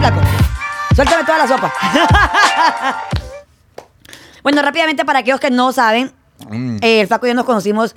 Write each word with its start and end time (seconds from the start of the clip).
flaco. 0.00 0.20
Suéltame 0.94 1.24
toda 1.24 1.38
la 1.38 1.46
sopa. 1.48 1.72
bueno, 4.42 4.62
rápidamente, 4.62 5.04
para 5.04 5.20
aquellos 5.20 5.40
que 5.40 5.50
no 5.50 5.72
saben, 5.72 6.12
Mm. 6.48 6.78
eh, 6.80 7.02
el 7.02 7.06
flaco 7.06 7.26
y 7.26 7.28
yo 7.28 7.34
nos 7.34 7.44
conocimos 7.44 7.94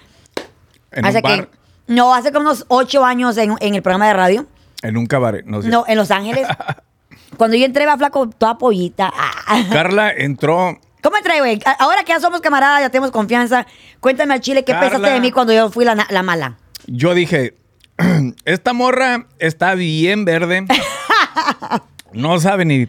En 0.91 1.05
hace 1.05 1.17
un 1.19 1.23
bar, 1.23 1.47
que. 1.47 1.57
No, 1.87 2.13
hace 2.13 2.33
como 2.33 2.41
unos 2.49 2.65
ocho 2.67 3.05
años 3.05 3.37
en, 3.37 3.55
en 3.61 3.73
el 3.75 3.81
programa 3.81 4.07
de 4.07 4.13
radio. 4.13 4.45
en 4.81 4.97
un 4.97 5.05
cabaret. 5.05 5.45
No 5.45 5.61
sé. 5.61 5.69
No, 5.69 5.85
en 5.87 5.97
Los 5.97 6.11
Ángeles. 6.11 6.45
Cuando 7.37 7.55
yo 7.55 7.63
entré, 7.65 7.85
va 7.85 7.97
flaco, 7.97 8.27
toda 8.29 8.57
pollita. 8.57 9.11
Ah. 9.15 9.63
Carla 9.71 10.11
entró. 10.11 10.77
¿Cómo 11.01 11.15
entré, 11.17 11.39
güey? 11.39 11.59
Ahora 11.79 12.03
que 12.03 12.09
ya 12.11 12.19
somos 12.19 12.41
camaradas, 12.41 12.81
ya 12.81 12.89
tenemos 12.89 13.11
confianza, 13.11 13.65
cuéntame 14.01 14.33
al 14.33 14.41
chile 14.41 14.63
qué 14.65 14.73
Carla. 14.73 14.89
pensaste 14.89 15.13
de 15.13 15.19
mí 15.21 15.31
cuando 15.31 15.53
yo 15.53 15.69
fui 15.71 15.85
la 15.85 16.23
mala. 16.23 16.57
Yo 16.85 17.13
dije, 17.13 17.55
esta 18.45 18.73
morra 18.73 19.25
está 19.39 19.73
bien 19.75 20.25
verde. 20.25 20.65
No 22.13 22.39
sabe 22.39 22.65
ni 22.65 22.85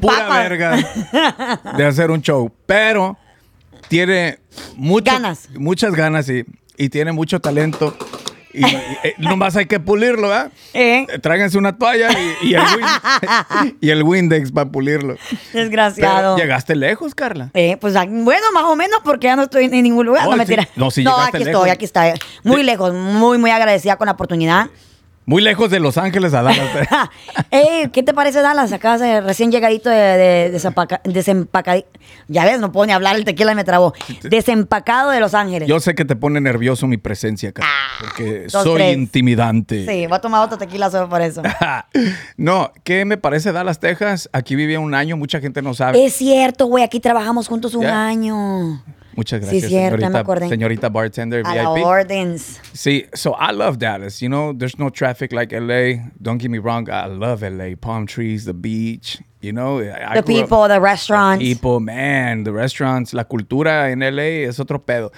pura 0.00 0.18
Papa. 0.28 0.38
verga 0.40 0.76
de 1.76 1.84
hacer 1.84 2.10
un 2.10 2.20
show, 2.22 2.50
pero 2.66 3.16
tiene 3.88 4.38
mucho- 4.76 5.12
Ganas. 5.12 5.48
muchas 5.56 5.92
ganas 5.94 6.28
y, 6.28 6.44
y 6.76 6.88
tiene 6.88 7.12
mucho 7.12 7.40
talento. 7.40 7.96
Y, 8.54 8.66
y, 8.66 8.76
eh, 9.02 9.14
nomás 9.16 9.56
hay 9.56 9.64
que 9.64 9.80
pulirlo, 9.80 10.28
¿verdad? 10.28 10.52
¿Eh? 10.74 11.06
Eh, 11.10 11.18
Tráiganse 11.20 11.56
una 11.56 11.74
toalla 11.78 12.10
y, 12.42 12.48
y 12.48 12.54
el, 12.54 12.60
Win- 12.62 13.76
y 13.80 13.88
el 13.90 14.02
Windex 14.02 14.52
para 14.52 14.70
pulirlo. 14.70 15.16
Desgraciado. 15.54 16.34
Pero 16.34 16.36
llegaste 16.36 16.74
lejos, 16.76 17.14
Carla. 17.14 17.48
Eh, 17.54 17.78
pues 17.80 17.96
ah, 17.96 18.04
bueno, 18.06 18.44
más 18.52 18.64
o 18.64 18.76
menos, 18.76 19.00
porque 19.04 19.28
ya 19.28 19.36
no 19.36 19.44
estoy 19.44 19.64
en 19.64 19.82
ningún 19.82 20.04
lugar. 20.04 20.24
No, 20.28 20.36
No, 20.36 20.44
sí. 20.44 20.56
No, 20.76 20.90
sí 20.90 21.02
no 21.02 21.16
aquí 21.18 21.38
lejos. 21.38 21.46
estoy, 21.48 21.70
aquí 21.70 21.84
está. 21.86 22.12
Muy 22.44 22.62
lejos, 22.62 22.92
muy, 22.92 23.38
muy 23.38 23.50
agradecida 23.50 23.96
con 23.96 24.04
la 24.04 24.12
oportunidad. 24.12 24.68
Muy 25.24 25.40
lejos 25.40 25.70
de 25.70 25.78
Los 25.78 25.98
Ángeles 25.98 26.34
a 26.34 26.42
Dallas. 26.42 26.68
Ey, 27.52 27.88
¿qué 27.92 28.02
te 28.02 28.12
parece 28.12 28.42
Dallas? 28.42 28.72
Acá 28.72 28.96
recién 29.20 29.52
llegadito 29.52 29.88
de, 29.88 29.96
de, 29.96 30.50
desempaca- 30.52 31.00
desempacadi- 31.04 31.84
Ya 32.26 32.44
ves, 32.44 32.58
no 32.58 32.72
puedo 32.72 32.86
ni 32.86 32.92
hablar, 32.92 33.14
el 33.14 33.24
tequila 33.24 33.54
me 33.54 33.62
trabó. 33.62 33.94
Desempacado 34.24 35.10
de 35.10 35.20
Los 35.20 35.34
Ángeles. 35.34 35.68
Yo 35.68 35.78
sé 35.78 35.94
que 35.94 36.04
te 36.04 36.16
pone 36.16 36.40
nervioso 36.40 36.88
mi 36.88 36.96
presencia, 36.96 37.52
Carla, 37.52 37.70
porque 38.00 38.46
dos, 38.52 38.64
soy 38.64 38.74
tres. 38.74 38.96
intimidante. 38.96 39.86
Sí, 39.86 40.06
voy 40.08 40.16
a 40.16 40.20
tomar 40.20 40.44
otro 40.44 40.58
tequila 40.58 40.90
solo 40.90 41.08
por 41.08 41.22
eso. 41.22 41.40
no, 42.36 42.72
¿qué 42.82 43.04
me 43.04 43.16
parece 43.16 43.52
Dallas, 43.52 43.78
Texas? 43.78 44.28
Aquí 44.32 44.56
vivía 44.56 44.80
un 44.80 44.92
año, 44.94 45.16
mucha 45.16 45.40
gente 45.40 45.62
no 45.62 45.72
sabe. 45.74 46.04
es 46.04 46.14
cierto, 46.14 46.66
güey, 46.66 46.82
aquí 46.82 46.98
trabajamos 46.98 47.46
juntos 47.46 47.74
un 47.76 47.82
Ya. 47.82 48.06
año. 48.06 48.82
Muchas 49.14 49.40
Sí, 49.40 49.60
gracias, 49.60 49.70
cierto, 49.70 49.98
señorita, 50.00 50.48
señorita 50.48 50.88
bartender 50.88 51.42
A 51.46 51.54
la 51.54 51.72
VIP. 51.74 51.84
ordens. 51.84 52.60
Sí, 52.72 53.04
so 53.12 53.36
I 53.38 53.52
love 53.52 53.78
Dallas. 53.78 54.20
You 54.20 54.28
know, 54.28 54.54
there's 54.56 54.78
no 54.78 54.90
traffic 54.90 55.32
like 55.32 55.52
LA. 55.54 56.10
Don't 56.20 56.38
get 56.40 56.50
me 56.50 56.58
wrong, 56.58 56.88
I 56.88 57.08
love 57.08 57.42
LA. 57.42 57.76
Palm 57.78 58.06
trees, 58.06 58.44
the 58.46 58.54
beach. 58.54 59.18
You 59.42 59.52
know, 59.52 59.80
I 59.80 60.14
The 60.14 60.20
up- 60.20 60.26
people, 60.26 60.68
the 60.68 60.78
restaurants. 60.80 61.42
people, 61.44 61.80
man, 61.80 62.44
the 62.44 62.52
restaurants, 62.52 63.12
la 63.12 63.24
cultura 63.24 63.90
en 63.90 64.00
LA 64.00 64.46
es 64.48 64.58
otro 64.60 64.78
pedo. 64.84 65.10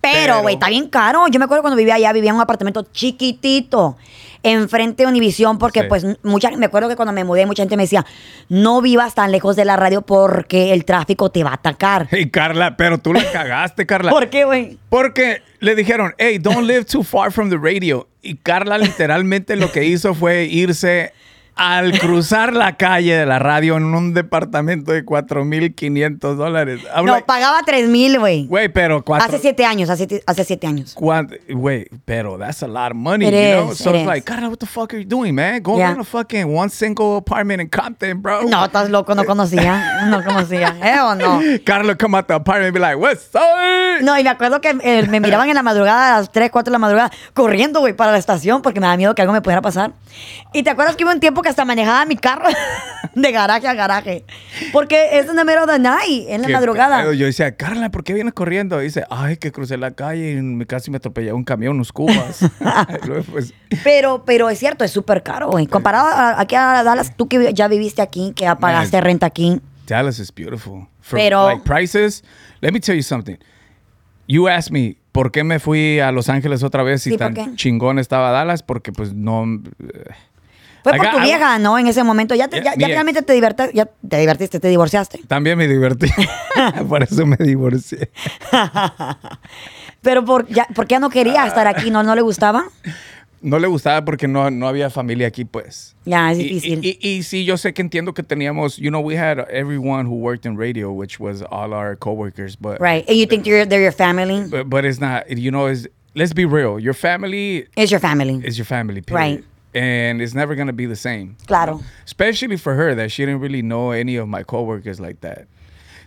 Pero, 0.00 0.42
güey, 0.42 0.54
está 0.54 0.68
bien 0.68 0.88
caro. 0.88 1.26
Yo 1.28 1.38
me 1.38 1.44
acuerdo 1.46 1.62
cuando 1.62 1.76
vivía 1.76 1.94
allá, 1.96 2.12
vivía 2.12 2.30
en 2.30 2.36
un 2.36 2.42
apartamento 2.42 2.86
chiquitito, 2.92 3.96
enfrente 4.42 5.02
de 5.02 5.08
Univisión, 5.08 5.58
porque 5.58 5.80
Sí. 5.80 5.86
pues 5.88 6.06
mucha, 6.22 6.50
me 6.52 6.66
acuerdo 6.66 6.88
que 6.88 6.96
cuando 6.96 7.12
me 7.12 7.24
mudé, 7.24 7.46
mucha 7.46 7.62
gente 7.62 7.76
me 7.76 7.82
decía, 7.82 8.06
no 8.48 8.80
vivas 8.80 9.14
tan 9.14 9.32
lejos 9.32 9.56
de 9.56 9.64
la 9.64 9.76
radio 9.76 10.02
porque 10.02 10.72
el 10.72 10.84
tráfico 10.84 11.30
te 11.30 11.42
va 11.42 11.50
a 11.50 11.54
atacar. 11.54 12.06
Hey, 12.10 12.30
Carla, 12.30 12.76
pero 12.76 12.98
tú 12.98 13.12
la 13.12 13.24
cagaste, 13.32 13.86
Carla. 13.86 14.10
¿Por 14.12 14.30
qué, 14.30 14.44
güey? 14.44 14.78
Porque 14.88 15.42
le 15.58 15.74
dijeron, 15.74 16.14
hey, 16.18 16.38
don't 16.38 16.66
live 16.66 16.84
too 16.84 17.02
far 17.02 17.32
from 17.32 17.50
the 17.50 17.56
radio. 17.60 18.06
Y 18.22 18.36
Carla 18.36 18.78
literalmente 18.78 19.56
lo 19.56 19.72
que 19.72 19.84
hizo 19.84 20.14
fue 20.14 20.44
irse 20.44 21.12
al 21.58 21.98
cruzar 21.98 22.52
la 22.54 22.76
calle 22.76 23.14
de 23.16 23.26
la 23.26 23.38
radio 23.40 23.76
en 23.76 23.84
un 23.84 24.14
departamento 24.14 24.92
de 24.92 25.04
4.500 25.04 26.34
dólares. 26.36 26.80
I'm 26.94 27.04
No, 27.04 27.18
pagaba 27.26 27.62
tres 27.66 27.88
mil, 27.88 28.18
güey. 28.18 28.46
Güey, 28.46 28.68
pero 28.68 29.04
cuatro... 29.04 29.26
Hace 29.26 29.38
siete 29.38 29.64
años, 29.64 29.90
hace, 29.90 30.22
hace 30.24 30.44
siete 30.44 30.66
años. 30.68 30.94
Güey, 30.96 31.88
pero 32.04 32.38
that's 32.38 32.62
a 32.62 32.68
lot 32.68 32.92
of 32.92 32.96
money, 32.96 33.26
It 33.26 33.32
you 33.32 33.38
know? 33.64 33.74
So 33.74 33.90
it 33.90 33.96
it's 33.96 34.02
is. 34.02 34.06
like, 34.06 34.24
Carla, 34.24 34.48
what 34.48 34.58
the 34.58 34.66
fuck 34.66 34.92
are 34.94 34.98
you 35.02 35.04
doing, 35.08 35.34
man? 35.34 35.60
Go 35.62 35.76
Yeah. 35.76 35.88
rent 35.88 36.00
a 36.00 36.04
fucking 36.04 36.46
one 36.46 36.70
single 36.70 37.16
apartment 37.16 37.60
in 37.60 37.68
Compton, 37.68 38.22
bro. 38.22 38.42
No, 38.44 38.64
estás 38.64 38.88
loco, 38.90 39.14
no 39.14 39.24
conocía. 39.24 40.06
No 40.08 40.22
conocía. 40.24 40.76
¿Eh 40.82 41.00
o 41.00 41.14
no? 41.16 41.40
Carla 41.64 41.96
come 41.96 42.16
out 42.16 42.26
the 42.28 42.34
apartment 42.34 42.68
and 42.68 42.74
be 42.74 42.80
like, 42.80 42.96
what's 42.96 43.28
up? 43.34 44.02
No, 44.02 44.16
y 44.18 44.22
me 44.22 44.30
acuerdo 44.30 44.60
que 44.60 44.76
eh, 44.82 45.06
me 45.08 45.18
miraban 45.20 45.48
en 45.48 45.54
la 45.56 45.62
madrugada, 45.62 46.14
a 46.16 46.18
las 46.20 46.30
3, 46.30 46.50
4 46.50 46.70
de 46.70 46.72
la 46.72 46.78
madrugada, 46.78 47.10
corriendo, 47.34 47.80
güey, 47.80 47.94
para 47.94 48.12
la 48.12 48.18
estación, 48.18 48.62
porque 48.62 48.78
me 48.80 48.86
daba 48.86 48.96
miedo 48.96 49.14
que 49.14 49.22
algo 49.22 49.32
me 49.34 49.40
pudiera 49.42 49.60
pasar. 49.60 49.92
Y 50.52 50.62
te 50.62 50.70
acuerdas 50.70 50.94
que 50.96 51.04
hubo 51.04 51.10
un 51.12 51.20
tiempo 51.20 51.42
que 51.42 51.47
hasta 51.48 51.64
manejaba 51.64 52.04
mi 52.06 52.16
carro 52.16 52.48
de 53.14 53.32
garaje 53.32 53.66
a 53.68 53.74
garaje. 53.74 54.24
Porque 54.72 55.18
es 55.18 55.26
en 55.28 55.34
middle 55.36 55.58
of 55.58 55.66
the 55.70 55.78
night, 55.78 56.26
en 56.28 56.42
la 56.42 56.48
madrugada. 56.48 57.02
pedo. 57.02 57.12
Yo 57.12 57.26
decía, 57.26 57.56
Carla, 57.56 57.90
¿por 57.90 58.04
qué 58.04 58.12
vienes 58.14 58.34
corriendo? 58.34 58.80
Y 58.80 58.84
dice, 58.84 59.04
ay, 59.10 59.36
que 59.36 59.50
crucé 59.52 59.76
la 59.76 59.90
calle 59.92 60.32
y 60.40 60.64
casi 60.66 60.90
me 60.90 60.98
atropelló 60.98 61.34
un 61.36 61.44
camión, 61.44 61.76
unos 61.76 61.92
cubas. 61.92 62.40
Pues, 63.30 63.52
Pero, 63.84 64.24
pero 64.24 64.48
es 64.50 64.58
cierto, 64.58 64.84
es 64.84 64.90
súper 64.90 65.22
caro, 65.22 65.48
güey. 65.50 65.66
Comparado 65.66 66.06
a- 66.08 66.40
aquí 66.40 66.54
a 66.54 66.82
Dallas, 66.82 67.14
tú 67.16 67.28
que 67.28 67.52
ya 67.54 67.68
viviste 67.68 68.02
aquí, 68.02 68.32
que 68.34 68.44
pagaste 68.60 68.96
Man. 68.98 69.04
renta 69.04 69.26
aquí. 69.26 69.60
Dallas 69.86 70.18
is 70.18 70.32
beautiful. 70.34 70.86
For, 71.00 71.18
Pero- 71.18 71.46
like 71.48 71.62
prices, 71.64 72.22
let 72.60 72.72
me 72.72 72.80
tell 72.80 72.94
you 72.96 73.02
something. 73.02 73.36
You 74.26 74.46
asked 74.48 74.70
me, 74.70 74.96
¿por 75.12 75.32
qué 75.32 75.42
me 75.42 75.58
fui 75.58 76.00
a 76.00 76.12
Los 76.12 76.28
Ángeles 76.28 76.62
otra 76.62 76.82
vez 76.82 77.02
si 77.02 77.10
Sí, 77.12 77.16
¿por 77.18 77.32
tan 77.34 77.56
chingón 77.56 77.98
estaba 77.98 78.30
Dallas? 78.30 78.62
Porque 78.62 78.92
pues 78.92 79.14
no... 79.14 79.44
eh, 79.44 80.04
Fue 80.82 80.92
por 80.94 81.06
Acá- 81.06 81.16
tu 81.16 81.22
vieja, 81.22 81.58
¿no? 81.58 81.78
En 81.78 81.86
ese 81.86 82.02
momento. 82.04 82.34
Ya, 82.34 82.48
te- 82.48 82.62
ya, 82.62 82.74
ya 82.76 82.86
finalmente 82.86 83.22
te, 83.22 83.34
diverti- 83.34 83.70
ya 83.74 83.86
te 83.86 84.18
divertiste, 84.18 84.60
te 84.60 84.68
divorciaste. 84.68 85.20
También 85.26 85.58
me 85.58 85.66
divertí. 85.68 86.08
Por 86.88 87.02
eso 87.02 87.26
me 87.26 87.36
divorcié. 87.36 88.10
Pero 90.02 90.24
por, 90.24 90.46
ya, 90.48 90.66
¿por 90.74 90.86
qué 90.86 90.94
ya 90.94 91.00
no 91.00 91.10
quería 91.10 91.46
estar 91.46 91.66
aquí? 91.66 91.90
¿No, 91.90 92.02
no 92.02 92.14
le 92.14 92.22
gustaba? 92.22 92.64
No 93.40 93.58
le 93.58 93.66
gustaba 93.68 94.04
porque 94.04 94.26
no, 94.28 94.50
no 94.50 94.66
había 94.68 94.90
familia 94.90 95.26
aquí, 95.28 95.44
pues. 95.44 95.94
Ya, 96.04 96.32
es 96.32 96.38
Y- 96.38 96.42
difícil. 96.44 96.80
Y, 96.84 96.98
y, 97.00 97.08
y 97.18 97.22
sí, 97.22 97.44
yo 97.44 97.56
sé 97.56 97.72
que 97.72 97.82
entiendo 97.82 98.14
que 98.14 98.22
teníamos, 98.22 98.76
you 98.76 98.90
know, 98.90 99.00
we 99.00 99.16
had 99.16 99.38
everyone 99.50 100.06
who 100.08 100.14
worked 100.16 100.46
in 100.46 100.56
radio, 100.56 100.90
which 100.92 101.18
was 101.20 101.42
all 101.50 101.72
our 101.72 101.96
coworkers, 101.96 102.56
but 102.58 102.80
Right. 102.80 103.04
And 103.08 103.16
you 103.18 103.26
think 103.26 103.44
you're, 103.46 103.64
they're 103.66 103.82
your 103.82 103.92
family? 103.92 104.44
but, 104.48 104.68
but 104.68 104.84
it's 104.84 105.00
not. 105.00 105.28
You 105.30 105.50
know, 105.50 105.68
is 105.68 105.88
let's 106.14 106.32
be 106.32 106.44
real. 106.46 106.78
Your 106.80 106.94
family 106.94 107.66
It's 107.76 107.90
your 107.90 108.00
family. 108.00 108.40
is 108.44 108.56
your 108.58 108.66
family, 108.66 109.02
Right. 109.10 109.44
And 109.74 110.22
it's 110.22 110.34
never 110.34 110.54
gonna 110.54 110.72
be 110.72 110.86
the 110.86 110.96
same. 110.96 111.36
Claro. 111.46 111.80
Especially 112.04 112.56
for 112.56 112.74
her, 112.74 112.94
that 112.94 113.10
she 113.12 113.24
didn't 113.26 113.40
really 113.40 113.62
know 113.62 113.90
any 113.90 114.16
of 114.16 114.26
my 114.28 114.42
coworkers 114.42 114.98
like 114.98 115.20
that. 115.20 115.46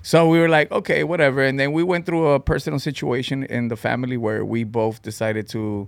So 0.03 0.27
we 0.27 0.39
were 0.39 0.49
like, 0.49 0.71
okay, 0.71 1.03
whatever. 1.03 1.43
And 1.43 1.59
then 1.59 1.73
we 1.73 1.83
went 1.83 2.05
through 2.07 2.29
a 2.29 2.39
personal 2.39 2.79
situation 2.79 3.43
in 3.43 3.67
the 3.67 3.75
family 3.75 4.17
where 4.17 4.43
we 4.43 4.63
both 4.63 5.03
decided 5.03 5.47
to 5.49 5.87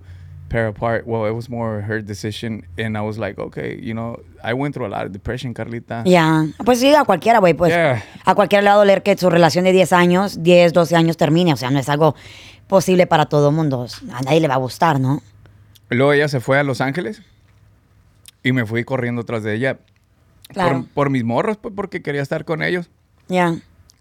pair 0.49 0.67
apart. 0.67 1.07
Well, 1.07 1.25
it 1.25 1.31
was 1.31 1.49
more 1.49 1.81
her 1.81 1.99
decision, 1.99 2.63
and 2.77 2.95
I 2.95 3.01
was 3.01 3.17
like, 3.17 3.39
okay, 3.39 3.79
you 3.81 3.95
know, 3.95 4.19
I 4.43 4.53
went 4.53 4.75
through 4.75 4.85
a 4.85 4.93
lot 4.93 5.07
of 5.07 5.11
depression, 5.11 5.55
Carlita. 5.55 6.03
Ya. 6.05 6.45
Pues 6.63 6.79
sí, 6.79 6.93
a 6.93 7.05
cualquiera, 7.05 7.39
güey. 7.39 7.55
Pues 7.55 7.71
Yeah. 7.71 8.03
a 8.23 8.35
cualquiera 8.35 8.61
le 8.61 8.69
va 8.69 8.75
a 8.75 8.77
doler 8.77 9.01
que 9.01 9.17
su 9.17 9.31
relación 9.31 9.63
de 9.65 9.71
10 9.71 9.93
años, 9.93 10.43
10, 10.43 10.73
12 10.73 10.95
años 10.95 11.17
termine. 11.17 11.53
O 11.53 11.57
sea, 11.57 11.71
no 11.71 11.79
es 11.79 11.89
algo 11.89 12.13
posible 12.67 13.07
para 13.07 13.25
todo 13.25 13.51
mundo. 13.51 13.87
A 14.13 14.21
nadie 14.21 14.41
le 14.41 14.47
va 14.47 14.53
a 14.53 14.57
gustar, 14.57 14.99
¿no? 14.99 15.23
Luego 15.89 16.13
ella 16.13 16.27
se 16.27 16.39
fue 16.39 16.59
a 16.59 16.63
Los 16.63 16.81
Ángeles 16.81 17.23
y 18.43 18.51
me 18.51 18.65
fui 18.65 18.83
corriendo 18.83 19.23
tras 19.23 19.43
de 19.43 19.55
ella. 19.55 19.79
Claro. 20.49 20.81
Por, 20.81 20.89
por 20.89 21.09
mis 21.09 21.23
morros, 21.23 21.57
pues 21.57 21.73
porque 21.75 22.01
quería 22.01 22.21
estar 22.21 22.45
con 22.45 22.61
ellos. 22.61 22.89
Ya. 23.27 23.55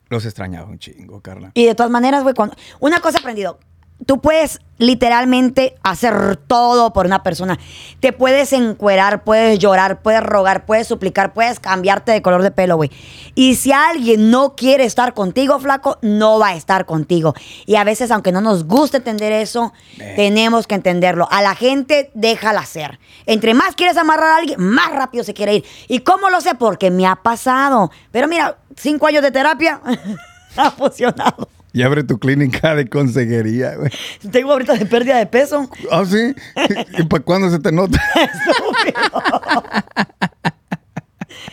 Los 0.09 0.27
extrañaba 0.27 0.69
un 0.69 0.79
chingo, 0.79 1.21
Carla. 1.21 1.53
Y 1.55 1.65
de 1.65 1.75
todas 1.75 1.91
maneras, 1.91 2.23
güey, 2.23 2.35
cuando... 2.35 2.57
una 2.81 3.01
cosa 3.01 3.19
aprendido. 3.19 3.59
Tú 4.07 4.21
puedes 4.21 4.61
literalmente 4.83 5.77
hacer 5.83 6.37
todo 6.37 6.93
por 6.93 7.07
una 7.07 7.23
persona. 7.23 7.59
Te 8.01 8.13
puedes 8.13 8.53
encuerar, 8.53 9.23
puedes 9.23 9.59
llorar, 9.59 10.03
puedes 10.03 10.23
rogar, 10.23 10.67
puedes 10.67 10.89
suplicar, 10.89 11.33
puedes 11.33 11.61
cambiarte 11.61 12.12
de 12.12 12.21
color 12.21 12.43
de 12.43 12.51
pelo, 12.51 12.76
güey. 12.76 12.91
Y 13.35 13.55
si 13.55 13.73
alguien 13.73 14.31
no 14.31 14.55
quiere 14.56 14.85
estar 14.85 15.15
contigo, 15.15 15.59
flaco, 15.61 15.99
no 16.03 16.38
va 16.38 16.49
a 16.49 16.55
estar 16.56 16.85
contigo. 16.85 17.35
Y 17.65 17.76
a 17.76 17.85
veces, 17.85 18.11
aunque 18.11 18.32
no 18.32 18.41
nos 18.41 18.65
guste 18.65 18.99
entender 18.99 19.32
eso, 19.32 19.73
tenemos 20.17 20.67
que 20.67 20.75
entenderlo. 20.75 21.29
A 21.31 21.43
la 21.43 21.55
gente, 21.55 22.11
déjala 22.15 22.67
ser. 22.67 22.99
Entre 23.26 23.55
más 23.55 23.76
quieres 23.76 23.97
amarrar 23.97 24.31
a 24.31 24.37
alguien, 24.37 24.61
más 24.61 24.93
rápido 24.93 25.23
se 25.23 25.35
quiere 25.35 25.56
ir. 25.56 25.65
¿Y 25.88 26.00
cómo 26.00 26.29
lo 26.29 26.41
sé? 26.41 26.55
Porque 26.56 26.91
me 26.91 27.06
ha 27.06 27.17
pasado. 27.17 27.91
Pero 28.11 28.26
mira, 28.26 28.59
cinco 28.76 29.06
años 29.06 29.23
de 29.23 29.31
terapia 29.31 29.81
ha 30.56 30.71
funcionado. 30.73 31.49
Y 31.73 31.83
abre 31.83 32.05
tu 32.05 32.19
clínica 32.19 32.75
de 32.75 32.89
consejería, 32.89 33.77
güey. 33.77 33.91
Tengo 34.31 34.53
ahorita 34.53 34.75
de 34.75 34.87
pérdida 34.87 35.19
de 35.19 35.27
peso. 35.27 35.71
¿Ah, 35.91 36.05
sí? 36.07 36.35
¿Y 36.99 37.05
para 37.05 37.23
cuándo 37.23 37.51
se 37.51 37.59
te 37.59 37.73
nota? 37.73 38.01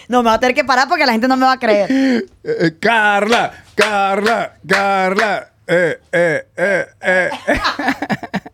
No, 0.08 0.24
me 0.24 0.30
va 0.30 0.36
a 0.36 0.40
tener 0.40 0.56
que 0.56 0.64
parar 0.64 0.88
porque 0.88 1.06
la 1.06 1.12
gente 1.12 1.28
no 1.28 1.38
me 1.38 1.46
va 1.46 1.54
a 1.54 1.60
creer. 1.60 1.90
Eh, 1.92 2.24
eh, 2.44 2.76
Carla, 2.80 3.64
Carla, 3.76 4.56
Carla. 4.68 5.52
Eh, 5.70 6.00
eh, 6.12 6.46
eh, 6.58 6.86
eh. 7.02 7.30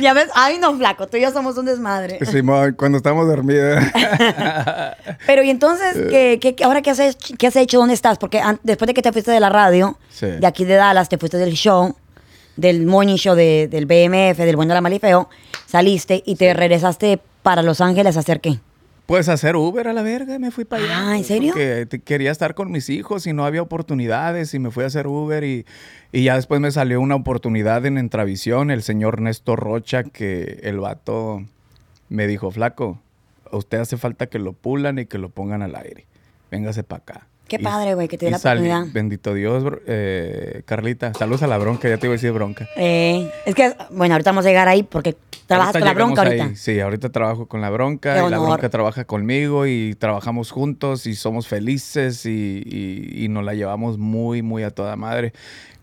Ya 0.00 0.12
ves, 0.12 0.28
ay 0.36 0.58
no, 0.58 0.76
flaco, 0.76 1.08
tú 1.08 1.16
y 1.16 1.22
yo 1.22 1.32
somos 1.32 1.58
un 1.58 1.64
desmadre. 1.66 2.24
Simón, 2.24 2.74
cuando 2.78 2.98
estamos 2.98 3.26
dormidos. 3.26 3.82
Pero 5.26 5.42
y 5.42 5.50
entonces, 5.50 5.94
¿qué, 6.08 6.38
qué, 6.40 6.54
qué- 6.54 6.62
ahora 6.64 6.82
qué 6.82 6.90
has, 6.90 7.00
hecho, 7.00 7.34
qué 7.36 7.48
has 7.48 7.56
hecho? 7.56 7.78
¿Dónde 7.78 7.94
estás? 7.94 8.16
Porque 8.16 8.40
después 8.62 8.86
de 8.86 8.94
que 8.94 9.02
te 9.02 9.10
fuiste 9.12 9.32
de 9.32 9.40
la 9.40 9.48
radio, 9.48 9.98
Sí. 10.10 10.26
de 10.26 10.46
aquí 10.46 10.64
de 10.64 10.74
Dallas, 10.76 11.08
te 11.08 11.18
fuiste 11.18 11.36
del 11.36 11.54
show, 11.54 11.96
del 12.54 12.86
morning 12.86 13.16
show 13.16 13.34
de- 13.34 13.66
del 13.68 13.86
BMF, 13.86 14.38
del 14.38 14.54
Bueno, 14.54 14.72
la 14.72 14.80
Mal 14.80 14.92
y 14.92 15.00
Feo, 15.00 15.28
saliste 15.66 16.22
y 16.24 16.36
te 16.36 16.54
regresaste 16.54 17.18
para 17.42 17.62
Los 17.62 17.80
Ángeles 17.80 18.16
a 18.16 18.20
hacer 18.20 18.40
qué? 18.40 18.60
Pues 19.08 19.30
hacer 19.30 19.56
Uber 19.56 19.88
a 19.88 19.94
la 19.94 20.02
verga, 20.02 20.38
me 20.38 20.50
fui 20.50 20.66
para 20.66 20.84
allá. 20.84 21.08
Ah, 21.12 21.16
¿en 21.16 21.24
serio? 21.24 21.52
Porque 21.54 21.86
te- 21.86 22.00
quería 22.00 22.30
estar 22.30 22.54
con 22.54 22.70
mis 22.70 22.90
hijos 22.90 23.26
y 23.26 23.32
no 23.32 23.46
había 23.46 23.62
oportunidades 23.62 24.52
y 24.52 24.58
me 24.58 24.70
fui 24.70 24.84
a 24.84 24.88
hacer 24.88 25.06
Uber 25.06 25.44
y, 25.44 25.64
y 26.12 26.24
ya 26.24 26.34
después 26.34 26.60
me 26.60 26.70
salió 26.70 27.00
una 27.00 27.14
oportunidad 27.14 27.86
en 27.86 27.96
Entravisión, 27.96 28.70
el 28.70 28.82
señor 28.82 29.22
Néstor 29.22 29.60
Rocha, 29.60 30.02
que 30.04 30.60
el 30.62 30.78
vato 30.78 31.42
me 32.10 32.26
dijo, 32.26 32.50
flaco, 32.50 33.00
a 33.50 33.56
usted 33.56 33.78
hace 33.78 33.96
falta 33.96 34.26
que 34.26 34.38
lo 34.38 34.52
pulan 34.52 34.98
y 34.98 35.06
que 35.06 35.16
lo 35.16 35.30
pongan 35.30 35.62
al 35.62 35.74
aire. 35.76 36.04
Véngase 36.50 36.82
para 36.82 37.00
acá. 37.02 37.27
Qué 37.48 37.56
Y- 37.56 37.64
padre, 37.64 37.94
güey, 37.94 38.08
que 38.08 38.18
te 38.18 38.26
dé 38.26 38.30
la 38.30 38.36
oportunidad. 38.36 38.84
Bendito 38.92 39.34
Dios, 39.34 39.64
bro- 39.64 39.80
eh, 39.86 40.62
Carlita. 40.66 41.12
Saludos 41.14 41.42
a 41.42 41.46
la 41.46 41.58
bronca, 41.58 41.88
ya 41.88 41.96
te 41.98 42.06
iba 42.06 42.12
a 42.12 42.16
decir 42.16 42.30
bronca. 42.32 42.68
Eh, 42.76 43.30
es 43.46 43.54
que, 43.54 43.74
bueno, 43.90 44.14
ahorita 44.14 44.30
vamos 44.30 44.44
a 44.44 44.48
llegar 44.48 44.68
ahí 44.68 44.82
porque 44.82 45.16
trabajas 45.46 45.74
Ahorita 45.76 45.78
con 45.78 45.88
la 45.98 46.04
bronca 46.04 46.22
ahorita. 46.22 46.44
ahí. 46.44 46.56
Sí, 46.56 46.78
ahorita 46.78 47.08
trabajo 47.10 47.46
con 47.46 47.60
la 47.62 47.70
bronca 47.70 48.12
Qué 48.20 48.26
y 48.26 48.30
la 48.30 48.38
bronca 48.38 48.68
trabaja 48.68 49.04
conmigo 49.04 49.66
y 49.66 49.94
trabajamos 49.98 50.50
juntos 50.50 51.06
y 51.06 51.14
somos 51.14 51.48
felices 51.48 52.26
y, 52.26 52.62
y- 52.66 53.24
y 53.24 53.28
nos 53.28 53.42
la 53.44 53.54
llevamos 53.54 53.96
muy, 53.98 54.42
muy 54.42 54.62
a 54.62 54.70
toda 54.70 54.94
madre. 54.96 55.32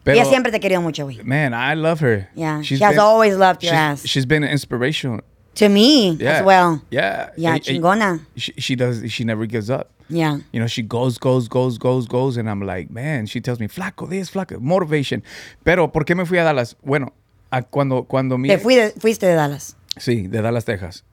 Pero, 0.03 0.17
Ella 0.19 0.25
siempre 0.29 0.51
te 0.51 0.59
querido 0.59 0.81
mucho, 0.81 1.05
güey. 1.05 1.19
man, 1.23 1.53
I 1.53 1.75
love 1.75 1.99
her. 2.03 2.29
Yeah, 2.35 2.61
she 2.61 2.75
has 2.83 2.99
always 2.99 3.35
loved 3.37 3.61
your 3.63 3.71
she's, 3.73 3.79
ass. 3.79 4.03
She's 4.05 4.27
been 4.27 4.43
an 4.43 4.51
inspiration. 4.51 5.23
To 5.55 5.69
me 5.69 6.11
Yeah. 6.19 6.39
as 6.39 6.43
well. 6.45 6.81
Yeah. 6.91 7.31
Yeah, 7.37 7.57
chingona. 7.59 8.19
She, 8.35 8.53
she 8.57 8.75
does. 8.75 9.03
She 9.11 9.23
never 9.23 9.45
gives 9.47 9.69
up. 9.69 9.89
Yeah. 10.09 10.37
You 10.51 10.59
know, 10.59 10.67
she 10.67 10.83
goes, 10.83 11.17
goes, 11.17 11.47
goes, 11.47 11.77
goes, 11.79 12.07
goes, 12.07 12.37
and 12.37 12.47
I'm 12.49 12.61
like, 12.61 12.91
man, 12.91 13.25
she 13.25 13.41
tells 13.41 13.59
me, 13.59 13.67
flaco, 13.67 14.07
this, 14.07 14.29
flaco, 14.29 14.59
motivation. 14.59 15.23
Pero, 15.63 15.91
¿por 15.91 16.05
qué 16.05 16.13
me 16.15 16.25
fui 16.25 16.37
a 16.37 16.43
Dallas? 16.43 16.75
Bueno, 16.83 17.13
a 17.51 17.63
cuando, 17.63 18.03
cuando 18.03 18.37
mi 18.37 18.49
Te 18.49 18.57
fui 18.59 18.75
de- 18.75 18.91
fuiste 18.99 19.25
de 19.25 19.33
Dallas. 19.33 19.75
Sí, 19.97 20.27
de 20.27 20.41
Dallas, 20.41 20.65
Texas. 20.65 21.03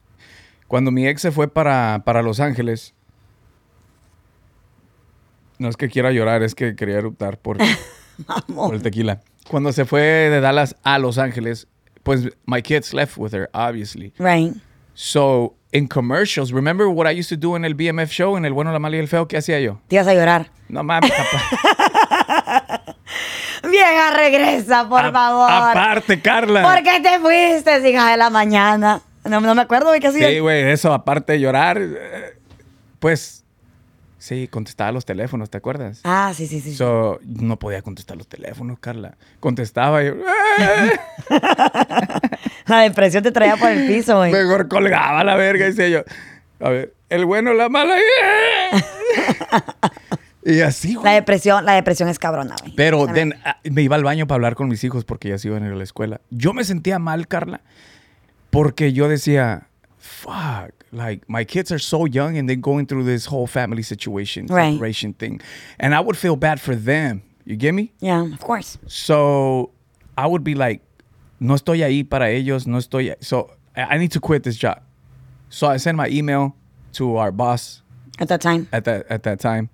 Cuando 0.69 0.91
mi 0.91 1.07
ex 1.07 1.23
se 1.23 1.31
fue 1.31 1.49
para, 1.49 2.03
para 2.05 2.21
Los 2.23 2.39
Ángeles, 2.41 2.93
no 5.59 5.69
es 5.69 5.77
que 5.77 5.89
quiera 5.89 6.11
llorar, 6.11 6.43
es 6.43 6.55
que 6.55 6.75
quería 6.75 6.97
eruptar 6.99 7.39
por, 7.39 7.59
por 8.55 8.75
el 8.75 8.83
tequila. 8.83 9.21
Cuando 9.49 9.73
se 9.73 9.85
fue 9.85 10.01
de 10.03 10.41
Dallas 10.41 10.77
a 10.83 10.99
Los 10.99 11.19
Ángeles, 11.19 11.67
pues 12.03 12.29
my 12.47 12.61
kids 12.63 12.93
left 12.93 13.17
with 13.17 13.33
her, 13.33 13.49
obviously. 13.55 14.13
Right. 14.19 14.53
So, 14.95 15.55
in 15.73 15.89
commercials, 15.89 16.53
remember 16.53 16.89
what 16.89 17.07
I 17.07 17.19
used 17.19 17.31
to 17.31 17.37
do 17.37 17.57
en 17.57 17.65
el 17.65 17.75
BMF 17.75 18.11
show, 18.11 18.37
en 18.37 18.45
el 18.45 18.53
bueno, 18.53 18.73
la 18.73 18.79
mala 18.79 18.97
y 18.97 18.99
el 19.01 19.09
feo? 19.09 19.27
¿Qué 19.27 19.37
hacía 19.39 19.59
yo? 19.61 19.81
Te 19.89 19.97
ibas 19.97 20.07
a 20.07 20.15
llorar. 20.15 20.51
No 20.69 20.83
mames, 20.83 21.11
apa- 21.13 22.83
Vieja, 23.71 24.11
regresa, 24.17 24.89
por 24.89 25.01
a- 25.05 25.13
favor. 25.13 25.51
aparte, 25.51 26.21
Carla. 26.21 26.63
¿Por 26.63 26.83
qué 26.83 27.01
te 27.01 27.19
fuiste, 27.21 27.89
hija 27.91 28.11
de 28.11 28.17
la 28.17 28.29
mañana? 28.31 29.01
No, 29.25 29.41
no 29.41 29.55
me 29.55 29.63
acuerdo, 29.63 29.93
qué 30.01 30.09
hacías. 30.09 30.31
Sí, 30.31 30.39
güey, 30.41 30.63
eso, 30.71 30.93
aparte 30.93 31.35
de 31.35 31.41
llorar, 31.41 31.79
eh, 31.81 32.39
pues, 32.99 33.42
sí, 34.23 34.47
contestaba 34.47 34.93
los 34.93 35.05
teléfonos, 35.05 35.51
¿te 35.51 35.59
acuerdas? 35.59 36.01
Ah, 36.05 36.33
sí, 36.35 36.47
sí, 36.47 36.61
sí. 36.61 36.75
So, 36.77 37.19
no 37.25 37.59
podía 37.59 37.83
contestar 37.83 38.17
los 38.17 38.29
teléfonos, 38.29 38.79
Carla. 38.79 39.17
Contestaba 39.41 40.03
y 40.03 40.07
yo, 40.07 40.15
La 42.67 42.81
depresión 42.83 43.25
te 43.25 43.33
traía 43.33 43.57
por 43.57 43.69
el 43.71 43.87
piso, 43.89 44.17
güey. 44.19 44.31
mejor 44.33 44.69
colgaba 44.69 45.25
la 45.25 45.35
verga, 45.35 45.65
decía 45.67 45.89
yo. 45.89 46.03
A 46.61 46.69
ver, 46.71 46.95
el 47.09 47.25
bueno, 47.25 47.53
la 47.53 47.69
mala. 47.69 47.97
y 50.45 50.61
así, 50.61 50.95
La 50.95 51.01
güey. 51.01 51.15
depresión, 51.15 51.65
la 51.65 51.73
depresión 51.75 52.09
es 52.09 52.21
cabrona, 52.21 52.55
güey. 52.61 52.75
Pero 52.77 53.05
ah, 53.45 53.57
me 53.65 53.83
iba 53.83 53.97
al 53.97 54.05
baño 54.05 54.29
para 54.29 54.37
hablar 54.37 54.55
con 54.55 54.69
mis 54.69 54.85
hijos 54.85 55.05
porque 55.05 55.31
ya 55.31 55.39
se 55.39 55.49
iban 55.49 55.65
a 55.65 55.67
ir 55.67 55.73
a 55.73 55.77
la 55.77 55.85
escuela. 55.85 56.21
Yo 56.31 56.53
me 56.53 56.63
sentía 56.63 57.01
mal, 57.01 57.27
Carla, 57.27 57.61
porque 58.51 58.93
yo 58.93 59.09
decía, 59.09 59.67
fuck, 59.99 60.73
like 60.93 61.29
my 61.29 61.45
kids 61.45 61.73
are 61.73 61.79
so 61.79 62.05
young 62.05 62.37
and 62.37 62.49
they're 62.49 62.57
going 62.57 62.87
through 62.87 63.05
this 63.05 63.27
whole 63.27 63.47
family 63.47 63.83
situation, 63.83 64.47
Right. 64.47 64.75
separation 64.75 65.15
thing. 65.15 65.41
And 65.81 65.95
I 65.95 66.01
would 66.01 66.17
feel 66.17 66.37
bad 66.37 66.61
for 66.61 66.75
them. 66.77 67.23
You 67.45 67.57
get 67.57 67.73
me? 67.73 67.93
Yeah, 68.01 68.23
of 68.33 68.41
course. 68.41 68.79
So 68.87 69.71
I 70.17 70.27
would 70.27 70.45
be 70.45 70.55
like, 70.55 70.81
no 71.41 71.55
estoy 71.55 71.83
ahí 71.83 72.09
para 72.09 72.27
ellos, 72.31 72.67
no 72.67 72.79
estoy. 72.79 73.15
So 73.21 73.51
I 73.75 73.97
I 73.97 73.99
need 73.99 74.13
to 74.13 74.21
quit 74.21 74.43
this 74.45 74.57
job. 74.57 74.81
So 75.49 75.67
I 75.67 75.79
sent 75.79 75.97
my 75.97 76.09
email 76.09 76.55
to 76.93 77.17
our 77.17 77.33
boss 77.33 77.83
At 78.21 78.29
that 78.29 78.41
time. 78.43 78.69
at 78.73 78.85
that, 78.85 79.07
at 79.11 79.23
that 79.25 79.41
time. 79.41 79.71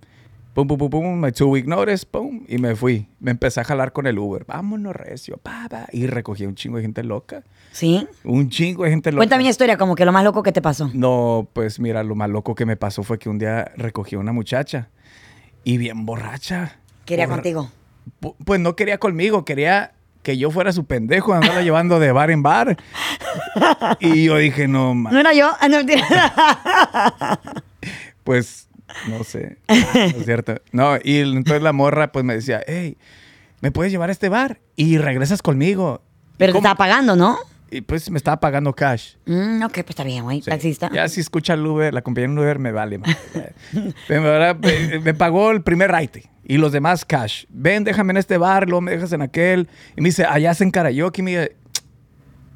Boom, 0.54 0.66
boom, 0.66 0.78
boom, 0.78 0.90
boom, 0.90 1.20
my 1.20 1.30
two 1.30 1.46
week 1.48 1.66
notice, 1.66 2.04
boom, 2.10 2.44
y 2.48 2.58
me 2.58 2.74
fui. 2.74 3.06
Me 3.20 3.30
empecé 3.30 3.60
a 3.60 3.64
jalar 3.64 3.92
con 3.92 4.08
el 4.08 4.18
Uber. 4.18 4.44
Vámonos, 4.44 4.94
recio, 4.96 5.36
pa, 5.36 5.68
pa. 5.70 5.86
Y 5.92 6.08
recogí 6.08 6.46
un 6.46 6.56
chingo 6.56 6.78
de 6.78 6.82
gente 6.82 7.04
loca. 7.04 7.44
¿Sí? 7.70 8.04
Un 8.24 8.48
chingo 8.50 8.82
de 8.82 8.90
gente 8.90 9.12
loca. 9.12 9.18
Cuéntame 9.20 9.42
una 9.44 9.50
historia, 9.50 9.76
como 9.76 9.94
que 9.94 10.04
lo 10.04 10.10
más 10.10 10.24
loco 10.24 10.42
que 10.42 10.50
te 10.50 10.60
pasó. 10.60 10.90
No, 10.94 11.48
pues 11.52 11.78
mira, 11.78 12.02
lo 12.02 12.16
más 12.16 12.28
loco 12.28 12.56
que 12.56 12.66
me 12.66 12.76
pasó 12.76 13.04
fue 13.04 13.20
que 13.20 13.28
un 13.28 13.38
día 13.38 13.70
recogí 13.76 14.16
a 14.16 14.18
una 14.18 14.32
muchacha 14.32 14.88
y 15.62 15.76
bien 15.78 16.04
borracha. 16.04 16.78
Quería 17.04 17.26
Borra- 17.26 17.36
contigo. 17.36 17.70
Pu- 18.20 18.34
Pues 18.44 18.58
no 18.58 18.74
quería 18.74 18.98
conmigo, 18.98 19.44
quería 19.44 19.92
que 20.24 20.36
yo 20.38 20.50
fuera 20.50 20.72
su 20.72 20.86
pendejo, 20.86 21.34
andarla 21.34 21.62
llevando 21.62 22.00
de 22.00 22.10
bar 22.10 22.32
en 22.32 22.42
bar. 22.42 22.76
Y 24.00 24.24
yo 24.24 24.36
dije, 24.38 24.66
no, 24.66 24.94
ma- 24.94 25.12
No 25.12 25.20
era 25.20 25.32
yo. 25.34 25.52
Ah, 25.60 25.68
no, 25.68 25.78
pues 28.24 28.67
no 29.08 29.24
sé, 29.24 29.58
no 29.68 29.74
es 30.18 30.24
cierto. 30.24 30.60
No, 30.72 30.96
y 31.02 31.18
entonces 31.18 31.62
la 31.62 31.72
morra 31.72 32.12
pues 32.12 32.24
me 32.24 32.34
decía, 32.34 32.62
hey, 32.66 32.96
¿me 33.60 33.70
puedes 33.70 33.92
llevar 33.92 34.08
a 34.08 34.12
este 34.12 34.28
bar? 34.28 34.60
Y 34.76 34.98
regresas 34.98 35.42
conmigo. 35.42 36.02
Pero 36.36 36.52
te 36.52 36.58
estaba 36.58 36.76
pagando, 36.76 37.16
¿no? 37.16 37.38
Y 37.70 37.82
pues 37.82 38.10
me 38.10 38.16
estaba 38.16 38.40
pagando 38.40 38.72
cash. 38.72 39.14
Mm, 39.26 39.62
ok, 39.62 39.72
pues 39.72 39.90
está 39.90 40.04
bien, 40.04 40.24
güey. 40.24 40.40
Sí. 40.40 40.48
Taxista. 40.50 40.90
Ya 40.92 41.06
si 41.08 41.20
escucha 41.20 41.52
el 41.54 41.66
Uber, 41.66 41.92
la 41.92 42.00
compañía 42.00 42.26
en 42.30 42.38
Uber 42.38 42.58
me 42.58 42.72
vale. 42.72 42.96
madre. 42.98 43.52
Pero 44.08 44.32
ahora 44.32 44.54
me, 44.54 45.00
me 45.00 45.12
pagó 45.14 45.50
el 45.50 45.62
primer 45.62 45.90
raite 45.90 46.30
y 46.44 46.56
los 46.56 46.72
demás 46.72 47.04
cash. 47.04 47.44
Ven, 47.50 47.84
déjame 47.84 48.12
en 48.12 48.16
este 48.16 48.38
bar, 48.38 48.66
luego 48.66 48.80
me 48.80 48.92
dejas 48.92 49.12
en 49.12 49.20
aquel. 49.20 49.68
Y 49.96 50.00
me 50.00 50.08
dice, 50.08 50.24
allá 50.24 50.52
hacen 50.52 50.70
karaoke. 50.70 51.20
Y, 51.20 51.24
me 51.24 51.30
dice- 51.32 51.56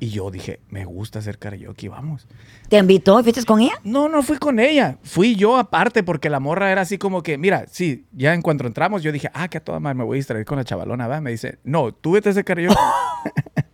y 0.03 0.11
yo 0.11 0.33
dije, 0.33 0.59
me 0.69 0.85
gusta 0.85 1.21
hacer 1.21 1.39
karaoke, 1.39 1.89
vamos. 1.89 2.27
¿Te 2.69 2.77
invitó 2.77 3.21
y 3.21 3.23
fuiste 3.23 3.45
con 3.45 3.61
ella? 3.61 3.75
No, 3.85 4.09
no 4.09 4.25
fui 4.25 4.37
con 4.37 4.59
ella. 4.59 4.99
Fui 5.05 5.37
yo 5.37 5.57
aparte 5.57 6.03
porque 6.03 6.29
la 6.29 6.41
morra 6.41 6.73
era 6.73 6.81
así 6.81 6.99
como 6.99 7.23
que, 7.23 7.39
mira, 7.39 7.67
sí, 7.71 8.05
ya 8.11 8.35
en 8.35 8.43
cuanto 8.43 8.67
entramos 8.67 9.05
yo 9.05 9.13
dije, 9.13 9.31
ah, 9.33 9.47
que 9.47 9.59
a 9.59 9.61
toda 9.65 9.79
madre 9.79 9.99
me 9.99 10.03
voy 10.03 10.17
a 10.17 10.19
distraer 10.19 10.45
con 10.45 10.59
la 10.59 10.65
chavalona, 10.65 11.07
va. 11.07 11.21
Me 11.21 11.31
dice, 11.31 11.61
no, 11.63 11.93
tú 11.93 12.11
vete 12.11 12.31
a 12.31 12.33
ese 12.33 12.43
karaoke. 12.43 12.75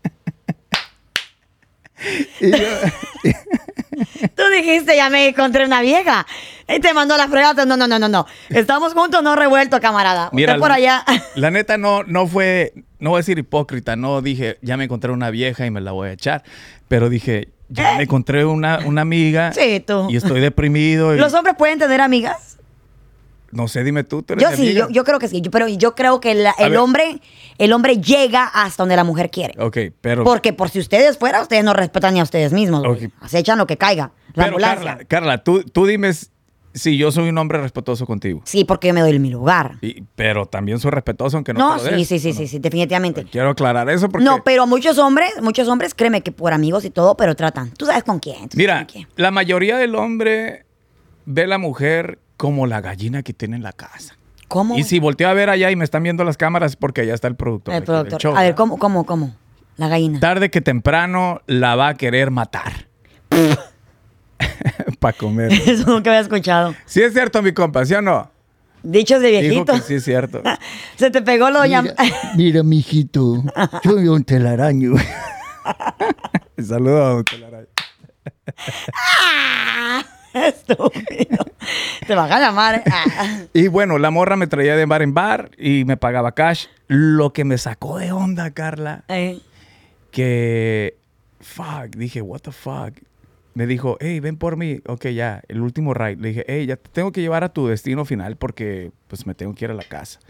y 2.40 2.50
yo, 2.50 2.56
Tú 4.36 4.42
dijiste, 4.54 4.94
ya 4.96 5.10
me 5.10 5.28
encontré 5.28 5.64
una 5.64 5.80
vieja. 5.80 6.26
Y 6.68 6.80
te 6.80 6.92
mandó 6.94 7.16
la 7.16 7.28
fregata. 7.28 7.64
No, 7.64 7.76
no, 7.76 7.88
no, 7.88 7.98
no, 7.98 8.08
no. 8.08 8.26
Estamos 8.50 8.92
juntos, 8.94 9.22
no 9.22 9.34
revuelto, 9.36 9.80
camarada. 9.80 10.30
Mira, 10.32 10.52
Usted 10.52 10.60
por 10.60 10.70
allá. 10.72 11.04
La 11.34 11.50
neta 11.50 11.78
no, 11.78 12.04
no 12.04 12.26
fue, 12.26 12.72
no 13.00 13.10
voy 13.10 13.18
a 13.18 13.20
decir 13.20 13.38
hipócrita, 13.38 13.96
no 13.96 14.20
dije, 14.22 14.58
ya 14.62 14.76
me 14.76 14.84
encontré 14.84 15.10
una 15.12 15.30
vieja 15.30 15.66
y 15.66 15.70
me 15.70 15.80
la 15.80 15.92
voy 15.92 16.10
a 16.10 16.12
echar, 16.12 16.42
pero 16.88 17.08
dije, 17.08 17.48
ya 17.68 17.94
me 17.96 18.04
encontré 18.04 18.44
una, 18.44 18.80
una 18.84 19.02
amiga 19.02 19.52
Sí, 19.52 19.80
tú. 19.84 20.06
y 20.10 20.16
estoy 20.16 20.40
deprimido. 20.40 21.14
y- 21.14 21.18
¿Los 21.18 21.34
hombres 21.34 21.56
pueden 21.56 21.78
tener 21.78 22.00
amigas? 22.00 22.57
No 23.50 23.66
sé, 23.68 23.82
dime 23.84 24.04
tú, 24.04 24.22
tú 24.22 24.34
eres 24.34 24.42
Yo 24.48 24.56
sí, 24.56 24.74
yo, 24.74 24.88
yo 24.90 25.04
creo 25.04 25.18
que 25.18 25.28
sí. 25.28 25.40
Yo- 25.40 25.50
pero 25.50 25.68
yo 25.68 25.94
creo 25.94 26.20
que 26.20 26.34
la- 26.34 26.54
el 26.58 26.70
ver. 26.70 26.78
hombre, 26.78 27.20
el 27.58 27.72
hombre 27.72 27.96
llega 27.98 28.44
hasta 28.44 28.82
donde 28.82 28.96
la 28.96 29.04
mujer 29.04 29.30
quiere. 29.30 29.54
Ok, 29.62 29.78
pero... 30.00 30.24
Porque 30.24 30.52
por 30.52 30.68
si 30.70 30.78
ustedes 30.80 31.16
fuera, 31.18 31.40
ustedes 31.42 31.64
no 31.64 31.72
respetan 31.72 32.14
ni 32.14 32.20
a 32.20 32.22
ustedes 32.22 32.52
mismos. 32.52 32.82
güey. 32.86 33.06
Ok. 33.06 33.12
Acechan 33.20 33.58
lo 33.58 33.66
que 33.66 33.76
caiga. 33.76 34.12
La 34.34 34.44
pero. 34.44 34.58
Carla, 34.58 34.98
Carla, 35.08 35.42
tú, 35.44 35.62
tú 35.64 35.86
dime 35.86 36.10
si 36.74 36.96
yo 36.98 37.10
soy 37.10 37.30
un 37.30 37.38
hombre 37.38 37.58
respetuoso 37.60 38.06
contigo. 38.06 38.42
Sí, 38.44 38.64
porque 38.64 38.88
yo 38.88 38.94
me 38.94 39.00
doy 39.00 39.18
mi 39.18 39.30
lugar. 39.30 39.78
Y- 39.80 40.02
pero 40.14 40.46
también 40.46 40.78
soy 40.78 40.90
respetuoso 40.92 41.36
aunque 41.38 41.52
no, 41.54 41.60
No, 41.60 41.76
te 41.82 41.84
lo 41.84 41.90
sí, 41.90 41.96
des, 41.96 42.08
sí, 42.08 42.18
sí, 42.18 42.32
sí, 42.34 42.46
sí, 42.46 42.58
definitivamente. 42.58 43.24
Quiero 43.24 43.50
aclarar 43.50 43.88
eso 43.90 44.08
porque... 44.08 44.24
No, 44.24 44.44
pero 44.44 44.66
muchos 44.66 44.98
hombres, 44.98 45.30
muchos 45.42 45.66
hombres, 45.68 45.94
créeme 45.94 46.20
que 46.22 46.30
por 46.30 46.52
amigos 46.52 46.84
y 46.84 46.90
todo, 46.90 47.16
pero 47.16 47.34
tratan. 47.34 47.70
Tú 47.72 47.86
sabes 47.86 48.04
con 48.04 48.20
quién. 48.20 48.48
tú 48.50 48.56
Mira, 48.58 48.76
con 48.80 48.86
quién. 48.86 49.08
la 49.16 49.30
mayoría 49.30 49.76
del 49.78 49.94
hombre 49.96 50.66
ve 51.24 51.46
la 51.46 51.58
mujer 51.58 52.18
como 52.38 52.66
la 52.66 52.80
gallina 52.80 53.22
que 53.22 53.34
tiene 53.34 53.56
en 53.56 53.62
la 53.62 53.72
casa. 53.72 54.16
¿Cómo? 54.46 54.78
Y 54.78 54.84
si 54.84 54.98
volteo 54.98 55.28
a 55.28 55.34
ver 55.34 55.50
allá 55.50 55.70
y 55.70 55.76
me 55.76 55.84
están 55.84 56.02
viendo 56.02 56.24
las 56.24 56.38
cámaras 56.38 56.72
es 56.72 56.76
porque 56.76 57.02
allá 57.02 57.12
está 57.12 57.28
el 57.28 57.36
productor. 57.36 57.74
El 57.74 57.80
del 57.80 57.84
productor. 57.86 58.20
show, 58.20 58.34
a 58.34 58.42
ver. 58.42 58.54
¿cómo, 58.54 58.78
cómo, 58.78 59.04
cómo? 59.04 59.34
La 59.76 59.88
gallina. 59.88 60.18
Tarde 60.20 60.50
que 60.50 60.62
temprano 60.62 61.42
la 61.46 61.76
va 61.76 61.88
a 61.88 61.94
querer 61.94 62.30
matar. 62.30 62.88
Para 65.00 65.16
comer. 65.16 65.52
Eso 65.66 65.84
nunca 65.90 66.10
había 66.10 66.20
escuchado. 66.20 66.74
Sí 66.86 67.02
es 67.02 67.12
cierto, 67.12 67.42
mi 67.42 67.52
compa, 67.52 67.84
¿sí 67.84 67.92
o 67.94 68.00
no? 68.00 68.30
Dichos 68.82 69.20
de 69.20 69.28
Dijo 69.28 69.40
viejito. 69.42 69.72
que 69.74 69.80
sí 69.80 69.94
es 69.94 70.04
cierto. 70.04 70.40
Se 70.96 71.10
te 71.10 71.20
pegó 71.20 71.50
lo 71.50 71.58
doña. 71.58 71.82
Mira, 71.82 71.94
mira, 72.36 72.62
mijito, 72.62 73.42
soy 73.82 74.08
un 74.08 74.24
telaraño. 74.24 74.94
Saludos 76.56 77.00
a 77.04 77.08
don 77.10 77.24
Telaraño. 77.24 77.66
Estúpido. 80.46 81.44
Te 82.06 82.14
vas 82.14 82.30
a 82.30 82.38
llamar. 82.38 82.76
¿eh? 82.76 82.82
Ah. 82.90 83.42
Y 83.52 83.68
bueno, 83.68 83.98
la 83.98 84.10
morra 84.10 84.36
me 84.36 84.46
traía 84.46 84.76
de 84.76 84.86
bar 84.86 85.02
en 85.02 85.14
bar 85.14 85.50
y 85.58 85.84
me 85.84 85.96
pagaba 85.96 86.32
cash. 86.32 86.66
Lo 86.86 87.32
que 87.32 87.44
me 87.44 87.58
sacó 87.58 87.98
de 87.98 88.12
onda, 88.12 88.50
Carla, 88.52 89.04
Eh, 89.08 89.40
que, 90.10 90.96
fuck, 91.40 91.94
dije, 91.96 92.22
what 92.22 92.40
the 92.40 92.52
fuck. 92.52 92.94
Me 93.54 93.66
dijo, 93.66 93.96
hey, 94.00 94.20
ven 94.20 94.36
por 94.36 94.56
mí. 94.56 94.80
Ok, 94.86 95.06
ya, 95.08 95.42
el 95.48 95.60
último 95.60 95.92
ride. 95.92 96.16
Le 96.16 96.28
dije, 96.28 96.44
hey, 96.46 96.66
ya 96.66 96.76
te 96.76 96.88
tengo 96.90 97.10
que 97.12 97.20
llevar 97.20 97.42
a 97.44 97.48
tu 97.48 97.66
destino 97.66 98.04
final 98.04 98.36
porque 98.36 98.92
pues 99.08 99.26
me 99.26 99.34
tengo 99.34 99.54
que 99.54 99.64
ir 99.64 99.70
a 99.70 99.74
la 99.74 99.82
casa. 99.82 100.20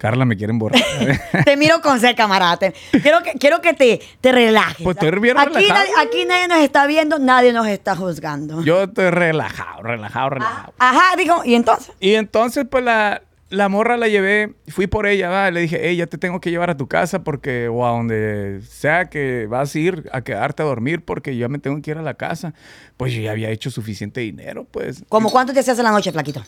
Carla 0.00 0.24
me 0.24 0.34
quiere 0.34 0.50
emborrachar. 0.52 1.20
Te 1.44 1.58
miro 1.58 1.82
con 1.82 2.00
sed, 2.00 2.16
camarada. 2.16 2.56
Te- 2.56 2.72
quiero 3.02 3.22
que, 3.22 3.32
quiero 3.34 3.60
que 3.60 3.74
te, 3.74 4.00
te 4.22 4.32
relajes. 4.32 4.82
Pues 4.82 4.96
estoy 4.96 5.20
bien 5.20 5.36
aquí, 5.36 5.68
nadie, 5.68 5.90
aquí 6.00 6.24
nadie 6.24 6.48
nos 6.48 6.60
está 6.60 6.86
viendo, 6.86 7.18
nadie 7.18 7.52
nos 7.52 7.66
está 7.66 7.94
juzgando. 7.94 8.64
Yo 8.64 8.84
estoy 8.84 9.10
relajado, 9.10 9.82
relajado, 9.82 10.30
relajado. 10.30 10.72
Ajá, 10.78 11.14
digo, 11.18 11.42
¿y 11.44 11.54
entonces? 11.54 11.92
Y 12.00 12.14
entonces, 12.14 12.64
pues 12.70 12.82
la, 12.82 13.20
la 13.50 13.68
morra 13.68 13.98
la 13.98 14.08
llevé, 14.08 14.54
fui 14.68 14.86
por 14.86 15.06
ella, 15.06 15.28
¿va? 15.28 15.50
le 15.50 15.60
dije, 15.60 15.78
hey, 15.82 15.96
ya 15.96 16.06
te 16.06 16.16
tengo 16.16 16.40
que 16.40 16.50
llevar 16.50 16.70
a 16.70 16.78
tu 16.78 16.86
casa 16.88 17.22
porque, 17.22 17.68
o 17.68 17.86
a 17.86 17.90
donde 17.90 18.62
sea 18.66 19.10
que 19.10 19.46
vas 19.50 19.74
a 19.74 19.78
ir 19.78 20.08
a 20.14 20.22
quedarte 20.22 20.62
a 20.62 20.66
dormir 20.66 21.04
porque 21.04 21.36
yo 21.36 21.42
ya 21.42 21.48
me 21.48 21.58
tengo 21.58 21.78
que 21.82 21.90
ir 21.90 21.98
a 21.98 22.02
la 22.02 22.14
casa. 22.14 22.54
Pues 22.96 23.12
yo 23.12 23.20
ya 23.20 23.32
había 23.32 23.50
hecho 23.50 23.70
suficiente 23.70 24.22
dinero, 24.22 24.64
pues. 24.70 25.04
¿Cómo 25.10 25.30
cuánto 25.30 25.52
te 25.52 25.60
hacías 25.60 25.76
en 25.78 25.84
la 25.84 25.90
noche, 25.90 26.10
flaquito? 26.10 26.42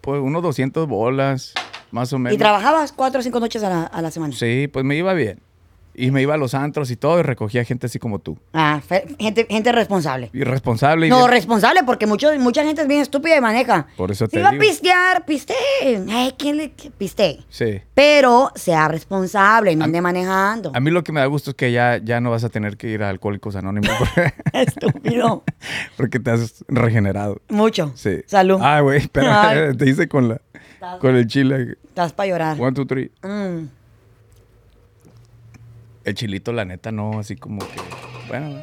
Pues 0.00 0.20
unos 0.20 0.42
200 0.44 0.86
bolas, 0.86 1.54
más 1.90 2.12
o 2.12 2.18
menos. 2.18 2.34
¿Y 2.34 2.38
trabajabas 2.38 2.92
cuatro 2.92 3.20
o 3.20 3.22
cinco 3.22 3.40
noches 3.40 3.62
a 3.62 3.68
la, 3.70 3.82
a 3.84 4.02
la 4.02 4.10
semana? 4.10 4.34
Sí, 4.34 4.68
pues 4.72 4.84
me 4.84 4.96
iba 4.96 5.12
bien. 5.14 5.40
Y 6.00 6.12
me 6.12 6.22
iba 6.22 6.34
a 6.34 6.36
los 6.36 6.54
antros 6.54 6.92
y 6.92 6.96
todo 6.96 7.18
y 7.18 7.22
recogía 7.22 7.64
gente 7.64 7.86
así 7.86 7.98
como 7.98 8.20
tú. 8.20 8.38
Ah, 8.52 8.80
gente, 9.18 9.48
gente 9.50 9.72
responsable. 9.72 10.30
Irresponsable. 10.32 11.08
y 11.08 11.10
No, 11.10 11.18
bien- 11.18 11.30
responsable, 11.32 11.80
porque 11.84 12.06
mucho, 12.06 12.28
mucha 12.38 12.62
gente 12.62 12.82
es 12.82 12.86
bien 12.86 13.00
estúpida 13.00 13.36
y 13.36 13.40
maneja. 13.40 13.88
Por 13.96 14.12
eso 14.12 14.26
Si 14.26 14.30
te 14.36 14.40
va 14.40 14.50
a 14.50 14.52
digo. 14.52 14.60
pistear, 14.62 15.24
pistee. 15.24 15.56
Ay, 16.08 16.34
¿quién 16.38 16.56
le 16.56 16.68
pistee? 16.96 17.40
Sí. 17.48 17.80
Pero 17.94 18.52
sea 18.54 18.86
responsable, 18.86 19.74
no 19.74 19.86
ande 19.86 20.00
manejando. 20.00 20.70
A 20.72 20.78
mí 20.78 20.92
lo 20.92 21.02
que 21.02 21.10
me 21.10 21.18
da 21.18 21.26
gusto 21.26 21.50
es 21.50 21.56
que 21.56 21.72
ya, 21.72 21.96
ya 21.98 22.20
no 22.20 22.30
vas 22.30 22.44
a 22.44 22.48
tener 22.48 22.76
que 22.76 22.88
ir 22.90 23.02
a 23.02 23.08
Alcohólicos 23.08 23.56
Anónimos 23.56 23.90
porque, 23.98 24.34
Estúpido. 24.52 25.42
porque 25.96 26.20
te 26.20 26.30
has 26.30 26.64
regenerado. 26.68 27.40
Mucho. 27.48 27.90
Sí. 27.96 28.20
Salud. 28.26 28.60
Ay, 28.62 28.82
güey, 28.82 29.08
te 29.76 29.88
hice 29.88 30.06
con 30.06 30.28
la 30.28 30.40
con 31.00 31.16
el 31.16 31.26
chile. 31.26 31.76
Estás 31.84 32.12
para 32.12 32.28
llorar. 32.28 32.60
One, 32.60 32.72
two, 32.72 32.86
three. 32.86 33.10
Mm. 33.22 33.68
El 36.04 36.14
chilito, 36.14 36.52
la 36.52 36.64
neta, 36.64 36.90
no, 36.90 37.18
así 37.18 37.36
como 37.36 37.60
que. 37.60 37.80
Bueno, 38.28 38.60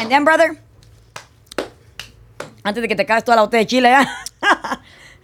And 0.00 0.08
then, 0.08 0.24
brother. 0.24 0.56
Antes 2.62 2.82
de 2.82 2.88
que 2.88 2.96
te 2.96 3.04
caes 3.04 3.24
toda 3.24 3.36
la 3.36 3.42
botella 3.42 3.60
de 3.60 3.66
chile, 3.66 3.90
¿ya? 3.90 4.08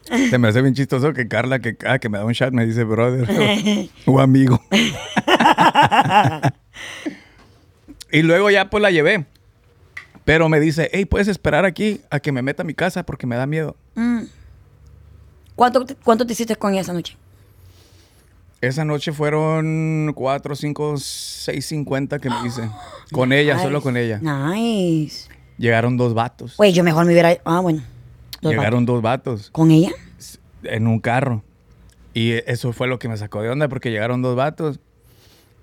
se 0.30 0.38
me 0.38 0.48
hace 0.48 0.62
bien 0.62 0.74
chistoso 0.74 1.12
que 1.12 1.28
Carla, 1.28 1.60
que 1.60 1.76
cada 1.76 1.98
que 1.98 2.08
me 2.08 2.18
da 2.18 2.24
un 2.24 2.32
shot, 2.32 2.52
me 2.52 2.66
dice 2.66 2.84
brother 2.84 3.28
o, 4.06 4.12
o 4.12 4.20
amigo. 4.20 4.60
y 8.10 8.22
luego 8.22 8.50
ya 8.50 8.68
pues 8.70 8.82
la 8.82 8.90
llevé. 8.90 9.26
Pero 10.24 10.48
me 10.48 10.58
dice, 10.58 10.90
hey, 10.92 11.04
puedes 11.04 11.28
esperar 11.28 11.64
aquí 11.64 12.00
a 12.10 12.18
que 12.18 12.32
me 12.32 12.42
meta 12.42 12.62
a 12.62 12.66
mi 12.66 12.74
casa 12.74 13.04
porque 13.04 13.26
me 13.26 13.36
da 13.36 13.46
miedo. 13.46 13.76
¿Cuánto, 15.56 15.84
te- 15.84 15.94
¿Cuánto 15.96 16.26
te 16.26 16.32
hiciste 16.32 16.56
con 16.56 16.72
ella 16.72 16.80
esa 16.82 16.92
noche? 16.92 17.16
Esa 18.60 18.84
noche 18.84 19.12
fueron 19.12 20.12
4, 20.14 20.56
5, 20.56 20.94
6, 20.96 21.66
50 21.66 22.18
que 22.18 22.30
me 22.30 22.46
hice. 22.46 22.68
Con 23.12 23.32
ella, 23.32 23.58
solo 23.58 23.82
con 23.82 23.96
ella. 23.96 24.18
Nice. 24.22 25.28
Llegaron 25.58 25.96
dos 25.96 26.14
vatos. 26.14 26.56
Güey, 26.56 26.72
yo 26.72 26.82
mejor 26.82 27.04
me 27.04 27.12
hubiera... 27.12 27.36
Ah, 27.44 27.60
bueno. 27.60 27.82
Dos 28.40 28.52
Llegaron 28.52 28.86
dos 28.86 29.02
vatos. 29.02 29.50
¿Con 29.50 29.70
ella? 29.70 29.90
en 30.64 30.86
un 30.86 30.98
carro. 30.98 31.42
Y 32.14 32.32
eso 32.50 32.72
fue 32.72 32.86
lo 32.88 32.98
que 32.98 33.06
me 33.08 33.18
sacó 33.18 33.42
de 33.42 33.50
onda 33.50 33.68
porque 33.68 33.90
llegaron 33.90 34.22
dos 34.22 34.34
vatos 34.34 34.80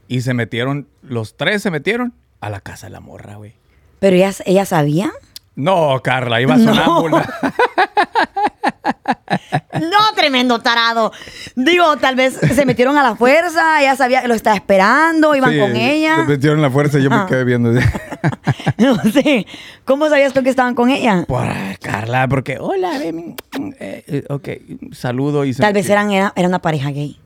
y 0.08 0.22
se 0.22 0.36
metieron, 0.36 0.88
los 1.02 1.36
tres 1.38 1.64
se 1.64 1.72
metieron 1.72 2.14
a 2.40 2.52
la 2.52 2.60
casa 2.62 2.86
de 2.86 2.92
la 2.92 3.00
morra, 3.00 3.36
güey. 3.38 3.54
¿Pero 4.00 4.16
ella, 4.16 4.32
ella 4.46 4.66
sabía? 4.66 5.12
No, 5.56 6.00
Carla, 6.04 6.40
iba 6.40 6.56
No. 6.58 6.74
sonámbula. 6.76 7.34
No, 7.42 7.91
tremendo 10.16 10.60
tarado. 10.60 11.12
Digo, 11.56 11.98
tal 11.98 12.16
vez 12.16 12.34
se 12.36 12.66
metieron 12.66 12.98
a 12.98 13.04
la 13.04 13.16
fuerza, 13.16 13.82
ella 13.82 13.96
sabía 13.96 14.22
que 14.22 14.28
lo 14.28 14.34
estaba 14.34 14.56
esperando, 14.56 15.36
iban 15.36 15.52
Sí, 15.52 15.60
con 15.60 15.76
ella. 15.76 16.16
Se 16.18 16.24
metieron 16.26 16.62
la 16.62 16.70
fuerza 16.70 17.00
y 17.00 17.04
yo 17.04 17.10
me 17.10 17.26
quedé 17.28 17.44
viendo. 17.44 17.72
No 18.78 18.96
sé. 19.12 19.46
¿Cómo 19.86 20.10
sabías 20.10 20.34
tú 20.34 20.44
que 20.44 20.50
estaban 20.50 20.74
con 20.76 20.90
ella? 20.90 21.24
Por 21.28 21.48
Carla, 21.82 22.28
porque, 22.28 22.58
hola, 22.60 22.98
ven, 22.98 23.36
eh, 23.80 24.04
eh, 24.08 24.24
ok, 24.30 24.50
saludo 24.94 25.46
y 25.46 25.54
se 25.54 25.62
Tal 25.62 25.74
vez 25.74 25.90
eran, 25.90 26.12
era, 26.12 26.34
era 26.36 26.48
una 26.48 26.60
pareja 26.60 26.90
gay. 26.90 27.20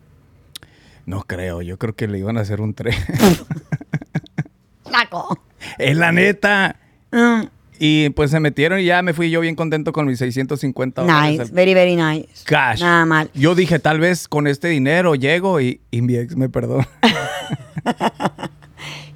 No 1.06 1.24
creo, 1.24 1.62
yo 1.62 1.78
creo 1.78 1.96
que 1.96 2.08
le 2.08 2.20
iban 2.20 2.38
a 2.38 2.42
hacer 2.42 2.62
un 2.62 2.74
tren. 2.74 2.96
Flaco. 4.86 5.40
es 5.78 5.96
la 5.96 6.12
neta. 6.12 6.76
Mm, 7.12 7.44
Y 7.80 8.10
pues 8.12 8.32
se 8.32 8.40
metieron 8.40 8.80
y 8.80 8.86
ya 8.86 9.02
me 9.02 9.14
fui 9.14 9.30
yo 9.30 9.42
bien 9.42 9.56
contento 9.56 9.92
con 9.94 10.06
mis 10.06 10.20
650 10.20 11.02
dólares. 11.02 11.40
nice, 11.40 11.52
very, 11.54 11.74
very 11.74 11.96
nice. 11.96 12.28
cash. 12.46 12.82
Nada 12.82 13.06
mal. 13.06 13.30
Yo 13.34 13.56
dije, 13.56 13.80
tal 13.80 14.00
vez 14.00 14.28
con 14.28 14.48
este 14.48 14.68
dinero 14.70 15.16
llego 15.16 15.60
y, 15.62 15.82
y 15.92 16.02
mi 16.02 16.16
ex 16.16 16.36
me 16.36 16.50
perdona. 16.50 16.88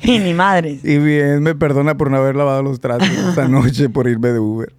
Y 0.02 0.18
ni 0.20 0.34
madres. 0.34 0.84
y 0.86 0.98
mi 0.98 1.14
ex 1.14 1.42
me 1.42 1.56
perdona 1.56 1.96
por 1.98 2.10
no 2.10 2.18
haber 2.18 2.36
lavado 2.36 2.64
los 2.64 2.80
trastos 2.80 3.10
esta 3.30 3.48
noche 3.48 3.90
por 3.90 4.08
irme 4.08 4.30
de 4.30 4.40
Uber. 4.40 4.72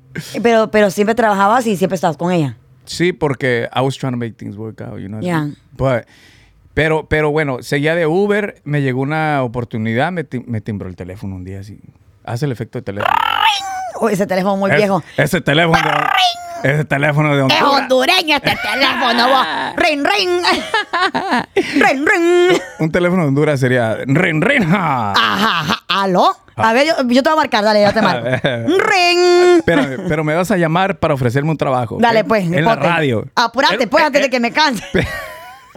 Pero, 0.42 0.70
pero 0.70 0.90
siempre 0.90 1.14
trabajabas 1.14 1.66
y 1.66 1.76
siempre 1.76 1.94
estabas 1.96 2.16
con 2.16 2.32
ella. 2.32 2.56
Sí, 2.86 3.12
porque 3.12 3.68
I 3.74 3.80
was 3.80 3.96
trying 3.98 4.12
to 4.12 4.16
make 4.16 4.32
things 4.32 4.56
work 4.56 4.80
out, 4.80 4.98
you 4.98 5.08
know. 5.08 5.20
Yeah. 5.20 5.50
But- 5.76 6.06
pero, 6.72 7.06
pero 7.06 7.30
bueno, 7.30 7.62
seguía 7.62 7.94
de 7.94 8.06
Uber, 8.06 8.62
me 8.64 8.80
llegó 8.80 9.02
una 9.02 9.42
oportunidad, 9.42 10.10
me, 10.12 10.24
me 10.46 10.60
timbró 10.60 10.88
el 10.88 10.96
teléfono 10.96 11.36
un 11.36 11.44
día 11.44 11.60
así. 11.60 11.78
Hace 12.24 12.46
el 12.46 12.52
efecto 12.52 12.78
de 12.78 12.82
teléfono. 12.82 13.12
Oh, 13.96 14.08
ese 14.08 14.26
teléfono 14.26 14.56
muy 14.56 14.70
Es- 14.70 14.76
viejo. 14.76 15.02
Ese 15.16 15.40
teléfono 15.40 15.78
de, 15.78 16.70
ese 16.72 16.84
teléfono 16.84 17.30
de 17.34 17.36
Es 17.36 17.42
Honduras. 17.62 17.80
hondureño 17.82 18.36
este 18.36 18.56
teléfono, 18.62 19.28
vos. 19.28 19.46
Ring, 19.76 20.04
ring. 20.06 20.42
ring, 21.74 22.06
ring. 22.08 22.60
Un 22.78 22.90
teléfono 22.92 23.22
de 23.22 23.28
Honduras 23.28 23.60
sería 23.60 23.96
rin 24.06 24.40
rin. 24.42 24.68
ja. 24.70 25.12
Ajá, 25.12 25.60
ajá. 25.60 25.82
¿Aló? 25.88 26.36
A 26.56 26.74
ver, 26.74 26.86
yo, 26.88 26.92
yo 27.08 27.22
te 27.22 27.30
voy 27.30 27.32
a 27.32 27.36
marcar, 27.36 27.64
dale, 27.64 27.80
ya 27.80 27.92
te 27.92 28.02
marco. 28.02 28.26
ring. 28.44 29.56
Espérame, 29.58 29.96
pero 30.08 30.22
me 30.24 30.34
vas 30.34 30.50
a 30.50 30.56
llamar 30.58 30.98
para 30.98 31.14
ofrecerme 31.14 31.50
un 31.50 31.56
trabajo. 31.56 31.96
Dale, 31.98 32.22
pues. 32.24 32.44
En 32.44 32.62
la 32.64 32.72
ponte. 32.74 32.88
radio. 32.88 33.24
Apurate, 33.34 33.84
Eh, 33.84 33.86
pues, 33.86 34.02
eh, 34.02 34.06
antes 34.06 34.20
de 34.20 34.26
eh, 34.26 34.30
que 34.30 34.40
me 34.40 34.52
canse. 34.52 34.84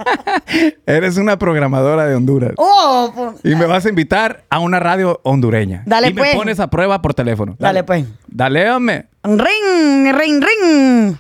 Eres 0.86 1.18
una 1.18 1.38
programadora 1.38 2.06
de 2.06 2.16
Honduras. 2.16 2.54
Oh, 2.58 3.12
pues. 3.14 3.54
Y 3.54 3.56
me 3.56 3.66
vas 3.66 3.86
a 3.86 3.90
invitar 3.90 4.44
a 4.50 4.60
una 4.60 4.80
radio 4.80 5.20
hondureña. 5.24 5.84
Dale, 5.86 6.10
y 6.10 6.14
me 6.14 6.22
pues. 6.22 6.36
pones 6.36 6.60
a 6.60 6.70
prueba 6.70 7.02
por 7.02 7.14
teléfono. 7.14 7.56
Dale, 7.60 7.84
pues. 7.84 8.06
Dale, 8.28 8.70
hombre. 8.72 9.08
Ring, 9.24 10.14
ring, 10.14 10.44
ring. 10.44 11.16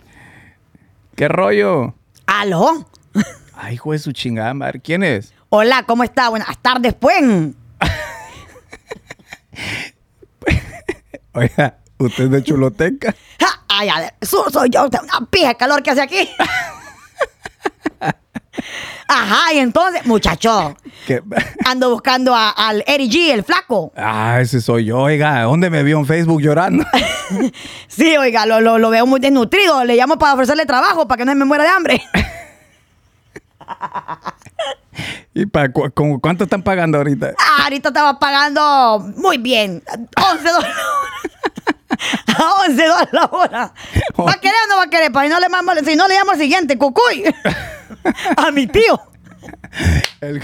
¿Qué 1.16 1.28
rollo? 1.28 1.94
¿Aló? 2.26 2.88
Ay, 3.56 3.76
hijo 3.76 3.92
de 3.92 4.00
su 4.00 4.12
chingada 4.12 4.54
madre. 4.54 4.80
¿Quién 4.80 5.04
es? 5.04 5.34
Hola, 5.50 5.84
¿cómo 5.86 6.04
está? 6.04 6.30
Buenas 6.30 6.58
tardes, 6.60 6.94
pues. 6.96 7.22
Oiga, 11.34 11.78
¿usted 11.98 12.26
es 12.26 12.32
de 12.32 12.44
Chuloteca? 12.44 13.16
Ay, 13.68 13.90
soy 14.22 14.70
yo, 14.70 14.86
una 14.86 15.28
pija 15.30 15.48
de 15.50 15.56
calor 15.56 15.82
que 15.82 15.92
hace 15.92 16.02
aquí. 16.02 16.30
Ajá, 19.08 19.54
y 19.54 19.58
entonces, 19.60 20.06
muchacho, 20.06 20.76
¿Qué? 21.08 21.22
ando 21.66 21.90
buscando 21.92 22.36
a- 22.36 22.52
al 22.52 22.84
Eddie 22.88 23.10
G, 23.10 23.34
el 23.34 23.44
flaco. 23.44 23.92
Ah, 23.96 24.40
ese 24.42 24.62
soy 24.62 24.86
yo. 24.86 25.00
Oiga, 25.00 25.42
¿dónde 25.44 25.70
me 25.70 25.84
vio 25.84 25.98
en 26.00 26.06
Facebook 26.06 26.42
llorando? 26.42 26.86
Sí, 27.88 28.16
oiga, 28.18 28.46
lo, 28.46 28.62
lo, 28.62 28.78
lo 28.78 28.90
veo 28.90 29.06
muy 29.08 29.20
desnutrido. 29.20 29.84
Le 29.86 29.96
llamo 29.96 30.18
para 30.20 30.34
ofrecerle 30.34 30.66
trabajo 30.66 31.08
para 31.08 31.18
que 31.20 31.26
no 31.26 31.34
me 31.36 31.46
muera 31.46 31.64
de 31.64 31.70
hambre. 31.70 32.04
¿Y 35.34 35.46
para 35.48 35.72
cu- 35.72 35.92
con- 35.94 36.20
cuánto 36.20 36.44
están 36.44 36.62
pagando 36.62 36.98
ahorita? 37.00 37.34
Ah, 37.40 37.64
ahorita 37.64 37.90
estaba 37.90 38.20
pagando 38.20 39.00
muy 39.18 39.38
bien. 39.38 39.84
11 40.32 40.50
dólares. 40.52 40.76
A 42.38 42.54
11 42.68 42.86
dólares 42.88 43.10
la 43.14 43.26
hora. 43.26 43.74
¿Va 44.20 44.32
a 44.32 44.40
querer 44.40 44.56
o 44.66 44.70
no 44.70 44.78
va 44.78 44.84
a 44.84 44.90
querer? 44.90 45.12
Para 45.12 45.30
no 45.30 45.40
le 45.40 45.48
mamo- 45.50 45.74
si 45.86 45.96
no 45.96 46.08
le 46.08 46.16
llamo 46.16 46.32
al 46.32 46.38
siguiente, 46.38 46.78
cucuy. 46.78 47.24
A 48.38 48.52
mi 48.52 48.68
tío. 48.68 49.00
El- 50.22 50.42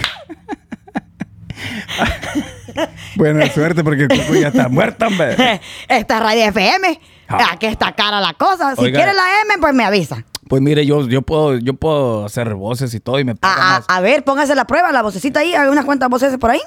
Buena 3.16 3.46
suerte 3.52 3.84
porque 3.84 4.04
el 4.04 4.08
cuco 4.08 4.34
ya 4.34 4.48
está 4.48 4.68
muerto, 4.68 5.06
hombre. 5.06 5.60
Esta 5.88 6.16
es 6.16 6.20
Radio 6.22 6.44
FM. 6.46 7.00
Ah. 7.28 7.50
Aquí 7.52 7.66
está 7.66 7.92
cara 7.92 8.20
la 8.20 8.34
cosa. 8.34 8.74
Si 8.76 8.82
Oiga. 8.84 8.98
quiere 8.98 9.12
la 9.14 9.22
M, 9.44 9.54
pues 9.60 9.74
me 9.74 9.84
avisa. 9.84 10.24
Pues 10.48 10.60
mire, 10.62 10.84
yo, 10.84 11.06
yo 11.06 11.22
puedo, 11.22 11.56
yo 11.58 11.74
puedo 11.74 12.24
hacer 12.24 12.54
voces 12.54 12.92
y 12.94 13.00
todo 13.00 13.18
y 13.20 13.24
me 13.24 13.32
A, 13.42 13.52
a- 13.52 13.56
más. 13.78 13.84
a 13.88 14.00
ver, 14.00 14.24
póngase 14.24 14.54
la 14.54 14.66
prueba, 14.66 14.90
la 14.92 15.02
vocecita 15.02 15.40
ahí. 15.40 15.54
Hay 15.54 15.68
unas 15.68 15.84
cuantas 15.84 16.08
voces 16.08 16.36
por 16.38 16.50
ahí. 16.50 16.60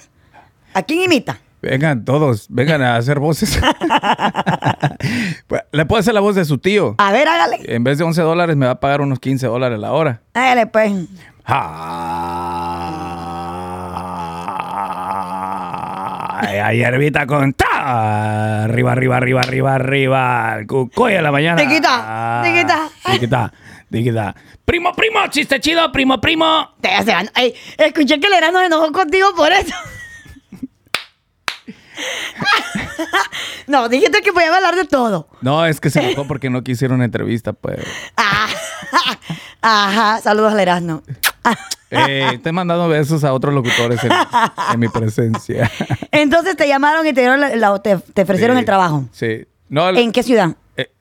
¿A 0.73 0.83
quién 0.83 1.01
imita? 1.01 1.39
Vengan 1.63 2.03
todos, 2.03 2.47
vengan 2.49 2.81
a 2.81 2.97
hacer 2.97 3.19
voces. 3.19 3.57
Le 5.71 5.85
puedo 5.85 6.01
hacer 6.01 6.13
la 6.13 6.19
voz 6.19 6.35
de 6.35 6.43
su 6.43 6.57
tío. 6.57 6.95
A 6.97 7.13
ver, 7.13 7.25
hágale. 7.25 7.61
En 7.63 7.85
vez 7.85 7.97
de 7.97 8.03
11 8.03 8.21
dólares 8.21 8.57
me 8.57 8.65
va 8.65 8.73
a 8.73 8.79
pagar 8.81 8.99
unos 8.99 9.19
15 9.19 9.47
dólares 9.47 9.79
la 9.79 9.93
hora. 9.93 10.19
Hágale, 10.33 10.67
pues. 10.67 10.91
Ay, 16.41 16.57
ay, 16.57 16.81
herbita 16.81 17.25
con 17.25 17.53
ta. 17.53 18.65
Arriba, 18.65 18.91
arriba, 18.91 19.15
arriba, 19.15 19.39
arriba, 19.39 19.75
arriba. 19.75 20.57
El 20.59 21.17
a 21.17 21.21
la 21.21 21.31
mañana. 21.31 21.61
Tiquita, 21.61 22.41
tiquita. 22.43 22.89
Tiquita, 23.09 23.53
tiquita. 23.89 24.35
Primo, 24.65 24.91
primo, 24.91 25.19
chiste 25.29 25.61
chido, 25.61 25.89
primo, 25.93 26.19
primo. 26.19 26.71
Te 26.81 26.89
Ey, 27.35 27.53
escuché 27.77 28.19
que 28.19 28.27
el 28.27 28.33
herano 28.33 28.59
se 28.59 28.65
enojó 28.65 28.91
contigo 28.91 29.29
por 29.33 29.53
eso. 29.53 29.73
no, 33.67 33.89
dijiste 33.89 34.21
que 34.21 34.31
podía 34.33 34.53
hablar 34.55 34.75
de 34.75 34.85
todo. 34.85 35.27
No, 35.41 35.65
es 35.65 35.79
que 35.79 35.89
se 35.89 35.99
enojó 36.01 36.27
porque 36.27 36.49
no 36.49 36.63
quisieron 36.63 37.01
entrevista, 37.01 37.53
pues. 37.53 37.79
Ah, 38.17 38.47
Ajá, 39.61 40.21
saludos 40.21 40.53
al 40.53 40.59
Erasmo. 40.59 41.01
Eh, 41.95 42.39
te 42.41 42.49
he 42.49 42.51
mandado 42.51 42.87
besos 42.87 43.23
a 43.23 43.31
otros 43.33 43.53
locutores 43.53 44.03
en, 44.03 44.11
en 44.73 44.79
mi 44.79 44.87
presencia. 44.87 45.69
Entonces 46.11 46.55
te 46.57 46.67
llamaron 46.67 47.05
y 47.05 47.13
te, 47.13 47.21
dieron 47.21 47.39
la- 47.39 47.55
la- 47.55 47.79
te, 47.83 47.97
te 47.97 48.23
ofrecieron 48.23 48.55
Sí, 48.57 48.59
el 48.61 48.65
trabajo. 48.65 49.05
Sí. 49.11 49.45
No, 49.69 49.89
¿En 49.89 50.11
qué 50.11 50.23
ciudad? 50.23 50.55
eh, 50.75 50.91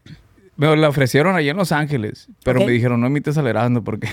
me 0.56 0.76
lo 0.76 0.86
ofrecieron 0.86 1.34
allí 1.34 1.48
en 1.48 1.56
Los 1.56 1.72
Ángeles, 1.72 2.28
pero 2.44 2.60
me 2.60 2.70
dijeron, 2.72 3.00
no 3.00 3.06
imites 3.06 3.38
al 3.38 3.46
Erasmo 3.46 3.82
porque, 3.82 4.06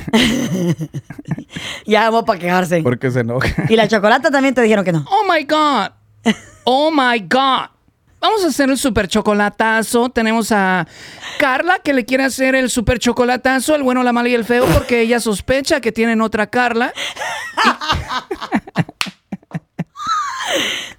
Ya 1.86 2.04
vamos 2.10 2.24
para 2.24 2.40
quejarse. 2.40 2.82
porque 2.82 3.12
se 3.12 3.20
enoja. 3.22 3.50
Y 3.68 3.76
la 3.76 3.86
chocolata 3.90 4.32
también 4.32 4.54
te 4.56 4.62
dijeron 4.62 4.86
que 4.86 4.94
no. 4.94 5.06
Oh 5.10 5.24
my 5.30 5.44
God. 5.44 5.90
Oh 6.64 6.92
my 6.92 7.20
God. 7.20 7.70
Vamos 8.22 8.44
a 8.44 8.48
hacer 8.48 8.70
el 8.70 8.78
super 8.78 9.08
chocolatazo. 9.08 10.10
Tenemos 10.10 10.52
a 10.52 10.86
Carla 11.40 11.80
que 11.80 11.94
le 11.94 12.04
quiere 12.04 12.26
hacer 12.26 12.54
el 12.54 12.70
super 12.70 13.00
chocolatazo, 13.00 13.76
el 13.76 13.84
bueno, 13.84 14.04
la 14.04 14.12
mala 14.12 14.28
y 14.28 14.34
el 14.34 14.44
feo, 14.44 14.66
porque 14.66 15.00
ella 15.02 15.22
sospecha 15.22 15.80
que 15.80 15.94
tienen 15.94 16.22
otra 16.22 16.48
Carla. 16.48 16.94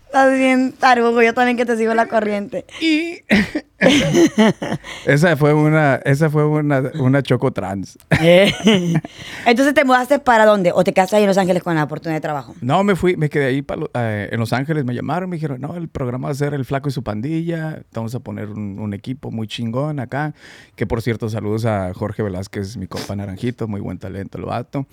Estás 0.07 0.37
bien 0.37 0.73
tarugo, 0.73 1.23
yo 1.23 1.33
también 1.35 1.57
que 1.57 1.65
te 1.65 1.77
sigo 1.77 1.95
la 1.95 2.07
corriente. 2.07 2.65
Y 2.81 3.19
esa 5.07 5.37
fue 5.37 5.55
una, 5.55 5.97
esa 6.05 6.29
fue 6.29 6.45
una, 6.47 6.83
una 6.99 7.23
choco 7.23 7.53
trans. 7.53 7.97
Entonces 9.47 9.73
te 9.75 9.85
mudaste 9.85 10.19
para 10.19 10.47
dónde? 10.47 10.73
¿O 10.75 10.83
te 10.83 10.93
quedaste 10.93 11.15
ahí 11.15 11.23
en 11.23 11.29
Los 11.29 11.39
Ángeles 11.39 11.63
con 11.63 11.77
la 11.77 11.85
oportunidad 11.85 12.17
de 12.17 12.23
trabajo? 12.23 12.57
No, 12.61 12.83
me 12.83 12.97
fui, 12.97 13.17
me 13.17 13.29
quedé 13.31 13.47
ahí 13.47 13.63
pa 13.63 13.77
lo- 13.77 13.89
eh, 13.95 14.29
en 14.33 14.41
Los 14.41 14.53
Ángeles, 14.53 14.85
me 14.85 14.95
llamaron, 14.97 15.31
me 15.31 15.37
dijeron, 15.37 15.61
no, 15.61 15.77
el 15.77 15.89
programa 15.89 16.27
va 16.27 16.33
a 16.33 16.35
ser 16.35 16.55
El 16.55 16.65
Flaco 16.65 16.89
y 16.89 16.93
su 16.93 17.05
pandilla, 17.05 17.83
vamos 17.93 18.13
a 18.17 18.19
poner 18.21 18.49
un, 18.49 18.81
un 18.81 18.93
equipo 18.95 19.31
muy 19.31 19.47
chingón 19.47 20.01
acá, 20.01 20.35
que 20.75 20.87
por 20.89 21.03
cierto, 21.03 21.29
saludos 21.29 21.67
a 21.67 21.95
Jorge 21.95 22.25
Velázquez, 22.25 22.77
mi 22.77 22.89
compa 22.89 23.15
Naranjito, 23.15 23.69
muy 23.69 23.81
buen 23.81 23.99
talento 23.99 24.39
el 24.39 24.45
vato. 24.45 24.87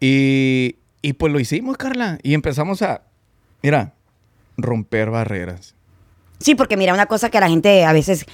Y, 0.00 0.76
y 1.02 1.12
pues 1.12 1.32
lo 1.32 1.38
hicimos, 1.38 1.76
Carla, 1.76 2.18
y 2.24 2.34
empezamos 2.34 2.82
a, 2.82 3.02
mira, 3.64 3.94
romper 4.58 5.10
barreras. 5.10 5.74
Sí, 6.38 6.54
porque 6.54 6.76
mira, 6.76 6.92
una 6.92 7.06
cosa 7.06 7.30
que 7.30 7.40
la 7.40 7.48
gente 7.48 7.84
a 7.86 7.92
veces, 7.94 8.26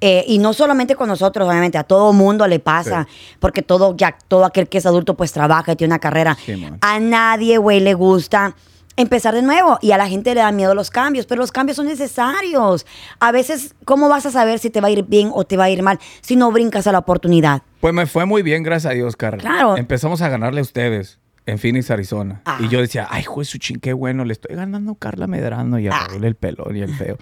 eh, 0.00 0.24
y 0.28 0.38
no 0.38 0.52
solamente 0.52 0.94
con 0.94 1.08
nosotros, 1.08 1.48
obviamente, 1.48 1.76
a 1.76 1.82
todo 1.82 2.12
mundo 2.12 2.46
le 2.46 2.60
pasa, 2.60 3.08
porque 3.40 3.62
todo, 3.62 3.96
ya, 3.96 4.16
todo 4.28 4.44
aquel 4.44 4.68
que 4.68 4.78
es 4.78 4.86
adulto 4.86 5.16
pues 5.16 5.32
trabaja 5.32 5.72
y 5.72 5.76
tiene 5.76 5.94
una 5.94 5.98
carrera. 5.98 6.36
Sí, 6.44 6.64
a 6.80 7.00
nadie, 7.00 7.58
güey, 7.58 7.80
le 7.80 7.94
gusta 7.94 8.54
empezar 8.96 9.34
de 9.34 9.42
nuevo 9.42 9.78
y 9.82 9.90
a 9.90 9.98
la 9.98 10.08
gente 10.08 10.34
le 10.34 10.40
da 10.40 10.52
miedo 10.52 10.74
los 10.74 10.90
cambios, 10.90 11.26
pero 11.26 11.40
los 11.40 11.50
cambios 11.50 11.76
son 11.76 11.86
necesarios. 11.86 12.86
A 13.18 13.32
veces, 13.32 13.74
¿cómo 13.84 14.08
vas 14.08 14.24
a 14.26 14.30
saber 14.30 14.60
si 14.60 14.70
te 14.70 14.80
va 14.80 14.86
a 14.86 14.90
ir 14.92 15.02
bien 15.02 15.30
o 15.34 15.44
te 15.44 15.56
va 15.56 15.64
a 15.64 15.70
ir 15.70 15.82
mal 15.82 15.98
si 16.20 16.36
no 16.36 16.52
brincas 16.52 16.86
a 16.86 16.92
la 16.92 16.98
oportunidad? 16.98 17.62
Pues 17.80 17.92
me 17.92 18.06
fue 18.06 18.24
muy 18.26 18.42
bien, 18.42 18.62
gracias 18.62 18.92
a 18.92 18.94
Dios, 18.94 19.16
Carla. 19.16 19.40
Claro. 19.40 19.76
Empezamos 19.76 20.22
a 20.22 20.28
ganarle 20.28 20.60
a 20.60 20.62
ustedes 20.62 21.18
en 21.46 21.58
Phoenix, 21.58 21.90
Arizona. 21.90 22.42
Ah. 22.44 22.58
Y 22.60 22.68
yo 22.68 22.80
decía, 22.80 23.06
ay, 23.10 23.22
juez, 23.22 23.48
su 23.48 23.58
qué 23.80 23.92
bueno, 23.92 24.24
le 24.24 24.32
estoy 24.32 24.56
ganando 24.56 24.92
a 24.92 24.98
Carla 24.98 25.26
Medrano 25.26 25.78
y 25.78 25.88
a 25.88 25.92
Ah. 25.92 26.06
Raúl 26.08 26.24
el 26.24 26.34
pelón 26.34 26.76
y 26.76 26.80
el 26.82 26.92
feo. 26.94 27.16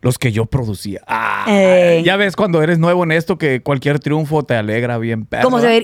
Los 0.00 0.18
que 0.18 0.32
yo 0.32 0.46
producía. 0.46 1.00
Ah, 1.06 1.46
ya 2.04 2.16
ves 2.16 2.36
cuando 2.36 2.62
eres 2.62 2.78
nuevo 2.78 3.04
en 3.04 3.12
esto 3.12 3.38
que 3.38 3.62
cualquier 3.62 3.98
triunfo 3.98 4.42
te 4.44 4.54
alegra 4.54 4.98
bien. 4.98 5.26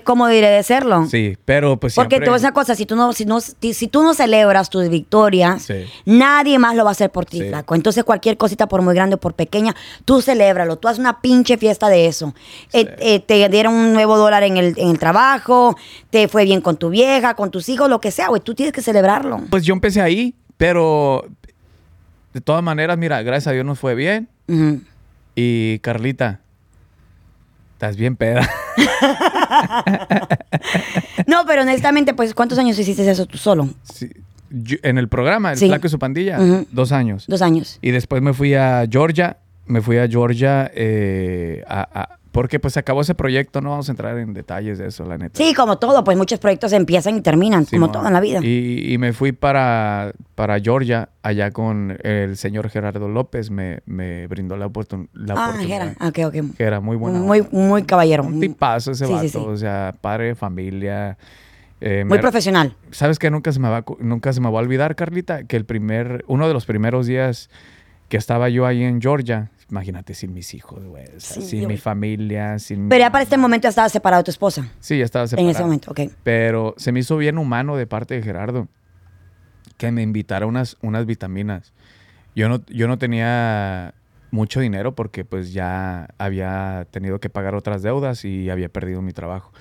¿Cómo, 0.05 0.29
diré 0.29 0.49
de 0.49 0.63
serlo? 0.63 1.07
Sí, 1.07 1.37
pero 1.45 1.79
pues 1.79 1.95
Porque 1.95 2.17
siempre... 2.17 2.27
te 2.27 2.31
voy 2.31 2.35
a 2.35 2.39
decir 2.39 2.47
una 2.47 2.55
cosa, 2.55 2.75
si 2.75 2.87
tú 2.87 2.97
no, 2.97 3.13
si 3.13 3.25
no, 3.25 3.41
si, 3.41 3.89
tú 3.89 4.03
no 4.03 4.15
celebras 4.15 4.71
tus 4.71 4.89
victorias, 4.89 5.63
Sí. 5.63 5.85
nadie 6.05 6.59
más 6.59 6.77
lo 6.77 6.85
va 6.85 6.91
a 6.91 6.93
hacer 6.93 7.11
por 7.11 7.25
ti, 7.25 7.39
Sí. 7.41 7.49
flaco. 7.49 7.75
Entonces 7.75 8.05
cualquier 8.05 8.37
cosita, 8.37 8.67
por 8.69 8.83
muy 8.83 8.95
grande 8.95 9.15
o 9.17 9.19
por 9.19 9.35
pequeña, 9.35 9.75
tú 10.05 10.21
celébralo. 10.23 10.77
Tú 10.77 10.89
haz 10.89 10.99
una 10.99 11.21
pinche 11.21 11.57
fiesta 11.57 11.89
de 11.89 12.07
eso. 12.07 12.35
Eh, 12.73 12.95
eh, 12.99 13.21
te 13.21 13.49
dieron 13.49 13.75
un 13.75 13.93
nuevo 13.93 14.17
dólar 14.17 14.43
en 14.43 14.57
el, 14.57 14.75
en 14.77 14.91
el 14.91 14.99
trabajo, 14.99 15.77
te 16.11 16.29
fue 16.29 16.45
bien 16.45 16.61
con 16.61 16.77
tu 16.77 16.91
vieja, 16.91 17.35
con 17.35 17.51
tus 17.51 17.69
hijos, 17.69 17.89
lo 17.89 18.01
que 18.01 18.11
sea, 18.11 18.29
güey. 18.29 18.41
Tú 18.41 18.55
tienes 18.55 18.73
que 18.73 18.83
celebrarlo. 18.83 19.41
Pues 19.51 19.65
yo 19.65 19.75
empecé 19.75 20.01
ahí, 20.01 20.35
pero 20.57 21.25
de 22.33 22.41
todas 22.41 22.63
maneras, 22.63 22.97
mira, 22.99 23.23
gracias 23.23 23.49
a 23.49 23.53
Dios 23.53 23.65
nos 23.67 23.79
fue 23.79 23.95
bien. 23.95 24.29
Y 25.35 25.79
Carlita, 25.81 26.41
estás 27.75 27.97
bien 27.97 28.17
peda. 28.17 28.49
No, 31.27 31.45
pero 31.47 31.63
honestamente, 31.63 32.15
pues, 32.15 32.35
¿cuántos 32.35 32.59
años 32.59 32.79
hiciste 32.79 33.09
eso 33.11 33.27
tú 33.27 33.39
solo? 33.39 33.69
Sí, 33.85 34.11
yo- 34.51 34.77
en 34.83 34.99
el 34.99 35.09
programa, 35.09 35.53
el 35.53 35.59
Sí. 35.59 35.67
flaco 35.69 35.87
y 35.87 35.91
su 35.91 35.99
pandilla, 35.99 36.39
dos 36.71 36.93
años. 36.93 37.27
Dos 37.29 37.43
años. 37.43 37.79
Y 37.83 37.91
después 37.91 38.23
me 38.23 38.33
fui 38.33 38.55
a 38.55 38.85
Georgia, 38.91 39.39
me 39.67 39.81
fui 39.81 39.99
a 39.99 40.09
Georgia 40.09 40.71
eh, 40.75 41.63
a- 41.67 41.89
a- 41.93 42.19
porque 42.33 42.59
pues 42.59 42.75
se 42.75 42.81
acabó 42.81 43.03
ese 43.03 43.15
proyecto, 43.15 43.61
no 43.61 43.71
vamos 43.71 43.89
a 43.89 43.93
entrar 43.93 44.19
en 44.19 44.33
detalles 44.33 44.79
de 44.79 44.87
eso, 44.89 45.05
la 45.05 45.19
neta. 45.19 45.37
Sí, 45.37 45.53
como 45.55 45.79
todo, 45.79 46.03
pues 46.03 46.17
muchos 46.17 46.39
proyectos 46.41 46.73
empiezan 46.73 47.19
y 47.19 47.21
terminan, 47.21 47.61
como 47.67 47.69
Simón. 47.87 47.93
todo 47.93 48.07
en 48.07 48.13
la 48.15 48.21
vida. 48.21 48.41
Y, 48.43 48.93
y 48.93 48.99
me 48.99 49.13
fui 49.13 49.33
para, 49.33 50.13
para 50.35 50.59
Georgia, 50.59 51.11
allá 51.23 51.51
con 51.51 51.97
el 52.03 52.37
señor 52.39 52.71
Gerardo 52.71 53.07
López, 53.09 53.51
me, 53.51 53.81
me 53.87 54.27
brindó 54.29 54.57
la, 54.57 54.67
oportun- 54.67 55.09
la 55.13 55.35
ah, 55.35 55.49
oportunidad. 55.51 55.95
Ah, 56.01 56.09
ok, 56.09 56.19
ok. 56.27 56.57
Que 56.57 56.65
era 56.65 56.81
muy 56.81 56.97
buena. 56.97 57.19
Muy, 57.19 57.47
muy 57.53 57.83
caballero. 57.85 58.25
Un 58.25 58.41
tipazo 58.41 58.93
ese 58.93 59.07
Sí, 59.07 59.13
vato, 59.13 59.29
sí, 59.29 59.37
o 59.39 59.57
sea, 59.57 59.95
padre 60.01 60.29
de 60.29 60.35
familia. 60.35 61.19
eh, 61.83 62.05
Muy 62.09 62.17
me- 62.17 62.23
profesional. 62.23 62.75
¿Sabes 62.93 63.19
qué? 63.19 63.31
Nunca 63.31 63.53
se 63.53 63.61
me 63.61 63.69
va, 63.69 63.85
nunca 64.01 64.33
se 64.33 64.41
me 64.41 64.51
va 64.51 64.59
a 64.59 64.63
olvidar, 64.63 64.95
Carlita, 64.97 65.45
que 65.45 65.57
el 65.57 65.67
primer, 65.67 66.25
uno 66.29 66.49
de 66.49 66.55
los 66.55 66.65
primeros 66.65 67.07
días 67.07 67.51
que 68.09 68.17
estaba 68.17 68.49
yo 68.49 68.65
ahí 68.67 68.83
en 68.85 69.01
Georgia, 69.03 69.51
imagínate 69.73 70.13
sin 70.15 70.33
mis 70.35 70.53
hijos, 70.55 70.85
güey, 70.85 71.05
o 71.17 71.19
sea, 71.19 71.43
Sí, 71.43 71.49
sin 71.49 71.67
mi 71.67 71.79
familia, 71.79 72.59
sin... 72.59 72.91
Pero 72.91 73.01
ya 73.01 73.11
para 73.11 73.25
este 73.25 73.39
momento 73.39 73.65
ya 73.65 73.71
estabas 73.71 73.91
separado 73.91 74.21
de 74.21 74.25
tu 74.27 74.31
esposa. 74.31 74.69
Sí, 74.81 74.99
ya 74.99 75.05
estaba 75.05 75.25
En 75.25 75.29
separado. 75.31 75.51
ese 75.51 75.63
momento, 75.63 75.91
ok. 75.91 76.01
Pero 76.23 76.75
se 76.77 76.93
me 76.93 77.01
hizo 77.01 77.17
bien 77.17 77.39
humano 77.39 77.77
de 77.77 77.87
parte 77.87 78.15
de 78.15 78.23
Gerardo 78.23 78.69
que 79.79 79.91
me 79.91 80.03
invitara 80.03 80.45
unas, 80.47 80.77
unas 80.83 81.07
vitaminas. 81.07 81.73
Yo 82.37 82.49
no, 82.51 82.63
yo 82.67 82.87
no 82.87 82.99
tenía 82.99 83.95
mucho 84.31 84.61
dinero 84.61 84.95
porque 84.95 85.25
pues 85.25 85.53
ya 85.55 86.09
había 86.19 86.87
tenido 86.91 87.19
que 87.19 87.31
pagar 87.31 87.55
otras 87.55 87.83
deudas 87.83 88.25
y 88.27 88.51
había 88.51 88.69
perdido 88.69 89.01
mi 89.01 89.13
trabajo. 89.13 89.53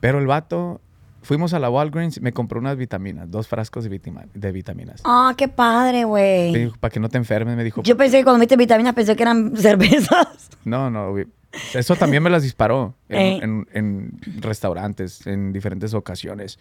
Pero 0.00 0.18
el 0.18 0.26
vato, 0.26 0.82
fuimos 1.24 1.52
a 1.54 1.58
la 1.58 1.68
Walgreens, 1.70 2.20
me 2.20 2.32
compró 2.32 2.60
unas 2.60 2.76
vitaminas, 2.76 3.28
dos 3.30 3.48
frascos 3.48 3.82
de, 3.84 3.90
vitima- 3.90 4.26
de 4.32 4.52
vitaminas. 4.52 5.00
Ah, 5.04 5.34
qué 5.36 5.48
padre, 5.48 6.04
güey. 6.04 6.70
para 6.78 6.92
que 6.92 7.00
no 7.00 7.08
te 7.08 7.18
enfermes, 7.18 7.56
me 7.56 7.64
dijo. 7.64 7.82
Yo 7.82 7.96
pensé 7.96 8.18
que 8.18 8.24
cuando 8.24 8.38
viste 8.40 8.56
vitaminas 8.56 8.94
pensé 8.94 9.16
que 9.16 9.22
eran 9.24 9.56
cervezas. 9.56 10.50
No, 10.64 10.90
no, 10.90 11.10
güey. 11.10 11.26
Eso 11.72 11.96
también 11.96 12.22
me 12.22 12.30
las 12.30 12.42
disparó 12.42 12.94
en, 13.08 13.18
Eh. 13.20 13.40
en- 13.42 13.66
en 13.72 14.20
restaurantes, 14.42 15.26
en 15.26 15.52
diferentes 15.52 15.94
ocasiones. 15.94 16.58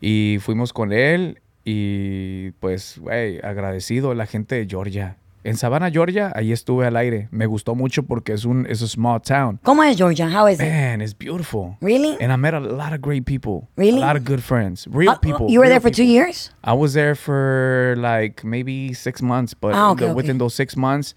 Y 0.00 0.38
fuimos 0.40 0.72
con 0.72 0.92
él 0.92 1.40
y 1.64 2.50
pues, 2.52 2.98
güey, 2.98 3.38
agradecido 3.42 4.14
la 4.14 4.26
gente 4.26 4.56
de 4.56 4.66
Georgia. 4.68 5.16
En 5.44 5.56
Savannah, 5.56 5.90
Georgia, 5.90 6.30
ahí 6.36 6.52
estuve 6.52 6.86
al 6.86 6.96
aire. 6.96 7.28
Me 7.32 7.46
gustó 7.46 7.74
mucho 7.74 8.04
porque 8.04 8.32
es 8.32 8.44
un, 8.44 8.64
es 8.68 8.80
a 8.82 8.86
small 8.86 9.20
town. 9.20 9.58
¿Cómo 9.64 9.82
es 9.82 9.96
Georgia? 9.96 10.28
How 10.30 10.46
is 10.46 10.60
it? 10.60 10.66
Man, 10.68 11.00
it's 11.00 11.12
beautiful. 11.14 11.76
Really? 11.80 12.16
And 12.20 12.32
I 12.32 12.36
met 12.36 12.54
a 12.54 12.60
lot 12.60 12.92
of 12.92 13.00
great 13.00 13.24
people. 13.26 13.68
Really? 13.76 13.98
A 14.00 14.06
lot 14.06 14.16
of 14.16 14.24
good 14.24 14.40
friends. 14.42 14.86
Real 14.88 15.10
Ah, 15.12 15.16
people. 15.16 15.48
You 15.50 15.58
were 15.58 15.68
there 15.68 15.80
for 15.80 15.90
two 15.90 16.04
years? 16.04 16.50
I 16.62 16.74
was 16.74 16.92
there 16.94 17.16
for 17.16 17.96
like 17.98 18.44
maybe 18.44 18.92
six 18.94 19.20
months, 19.20 19.52
but 19.52 19.74
Ah, 19.74 19.90
okay, 19.90 20.04
the- 20.04 20.10
okay. 20.10 20.14
within 20.14 20.38
those 20.38 20.54
six 20.54 20.76
months, 20.76 21.14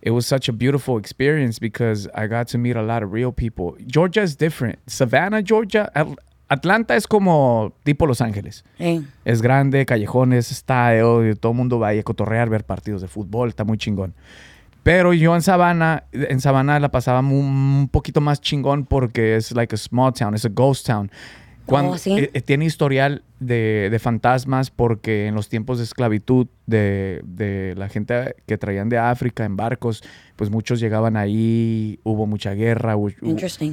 it 0.00 0.12
was 0.12 0.26
such 0.26 0.48
a 0.48 0.52
beautiful 0.52 0.96
experience 0.96 1.58
because 1.58 2.06
I 2.14 2.28
got 2.28 2.46
to 2.52 2.58
meet 2.58 2.76
a 2.76 2.82
lot 2.82 3.02
of 3.02 3.12
real 3.12 3.32
people. 3.32 3.76
Georgia 3.84 4.22
is 4.22 4.36
different. 4.36 4.78
Savannah, 4.86 5.42
Georgia, 5.42 5.90
Atlanta 6.48 6.94
es 6.94 7.06
como 7.06 7.72
tipo 7.82 8.06
Los 8.06 8.20
Ángeles. 8.20 8.64
Es 9.24 9.42
grande, 9.42 9.84
callejones, 9.84 10.52
estadio, 10.52 11.36
todo 11.36 11.52
el 11.52 11.58
mundo 11.58 11.78
va 11.78 11.88
ahí 11.88 11.98
a 11.98 12.02
cotorrear, 12.02 12.48
ver 12.48 12.64
partidos 12.64 13.02
de 13.02 13.08
fútbol, 13.08 13.48
está 13.48 13.64
muy 13.64 13.78
chingón. 13.78 14.14
Pero 14.82 15.12
yo 15.12 15.34
en 15.34 15.42
Savannah, 15.42 16.04
en 16.12 16.40
Savannah 16.40 16.78
la 16.78 16.92
pasaba 16.92 17.18
un 17.18 17.88
poquito 17.90 18.20
más 18.20 18.40
chingón 18.40 18.84
porque 18.84 19.34
es 19.34 19.50
like 19.50 19.74
a 19.74 19.78
small 19.78 20.12
town, 20.12 20.34
es 20.34 20.44
a 20.44 20.48
ghost 20.48 20.86
town. 20.86 21.10
Cuando, 21.66 21.92
Oh, 21.92 21.98
¿sí? 21.98 22.12
eh, 22.12 22.30
eh, 22.32 22.40
tiene 22.42 22.64
historial 22.64 23.22
de, 23.40 23.88
de 23.90 23.98
fantasmas 23.98 24.70
porque 24.70 25.26
en 25.26 25.34
los 25.34 25.48
tiempos 25.48 25.78
de 25.78 25.84
esclavitud 25.84 26.46
de, 26.66 27.20
de 27.24 27.74
la 27.76 27.88
gente 27.88 28.36
que 28.46 28.56
traían 28.56 28.88
de 28.88 28.98
África 28.98 29.44
en 29.44 29.56
barcos, 29.56 30.02
pues 30.36 30.48
muchos 30.48 30.78
llegaban 30.80 31.16
ahí, 31.16 31.98
hubo 32.04 32.26
mucha 32.26 32.52
guerra, 32.54 32.96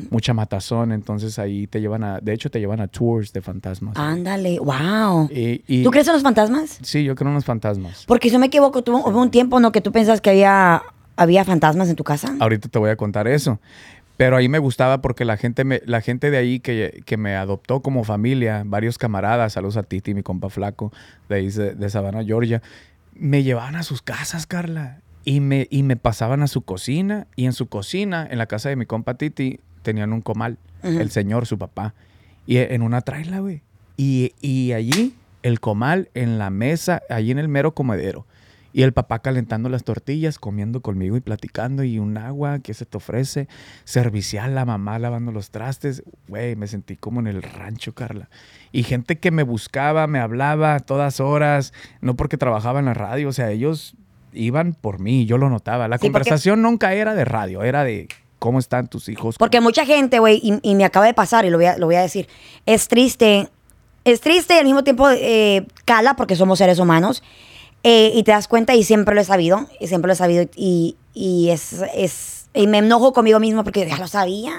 mucha 0.10 0.34
matazón, 0.34 0.92
entonces 0.92 1.38
ahí 1.40 1.68
te 1.68 1.82
llevan 1.82 2.04
a, 2.04 2.20
de 2.20 2.34
hecho 2.34 2.50
te 2.50 2.60
llevan 2.60 2.82
a 2.82 2.88
tours 2.88 3.32
de 3.32 3.42
fantasmas. 3.42 3.96
Ándale, 3.96 4.60
wow. 4.60 5.30
Y- 5.32 5.64
y- 5.68 5.84
¿Tú 5.84 5.92
crees 5.92 6.08
en 6.08 6.14
los 6.14 6.24
fantasmas? 6.24 6.80
Sí, 6.82 7.04
yo 7.04 7.14
creo 7.16 7.30
en 7.30 7.36
los 7.36 7.46
fantasmas. 7.46 8.06
Porque 8.08 8.30
si 8.30 8.34
no 8.34 8.40
me 8.40 8.48
equivoco, 8.48 8.82
tuvo, 8.84 9.08
hubo 9.08 9.22
un 9.22 9.30
tiempo, 9.32 9.60
¿no? 9.60 9.72
Que 9.72 9.82
tú 9.82 9.92
pensas 9.92 10.20
que 10.20 10.32
había, 10.32 10.82
había 11.16 11.46
fantasmas 11.46 11.90
en 11.90 11.96
tu 11.96 12.04
casa. 12.04 12.36
Ahorita 12.40 12.70
te 12.70 12.80
voy 12.80 12.90
a 12.90 12.96
contar 12.96 13.28
eso. 13.28 13.60
Pero 14.18 14.38
ahí 14.38 14.48
me 14.48 14.60
gustaba 14.60 15.02
porque 15.02 15.26
la 15.26 15.38
gente, 15.38 15.64
me, 15.64 15.82
la 15.86 16.02
gente 16.02 16.30
de 16.30 16.38
ahí 16.38 16.60
que, 16.60 17.02
que 17.06 17.18
me 17.18 17.36
adoptó 17.36 17.82
como 17.82 18.04
familia, 18.04 18.64
varios 18.66 18.98
camaradas, 18.98 19.54
saludos 19.54 19.78
a 19.78 19.84
Titi, 19.84 20.14
mi 20.14 20.22
compa 20.22 20.50
flaco, 20.50 20.92
de 21.30 21.36
ahí 21.36 21.50
de, 21.50 21.74
de 21.74 21.90
Savannah, 21.90 22.24
Georgia, 22.24 22.62
me 23.16 23.44
llevaban 23.44 23.76
a 23.76 23.84
sus 23.84 24.02
casas, 24.02 24.46
Carla. 24.46 25.00
Y 25.26 25.40
me, 25.40 25.68
y 25.70 25.84
me 25.84 25.96
pasaban 25.96 26.44
a 26.44 26.48
su 26.48 26.62
cocina. 26.62 27.28
Y 27.36 27.46
en 27.46 27.54
su 27.54 27.68
cocina, 27.68 28.28
en 28.30 28.38
la 28.38 28.46
casa 28.46 28.70
de 28.70 28.76
mi 28.76 28.86
compa 28.86 29.16
Titi, 29.16 29.60
tenían 29.82 30.14
un 30.14 30.22
comal. 30.22 30.58
El 30.84 31.12
señor, 31.12 31.46
su 31.46 31.58
papá. 31.58 31.94
Y 32.46 32.58
en 32.58 32.82
una 32.82 33.02
traila, 33.02 33.40
güey. 33.40 33.62
Y, 33.96 34.34
y 34.42 34.74
allí, 34.74 35.16
el 35.44 35.60
comal 35.62 36.10
en 36.14 36.38
la 36.38 36.50
mesa, 36.50 37.02
allí 37.10 37.32
en 37.32 37.40
el 37.40 37.48
mero 37.48 37.74
comedero. 37.74 38.26
Y 38.74 38.82
el 38.82 38.92
papá 38.92 39.20
calentando 39.20 39.70
las 39.70 39.84
tortillas, 39.84 40.40
comiendo 40.40 40.82
conmigo 40.82 41.16
y 41.16 41.22
platicando. 41.22 41.84
Y 41.84 42.00
un 42.00 42.18
agua 42.18 42.60
que 42.60 42.74
se 42.74 42.86
te 42.86 42.98
ofrece. 42.98 43.48
Servicial, 43.86 44.56
la 44.56 44.66
mamá 44.66 44.98
lavando 45.00 45.32
los 45.32 45.52
trastes. 45.52 46.04
Güey, 46.28 46.56
me 46.56 46.68
sentí 46.68 46.96
como 46.96 47.20
en 47.20 47.28
el 47.28 47.44
rancho, 47.44 47.94
Carla. 47.94 48.30
Y 48.72 48.84
gente 48.84 49.20
que 49.20 49.30
me 49.30 49.44
buscaba, 49.44 50.08
me 50.08 50.20
hablaba 50.20 50.76
a 50.76 50.80
todas 50.80 51.20
horas. 51.20 51.72
No 52.02 52.16
porque 52.16 52.38
trabajaba 52.38 52.80
en 52.80 52.86
la 52.86 52.94
radio. 52.96 53.30
O 53.30 53.34
sea, 53.34 53.52
ellos 53.52 53.96
iban 54.34 54.74
por 54.74 55.00
mí. 55.00 55.26
Yo 55.28 55.38
lo 55.38 55.50
notaba. 55.50 55.88
La 55.88 55.98
Sí, 55.98 56.00
porque- 56.00 56.12
conversación 56.12 56.62
nunca 56.64 56.94
era 56.94 57.14
de 57.14 57.26
radio. 57.26 57.62
Era 57.62 57.84
de 57.84 58.08
cómo 58.40 58.58
están 58.58 58.88
tus 58.88 59.08
hijos. 59.08 59.38
Porque 59.38 59.62
mucha 59.62 59.86
gente, 59.86 60.18
güey, 60.20 60.40
y, 60.44 60.60
y 60.64 60.76
me 60.76 60.84
acaba 60.84 61.06
de 61.06 61.14
pasar, 61.14 61.46
y 61.46 61.50
lo 61.50 61.58
voy 61.58 61.68
a, 61.68 61.78
lo 61.78 61.86
voy 61.86 61.96
a 61.96 62.02
decir, 62.02 62.28
es 62.66 62.90
triste, 62.90 63.48
es 64.04 64.20
triste 64.20 64.56
y 64.56 64.58
al 64.58 64.66
mismo 64.66 64.84
tiempo 64.84 65.08
eh, 65.12 65.66
cala 65.86 66.16
porque 66.18 66.36
somos 66.36 66.58
seres 66.60 66.78
humanos. 66.80 67.24
Eh, 67.84 68.12
y 68.16 68.24
te 68.24 68.32
das 68.32 68.48
cuenta, 68.48 68.76
y 68.76 68.84
siempre 68.84 69.14
lo 69.14 69.22
he 69.22 69.26
sabido, 69.26 69.68
y 69.80 69.88
siempre 69.88 70.08
lo 70.08 70.14
he 70.14 70.18
sabido, 70.18 70.46
y, 70.56 70.96
y 71.14 71.50
es, 71.50 71.84
es, 71.94 72.46
y 72.54 72.68
me 72.68 72.80
enojo 72.80 73.14
conmigo 73.14 73.40
mismo 73.40 73.64
porque 73.64 73.88
ya 73.88 73.98
lo 73.98 74.08
sabía. 74.08 74.54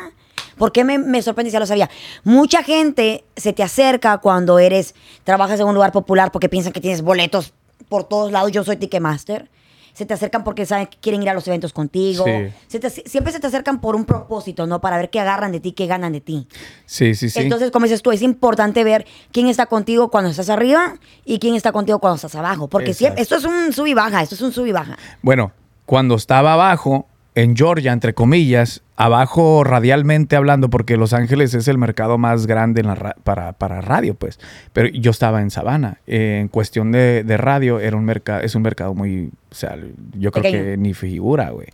¿Por 0.57 0.71
qué 0.71 0.85
me, 0.85 0.99
me 0.99 1.21
sorprende 1.21 1.51
si 1.51 1.55
ya 1.55 1.61
lo 1.61 1.67
sabía? 1.67 1.91
Mucha 2.23 2.63
gente 2.63 3.25
se 3.37 3.53
te 3.53 3.63
acerca 3.63 4.19
cuando 4.19 4.59
eres, 4.59 4.95
trabajas 5.25 5.59
en 5.59 5.67
un 5.67 5.75
lugar 5.75 5.91
popular 5.91 6.31
porque 6.31 6.49
piensan 6.49 6.73
que 6.73 6.81
tienes 6.81 7.03
boletos 7.03 7.53
por 7.89 8.05
todos 8.05 8.31
lados. 8.31 8.53
Yo 8.53 8.63
soy 8.63 8.77
Ticketmaster. 8.77 9.49
Se 9.95 10.05
te 10.05 10.13
acercan 10.13 10.45
porque 10.45 10.67
saben 10.67 10.89
que 10.89 10.99
quieren 10.99 11.23
ir 11.23 11.31
a 11.31 11.35
los 11.35 11.47
eventos 11.49 11.73
contigo. 11.73 12.25
Sí. 12.25 12.53
Se 12.67 12.81
te- 12.81 12.91
siempre 12.91 13.33
se 13.33 13.41
te 13.41 13.47
acercan 13.47 13.81
por 13.81 13.95
un 13.97 14.05
propósito, 14.05 14.67
¿no? 14.67 14.81
Para 14.81 14.97
ver 14.99 15.09
qué 15.09 15.21
agarran 15.21 15.53
de 15.53 15.61
ti, 15.61 15.73
qué 15.73 15.87
ganan 15.87 16.13
de 16.13 16.21
ti. 16.21 16.47
Sí, 16.85 17.15
sí, 17.15 17.31
sí. 17.31 17.39
Entonces, 17.41 17.71
como 17.71 17.85
dices 17.87 18.03
tú, 18.03 18.11
es 18.11 18.21
importante 18.21 18.83
ver 18.85 19.07
quién 19.33 19.47
está 19.47 19.67
contigo 19.67 20.11
cuando 20.11 20.31
estás 20.31 20.51
arriba 20.51 20.95
y 21.25 21.39
quién 21.39 21.55
está 21.55 21.71
contigo 21.73 22.01
cuando 22.01 22.17
estás 22.17 22.35
abajo. 22.35 22.69
Porque 22.69 22.93
siempre, 22.93 23.23
esto 23.23 23.37
es 23.37 23.45
un 23.45 23.73
sub 23.73 23.87
y 23.87 23.95
baja, 23.95 24.21
esto 24.23 24.35
es 24.35 24.41
un 24.43 24.53
sub 24.53 24.67
y 24.67 24.73
baja. 24.73 24.99
Bueno, 25.23 25.53
cuando 25.87 26.17
estaba 26.17 26.55
abajo, 26.55 27.07
en 27.37 27.57
Georgia, 27.57 27.93
entre 27.93 28.15
comillas, 28.15 28.83
abajo 28.97 29.65
radialmente 29.65 30.37
hablando, 30.37 30.71
porque 30.71 30.97
Los 30.97 31.13
Ángeles 31.13 31.53
es 31.55 31.67
el 31.67 31.79
mercado 31.79 32.17
más 32.17 32.47
grande 32.47 32.81
en 32.81 32.87
la 32.87 32.95
ra- 32.95 33.17
para, 33.25 33.53
para 33.55 33.81
radio, 33.81 34.15
pues. 34.15 34.39
Pero 34.73 34.89
yo 34.89 35.11
estaba 35.11 35.41
en 35.43 35.51
Savannah. 35.51 35.99
Eh, 36.07 36.39
en 36.43 36.49
cuestión 36.49 36.93
de, 36.93 37.25
de 37.25 37.37
radio, 37.37 37.81
era 37.81 37.97
un 37.97 38.05
mercado, 38.05 38.41
es 38.43 38.55
un 38.55 38.63
mercado 38.63 38.95
muy, 38.95 39.31
o 39.51 39.55
sea, 39.55 39.77
yo 40.17 40.31
creo 40.31 40.43
Pequeño. 40.45 40.63
que 40.65 40.77
ni 40.77 40.95
figura, 40.95 41.51
güey. 41.51 41.67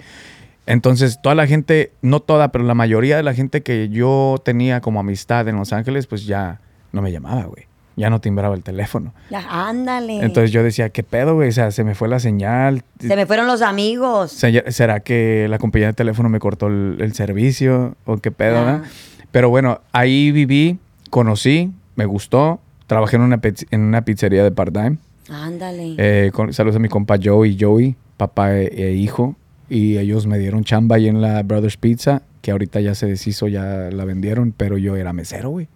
Entonces, 0.66 1.20
toda 1.22 1.34
la 1.34 1.46
gente, 1.46 1.92
no 2.00 2.20
toda, 2.20 2.52
pero 2.52 2.64
la 2.64 2.74
mayoría 2.74 3.16
de 3.16 3.22
la 3.22 3.34
gente 3.34 3.62
que 3.62 3.88
yo 3.88 4.40
tenía 4.44 4.80
como 4.80 5.00
amistad 5.00 5.46
en 5.48 5.56
Los 5.56 5.72
Ángeles, 5.72 6.06
pues 6.06 6.26
ya 6.26 6.60
no 6.92 7.02
me 7.02 7.12
llamaba, 7.12 7.44
güey. 7.44 7.64
Ya 8.00 8.10
no 8.10 8.20
timbraba 8.20 8.54
el 8.54 8.62
teléfono. 8.62 9.12
Ya, 9.30 9.44
ándale. 9.48 10.22
Entonces 10.24 10.50
yo 10.50 10.62
decía, 10.62 10.88
¿qué 10.88 11.02
pedo, 11.02 11.34
güey? 11.34 11.50
O 11.50 11.52
sea, 11.52 11.70
se 11.70 11.84
me 11.84 11.94
fue 11.94 12.08
la 12.08 12.18
señal. 12.18 12.82
Se 12.98 13.14
me 13.14 13.26
fueron 13.26 13.46
los 13.46 13.62
amigos. 13.62 14.32
Se- 14.32 14.64
¿Será 14.72 15.00
que 15.00 15.46
la 15.48 15.58
compañía 15.58 15.88
de 15.88 15.92
teléfono 15.92 16.28
me 16.28 16.38
cortó 16.40 16.66
el, 16.68 16.96
el 17.00 17.12
servicio? 17.14 17.94
¿O 18.06 18.16
qué 18.16 18.30
pedo? 18.30 18.58
Ah. 18.58 18.82
Pero 19.30 19.50
bueno, 19.50 19.80
ahí 19.92 20.32
viví, 20.32 20.78
conocí, 21.10 21.70
me 21.96 22.06
gustó. 22.06 22.60
Trabajé 22.86 23.16
en 23.16 23.22
una, 23.22 23.40
en 23.70 23.80
una 23.82 24.02
pizzería 24.04 24.42
de 24.42 24.50
part-time. 24.50 24.96
Ándale. 25.28 25.94
Eh, 25.98 26.32
saludos 26.50 26.76
a 26.76 26.78
mi 26.80 26.88
compa 26.88 27.16
Joe 27.22 27.48
y 27.48 27.56
Joey, 27.60 27.94
papá 28.16 28.56
e, 28.56 28.66
e 28.66 28.92
hijo. 28.94 29.36
Y 29.68 29.98
ellos 29.98 30.26
me 30.26 30.38
dieron 30.38 30.64
chamba 30.64 30.96
ahí 30.96 31.06
en 31.06 31.20
la 31.20 31.42
Brothers 31.44 31.76
Pizza, 31.76 32.22
que 32.42 32.50
ahorita 32.50 32.80
ya 32.80 32.96
se 32.96 33.06
deshizo, 33.06 33.46
ya 33.46 33.88
la 33.92 34.04
vendieron, 34.04 34.52
pero 34.56 34.76
yo 34.78 34.96
era 34.96 35.12
mesero, 35.12 35.50
güey. 35.50 35.68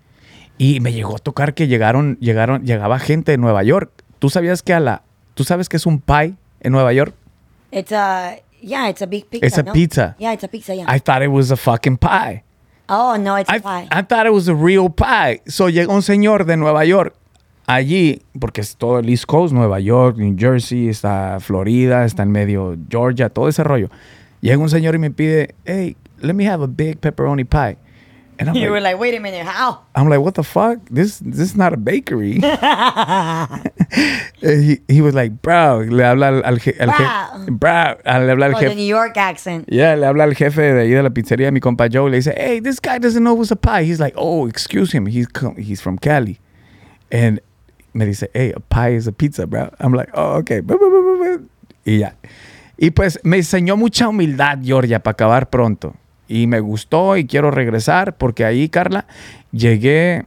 Y 0.59 0.81
me 0.81 0.93
llegó 0.93 1.17
a 1.17 1.19
tocar 1.19 1.55
que 1.55 1.67
llegaron, 1.67 2.17
llegaron, 2.21 2.65
llegaba 2.65 2.99
gente 2.99 3.33
de 3.33 3.39
Nueva 3.39 3.63
York. 3.63 3.91
¿Tú 4.19 4.31
sabías 4.31 4.63
que 4.63 4.73
a 4.73 4.81
la, 4.81 5.03
tú 5.35 5.45
sabes 5.45 5.69
que 5.69 5.77
es 5.77 5.87
un 5.87 6.01
pie 6.01 6.35
en 6.61 6.73
Nueva 6.73 6.93
York? 6.93 7.15
It's 7.73 7.93
a, 7.93 8.37
yeah, 8.63 8.89
it's 8.89 9.03
a 9.03 9.07
big 9.07 9.27
pizza. 9.27 9.47
It's 9.47 9.59
a 9.59 9.63
¿no? 9.65 9.73
pizza. 9.73 10.17
Yeah, 10.19 10.33
it's 10.33 10.45
a 10.45 10.49
pizza, 10.49 10.75
yeah. 10.75 10.87
I 10.89 11.01
thought 11.01 11.23
it 11.23 11.31
was 11.31 11.51
a 11.51 11.57
fucking 11.57 11.99
pie. 11.99 12.45
oh, 12.89 13.17
no, 13.17 13.37
it's 13.37 13.51
I, 13.51 13.57
a 13.57 13.61
pie. 13.61 13.89
I 13.91 14.03
thought 14.03 14.27
it 14.27 14.33
was 14.33 14.49
a 14.49 14.55
real 14.55 14.91
pie. 14.91 15.41
So 15.47 15.69
llega 15.69 15.93
un 15.93 16.03
señor 16.03 16.45
de 16.45 16.57
Nueva 16.57 16.85
York 16.85 17.15
allí, 17.67 18.23
porque 18.39 18.61
es 18.61 18.77
todo 18.77 18.99
el 18.99 19.09
East 19.09 19.25
Coast, 19.27 19.53
Nueva 19.53 19.81
York, 19.81 20.17
New 20.19 20.37
Jersey, 20.39 20.89
está 20.89 21.39
Florida, 21.41 22.05
está 22.05 22.23
en 22.23 22.31
medio 22.31 22.77
Georgia, 22.89 23.29
todo 23.29 23.49
ese 23.49 23.65
rollo. 23.65 23.89
Llega 24.41 24.59
un 24.59 24.71
señor 24.71 24.95
y 24.95 24.99
me 24.99 25.11
pide, 25.11 25.55
hey, 25.65 25.97
let 26.21 26.35
me 26.35 26.49
have 26.49 26.63
a 26.63 26.67
big 26.67 26.99
pepperoni 26.99 27.45
pie. 27.45 27.79
And 28.39 28.49
I'm 28.51 28.57
you 28.57 28.71
were 28.71 28.81
like, 28.81 28.95
like, 28.95 29.01
wait 29.01 29.15
a 29.15 29.21
minute, 29.21 29.47
how? 29.47 29.81
I'm 29.95 30.09
like, 30.09 30.21
what 30.21 30.35
the 30.35 30.43
fuck? 30.43 30.79
This 30.91 31.19
this 31.21 31.39
is 31.41 31.57
not 31.57 31.73
a 31.73 31.77
bakery. 31.77 32.41
He, 34.41 34.81
he 34.89 35.01
was 35.01 35.15
like, 35.15 35.41
bro, 35.41 35.85
le 35.89 36.03
habla 36.05 36.27
al, 36.29 36.45
al, 36.45 36.57
je- 36.59 36.75
al 36.81 36.89
je- 36.91 37.51
Bro. 37.53 37.71
ah, 38.05 38.19
le 38.19 38.31
habla 38.33 38.47
al 38.47 38.55
Oh, 38.57 38.59
the 38.61 38.67
jefe. 38.67 38.75
New 38.77 38.87
York 38.87 39.17
accent. 39.17 39.65
Yeah, 39.69 39.95
le 39.95 40.07
habla 40.07 40.25
al 40.25 40.35
jefe 40.35 40.61
de 40.61 40.81
ahí 40.83 40.91
de 40.91 41.03
la 41.03 41.11
pizzería, 41.11 41.51
mi 41.53 41.61
compa 41.61 41.89
Joe. 41.89 42.11
Le 42.11 42.17
dice, 42.19 42.35
hey, 42.37 42.61
this 42.61 42.81
guy 42.81 42.99
doesn't 42.99 43.23
know 43.23 43.35
what's 43.35 43.51
a 43.53 43.57
pie. 43.57 43.85
He's 43.85 44.01
like, 44.01 44.15
oh, 44.17 44.47
excuse 44.49 44.93
him. 44.93 45.07
He's, 45.07 45.29
he's 45.57 45.81
from 45.81 45.97
Cali. 45.99 46.41
And 47.13 47.41
me 47.95 48.05
dice, 48.07 48.25
hey, 48.35 48.53
a 48.55 48.61
pie 48.61 48.95
is 48.97 49.07
a 49.07 49.13
pizza, 49.13 49.47
bro. 49.47 49.71
I'm 49.79 49.93
like, 49.95 50.11
oh, 50.15 50.39
okay. 50.39 50.61
Y 51.87 51.99
ya. 51.99 52.11
Y 52.77 52.91
pues 52.91 53.19
me 53.25 53.39
enseñó 53.39 53.77
mucha 53.79 54.09
humildad, 54.09 54.59
Georgia, 54.63 54.99
para 54.99 55.13
acabar 55.13 55.49
pronto. 55.51 55.95
Y 56.29 56.47
me 56.47 56.61
gustó 56.61 57.17
y 57.17 57.27
quiero 57.27 57.51
regresar 57.51 58.17
porque 58.17 58.45
ahí, 58.45 58.69
Carla, 58.69 59.07
llegué... 59.53 60.25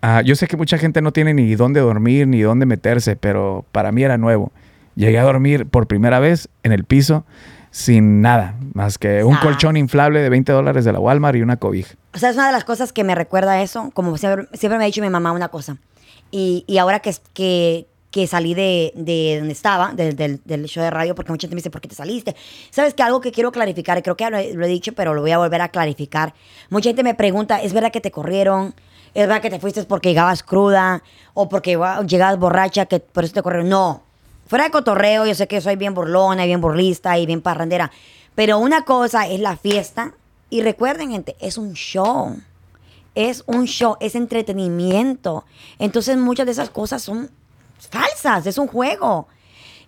a- 0.00 0.22
yo 0.22 0.34
sé 0.36 0.46
que 0.46 0.56
mucha 0.56 0.78
gente 0.78 1.02
no 1.02 1.12
tiene 1.12 1.34
ni 1.34 1.54
dónde 1.54 1.80
dormir 1.80 2.26
ni 2.28 2.40
dónde 2.40 2.66
meterse, 2.66 3.16
pero 3.16 3.64
para 3.72 3.90
mí 3.92 4.02
era 4.02 4.16
nuevo. 4.18 4.52
Llegué 4.94 5.18
a 5.18 5.22
dormir 5.24 5.66
por 5.66 5.86
primera 5.86 6.18
vez 6.20 6.48
en 6.62 6.72
el 6.72 6.84
piso 6.84 7.24
sin 7.70 8.22
nada, 8.22 8.54
más 8.74 8.96
que 8.98 9.22
un 9.24 9.34
Ah. 9.36 9.40
colchón 9.42 9.76
inflable 9.76 10.20
de 10.20 10.28
20 10.30 10.52
dólares 10.52 10.84
de 10.84 10.92
la 10.92 10.98
Walmart 11.00 11.36
y 11.36 11.42
una 11.42 11.56
cobija. 11.58 11.94
O 12.14 12.18
sea, 12.18 12.30
es 12.30 12.36
una 12.36 12.46
de 12.46 12.52
las 12.52 12.64
cosas 12.64 12.92
que 12.92 13.04
me 13.04 13.14
recuerda 13.14 13.52
a 13.52 13.62
eso, 13.62 13.90
como 13.94 14.16
siempre, 14.16 14.46
siempre 14.54 14.78
me 14.78 14.84
ha 14.84 14.86
dicho 14.86 15.02
mi 15.02 15.10
mamá 15.10 15.32
una 15.32 15.48
cosa. 15.48 15.76
Y, 16.30 16.64
y 16.66 16.78
ahora 16.78 17.00
que, 17.00 17.12
que, 17.34 17.86
que 18.10 18.26
salí 18.26 18.54
de, 18.54 18.92
de 18.94 19.36
donde 19.38 19.52
estaba, 19.52 19.92
del- 19.92 20.16
del, 20.16 20.64
show 20.66 20.82
de 20.82 20.90
radio, 20.90 21.14
porque 21.14 21.30
mucha 21.30 21.42
gente 21.46 21.56
me 21.56 21.58
dice, 21.60 21.70
¿por 21.70 21.80
qué 21.80 21.88
te 21.88 21.94
saliste? 21.94 22.34
¿Sabes 22.70 22.94
que 22.94 23.02
Algo 23.02 23.20
que 23.20 23.32
quiero 23.32 23.52
clarificar, 23.52 24.02
creo 24.02 24.16
que 24.16 24.24
ya 24.24 24.30
lo, 24.30 24.38
he- 24.38 24.54
lo 24.54 24.64
he 24.64 24.68
dicho, 24.68 24.92
pero 24.94 25.12
lo 25.14 25.20
voy 25.20 25.30
a 25.32 25.38
volver 25.38 25.60
a 25.60 25.68
clarificar. 25.68 26.32
Mucha 26.70 26.88
gente 26.88 27.02
me 27.02 27.14
pregunta, 27.14 27.60
¿es 27.62 27.72
verdad 27.72 27.92
que 27.92 28.00
te 28.00 28.10
corrieron? 28.10 28.74
¿Es 29.14 29.26
verdad 29.26 29.42
que 29.42 29.50
te 29.50 29.58
fuiste 29.60 29.82
porque 29.84 30.08
llegabas 30.10 30.42
cruda? 30.42 31.02
¿O 31.34 31.48
porque 31.48 31.76
wow, 31.76 32.06
llegabas 32.06 32.38
borracha 32.38 32.86
que 32.86 33.00
por 33.00 33.24
eso 33.24 33.34
te 33.34 33.42
corrieron? 33.42 33.68
No. 33.68 34.02
Fuera 34.46 34.64
de 34.64 34.70
cotorreo, 34.70 35.26
yo 35.26 35.34
sé 35.34 35.46
que 35.46 35.60
soy 35.60 35.76
bien 35.76 35.92
burlona, 35.94 36.44
y 36.44 36.46
bien 36.48 36.60
burlista 36.62 37.18
y 37.18 37.26
bien 37.26 37.42
parrandera. 37.42 37.90
Pero 38.34 38.58
una 38.58 38.84
cosa 38.84 39.26
es 39.26 39.40
la 39.40 39.56
fiesta. 39.56 40.14
Y 40.50 40.62
recuerden, 40.62 41.10
gente, 41.10 41.36
es 41.40 41.58
un 41.58 41.74
show. 41.74 42.36
Es 43.14 43.42
un 43.46 43.66
show, 43.66 43.96
es 44.00 44.14
entretenimiento. 44.14 45.44
Entonces 45.78 46.16
muchas 46.16 46.46
de 46.46 46.52
esas 46.52 46.70
cosas 46.70 47.02
son 47.02 47.30
falsas, 47.78 48.46
es 48.46 48.58
un 48.58 48.66
juego. 48.66 49.28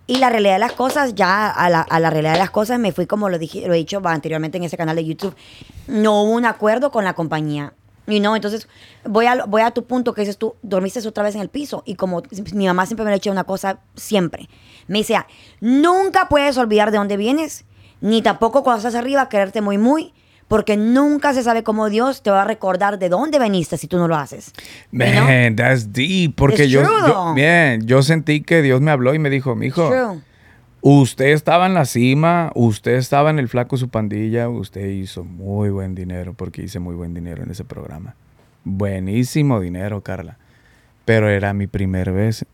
Y 0.07 0.17
la 0.17 0.29
realidad 0.29 0.53
de 0.53 0.59
las 0.59 0.73
cosas, 0.73 1.15
ya 1.15 1.49
a 1.49 1.69
la, 1.69 1.81
a 1.81 1.99
la 1.99 2.09
realidad 2.09 2.33
de 2.33 2.39
las 2.39 2.49
cosas 2.51 2.79
me 2.79 2.91
fui 2.91 3.05
como 3.05 3.29
lo, 3.29 3.37
dije, 3.37 3.67
lo 3.67 3.73
he 3.73 3.77
dicho 3.77 4.01
anteriormente 4.03 4.57
en 4.57 4.63
ese 4.63 4.77
canal 4.77 4.95
de 4.95 5.05
YouTube. 5.05 5.35
No 5.87 6.23
hubo 6.23 6.31
un 6.31 6.45
acuerdo 6.45 6.91
con 6.91 7.03
la 7.03 7.13
compañía. 7.13 7.73
Y 8.07 8.19
no, 8.19 8.35
entonces 8.35 8.67
voy 9.05 9.27
a, 9.27 9.45
voy 9.45 9.61
a 9.61 9.71
tu 9.71 9.85
punto 9.85 10.13
que 10.13 10.21
dices 10.21 10.37
tú, 10.37 10.55
dormiste 10.63 11.07
otra 11.07 11.23
vez 11.23 11.35
en 11.35 11.41
el 11.41 11.49
piso. 11.49 11.83
Y 11.85 11.95
como 11.95 12.23
mi 12.53 12.65
mamá 12.65 12.85
siempre 12.85 13.05
me 13.05 13.11
ha 13.11 13.13
dicho 13.13 13.31
una 13.31 13.43
cosa, 13.43 13.79
siempre. 13.95 14.49
Me 14.87 14.99
dice, 14.99 15.17
nunca 15.59 16.27
puedes 16.27 16.57
olvidar 16.57 16.91
de 16.91 16.97
dónde 16.97 17.15
vienes, 17.15 17.65
ni 18.01 18.21
tampoco 18.21 18.63
cuando 18.63 18.79
estás 18.79 18.95
arriba 18.95 19.29
quererte 19.29 19.61
muy, 19.61 19.77
muy, 19.77 20.13
porque 20.51 20.75
nunca 20.75 21.33
se 21.33 21.43
sabe 21.43 21.63
cómo 21.63 21.89
Dios 21.89 22.23
te 22.23 22.29
va 22.29 22.41
a 22.41 22.43
recordar 22.43 22.99
de 22.99 23.07
dónde 23.07 23.39
veniste 23.39 23.77
si 23.77 23.87
tú 23.87 23.97
no 23.97 24.09
lo 24.09 24.17
haces. 24.17 24.51
Man, 24.91 25.55
that's 25.55 25.93
deep. 25.93 26.35
Porque 26.35 26.63
It's 26.65 26.73
yo, 26.73 26.83
true, 26.83 27.79
yo, 27.85 28.01
sentí 28.03 28.41
que 28.41 28.61
Dios 28.61 28.81
me 28.81 28.91
habló 28.91 29.13
y 29.13 29.19
me 29.19 29.29
dijo, 29.29 29.55
mijo, 29.55 29.87
True. 29.87 30.19
usted 30.81 31.27
estaba 31.27 31.67
en 31.67 31.73
la 31.73 31.85
cima, 31.85 32.51
usted 32.53 32.95
estaba 32.95 33.29
en 33.29 33.39
el 33.39 33.47
flaco 33.47 33.77
su 33.77 33.87
pandilla, 33.87 34.49
usted 34.49 34.89
hizo 34.89 35.23
muy 35.23 35.69
buen 35.69 35.95
dinero, 35.95 36.33
porque 36.33 36.63
hice 36.63 36.79
muy 36.79 36.95
buen 36.95 37.13
dinero 37.13 37.43
en 37.43 37.51
ese 37.51 37.63
programa. 37.63 38.15
Buenísimo 38.65 39.61
dinero, 39.61 40.01
Carla. 40.01 40.37
Pero 41.05 41.29
era 41.29 41.53
mi 41.53 41.67
primera 41.67 42.11
vez 42.11 42.45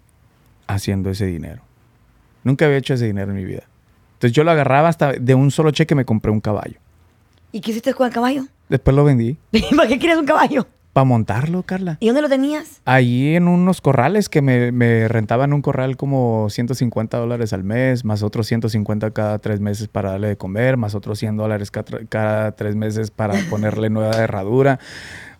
haciendo 0.67 1.09
ese 1.09 1.25
dinero. 1.25 1.63
Nunca 2.43 2.65
había 2.65 2.77
hecho 2.77 2.93
ese 2.93 3.07
dinero 3.07 3.31
en 3.31 3.37
mi 3.37 3.45
vida. 3.45 3.63
Entonces 4.13 4.33
yo 4.33 4.43
lo 4.43 4.51
agarraba 4.51 4.87
hasta 4.87 5.13
de 5.13 5.33
un 5.33 5.49
solo 5.49 5.71
cheque 5.71 5.95
me 5.95 6.05
compré 6.05 6.31
un 6.31 6.41
caballo. 6.41 6.77
¿Y 7.51 7.61
qué 7.61 7.71
hiciste 7.71 7.93
con 7.93 8.07
el 8.07 8.13
caballo? 8.13 8.43
Después 8.69 8.95
lo 8.95 9.03
vendí 9.03 9.37
¿Para 9.75 9.87
qué 9.87 9.97
quieres 9.99 10.17
un 10.17 10.25
caballo? 10.25 10.67
para 10.93 11.05
montarlo, 11.05 11.61
Carla. 11.61 11.97
¿Y 11.99 12.07
dónde 12.07 12.23
lo 12.23 12.27
tenías? 12.29 12.81
Allí 12.83 13.35
en 13.35 13.47
unos 13.47 13.81
corrales 13.81 14.29
que 14.29 14.41
me, 14.41 14.71
me 14.71 15.07
rentaban 15.07 15.53
un 15.53 15.61
corral 15.61 15.95
como 15.95 16.49
150 16.49 17.19
dólares 17.19 17.53
al 17.53 17.63
mes, 17.63 18.03
más 18.03 18.23
otros 18.23 18.47
150 18.47 19.11
cada 19.11 19.37
tres 19.37 19.59
meses 19.59 19.87
para 19.89 20.09
darle 20.13 20.29
de 20.29 20.37
comer, 20.37 20.75
más 20.75 20.95
otros 20.95 21.19
100 21.19 21.37
dólares 21.37 21.69
cada, 21.69 21.99
cada 22.09 22.51
tres 22.53 22.75
meses 22.75 23.11
para 23.11 23.35
ponerle 23.51 23.91
nueva 23.91 24.15
herradura. 24.17 24.79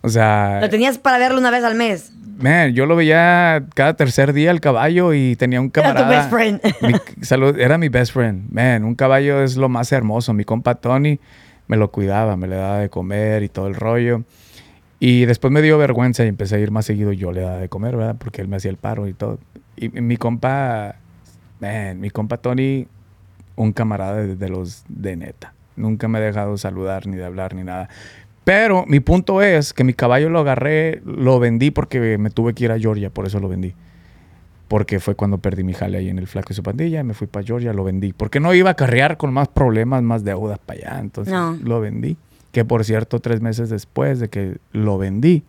O 0.02 0.08
sea, 0.08 0.60
Lo 0.60 0.70
tenías 0.70 0.96
para 0.96 1.18
verlo 1.18 1.40
una 1.40 1.50
vez 1.50 1.64
al 1.64 1.74
mes. 1.74 2.12
man, 2.38 2.72
yo 2.72 2.86
lo 2.86 2.94
veía 2.94 3.64
cada 3.74 3.94
tercer 3.94 4.32
día 4.32 4.52
el 4.52 4.60
caballo 4.60 5.12
y 5.12 5.34
tenía 5.34 5.60
un 5.60 5.72
Era 5.74 5.88
tu 5.92 5.98
camarada. 5.98 6.08
best 6.18 6.30
friend. 6.30 6.60
Mi- 6.82 7.24
salud, 7.24 7.58
era 7.58 7.78
mi 7.78 7.88
best 7.88 8.12
friend. 8.12 8.48
Man, 8.52 8.84
un 8.84 8.94
caballo 8.94 9.42
es 9.42 9.56
lo 9.56 9.68
más 9.68 9.90
hermoso. 9.90 10.32
Mi 10.34 10.44
compa 10.44 10.76
Tony 10.76 11.18
me 11.68 11.76
lo 11.76 11.90
cuidaba, 11.90 12.36
me 12.36 12.48
le 12.48 12.56
daba 12.56 12.78
de 12.78 12.88
comer 12.88 13.42
y 13.42 13.48
todo 13.48 13.68
el 13.68 13.74
rollo. 13.74 14.24
Y 15.00 15.26
después 15.26 15.52
me 15.52 15.62
dio 15.62 15.78
vergüenza 15.78 16.24
y 16.24 16.28
empecé 16.28 16.56
a 16.56 16.58
ir 16.58 16.70
más 16.70 16.86
seguido. 16.86 17.12
Yo 17.12 17.30
le 17.30 17.42
daba 17.42 17.58
de 17.58 17.68
comer, 17.68 17.96
¿verdad? 17.96 18.16
Porque 18.18 18.42
él 18.42 18.48
me 18.48 18.56
hacía 18.56 18.70
el 18.70 18.78
paro 18.78 19.06
y 19.06 19.12
todo. 19.12 19.38
Y 19.76 19.90
mi 19.90 20.16
compa, 20.16 20.96
man, 21.60 22.00
mi 22.00 22.10
compa 22.10 22.38
Tony, 22.38 22.88
un 23.54 23.72
camarada 23.72 24.16
de, 24.24 24.48
los 24.48 24.84
de 24.88 25.16
neta. 25.16 25.54
Nunca 25.76 26.08
me 26.08 26.18
ha 26.18 26.20
dejado 26.20 26.56
saludar, 26.58 27.06
ni 27.06 27.16
de 27.16 27.24
hablar, 27.24 27.54
ni 27.54 27.62
nada. 27.62 27.88
Pero 28.42 28.86
mi 28.86 28.98
punto 28.98 29.42
es 29.42 29.72
que 29.72 29.84
mi 29.84 29.92
caballo 29.92 30.30
lo 30.30 30.40
agarré, 30.40 31.00
lo 31.04 31.38
vendí 31.38 31.70
porque 31.70 32.18
me 32.18 32.30
tuve 32.30 32.54
que 32.54 32.64
ir 32.64 32.72
a 32.72 32.78
Georgia, 32.78 33.10
por 33.10 33.26
eso 33.26 33.38
lo 33.38 33.48
vendí. 33.48 33.74
Porque 34.68 35.00
fue 35.00 35.14
cuando 35.14 35.38
perdí 35.38 35.64
mi 35.64 35.72
jale 35.72 35.96
ahí 35.98 36.08
en 36.10 36.18
el 36.18 36.26
flaco 36.26 36.52
y 36.52 36.54
su 36.54 36.62
pandilla, 36.62 37.02
me 37.02 37.14
fui 37.14 37.26
para 37.26 37.44
Georgia, 37.46 37.72
lo 37.72 37.84
vendí. 37.84 38.12
Porque 38.12 38.38
no 38.38 38.52
iba 38.52 38.70
a 38.70 38.74
carrear 38.74 39.16
con 39.16 39.32
más 39.32 39.48
problemas, 39.48 40.02
más 40.02 40.24
deudas 40.24 40.58
para 40.58 40.78
allá. 40.80 41.00
Entonces 41.00 41.32
No. 41.32 41.56
lo 41.62 41.80
vendí. 41.80 42.16
Que 42.52 42.64
por 42.64 42.84
cierto, 42.84 43.20
tres 43.20 43.40
meses 43.40 43.70
después 43.70 44.20
de 44.20 44.28
que 44.28 44.58
lo 44.72 44.98
vendí, 44.98 45.42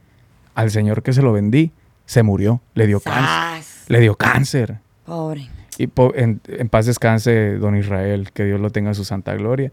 al 0.56 0.72
señor 0.72 1.04
que 1.04 1.12
se 1.14 1.22
lo 1.22 1.34
vendí, 1.34 1.72
se 2.06 2.24
murió. 2.24 2.62
Le 2.76 2.88
dio 2.88 3.00
cáncer. 3.02 3.26
Sas. 3.26 3.86
Le 3.90 4.00
dio 4.00 4.16
cáncer. 4.16 4.78
Pobre. 5.06 5.50
Y 5.78 5.88
po- 5.88 6.14
en, 6.16 6.42
en 6.48 6.68
paz 6.70 6.86
descanse 6.86 7.56
don 7.58 7.76
Israel, 7.78 8.32
que 8.34 8.46
Dios 8.46 8.60
lo 8.60 8.70
tenga 8.70 8.90
en 8.90 8.96
su 8.96 9.04
santa 9.06 9.34
gloria. 9.36 9.72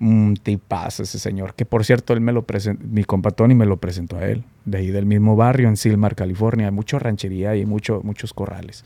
Un 0.00 0.36
tipazo 0.36 1.04
ese 1.04 1.18
señor, 1.18 1.54
que 1.54 1.64
por 1.64 1.84
cierto, 1.84 2.12
él 2.12 2.20
me 2.20 2.32
lo 2.32 2.42
presentó, 2.42 2.84
mi 2.84 3.04
compa 3.04 3.30
Tony 3.30 3.54
me 3.54 3.64
lo 3.64 3.76
presentó 3.76 4.16
a 4.16 4.26
él, 4.26 4.44
de 4.64 4.78
ahí 4.78 4.88
del 4.88 5.06
mismo 5.06 5.36
barrio, 5.36 5.68
en 5.68 5.76
Silmar, 5.76 6.16
California. 6.16 6.66
Hay 6.66 6.72
mucha 6.72 6.98
ranchería 6.98 7.56
y 7.56 7.64
mucho, 7.64 8.00
muchos 8.02 8.34
corrales. 8.34 8.84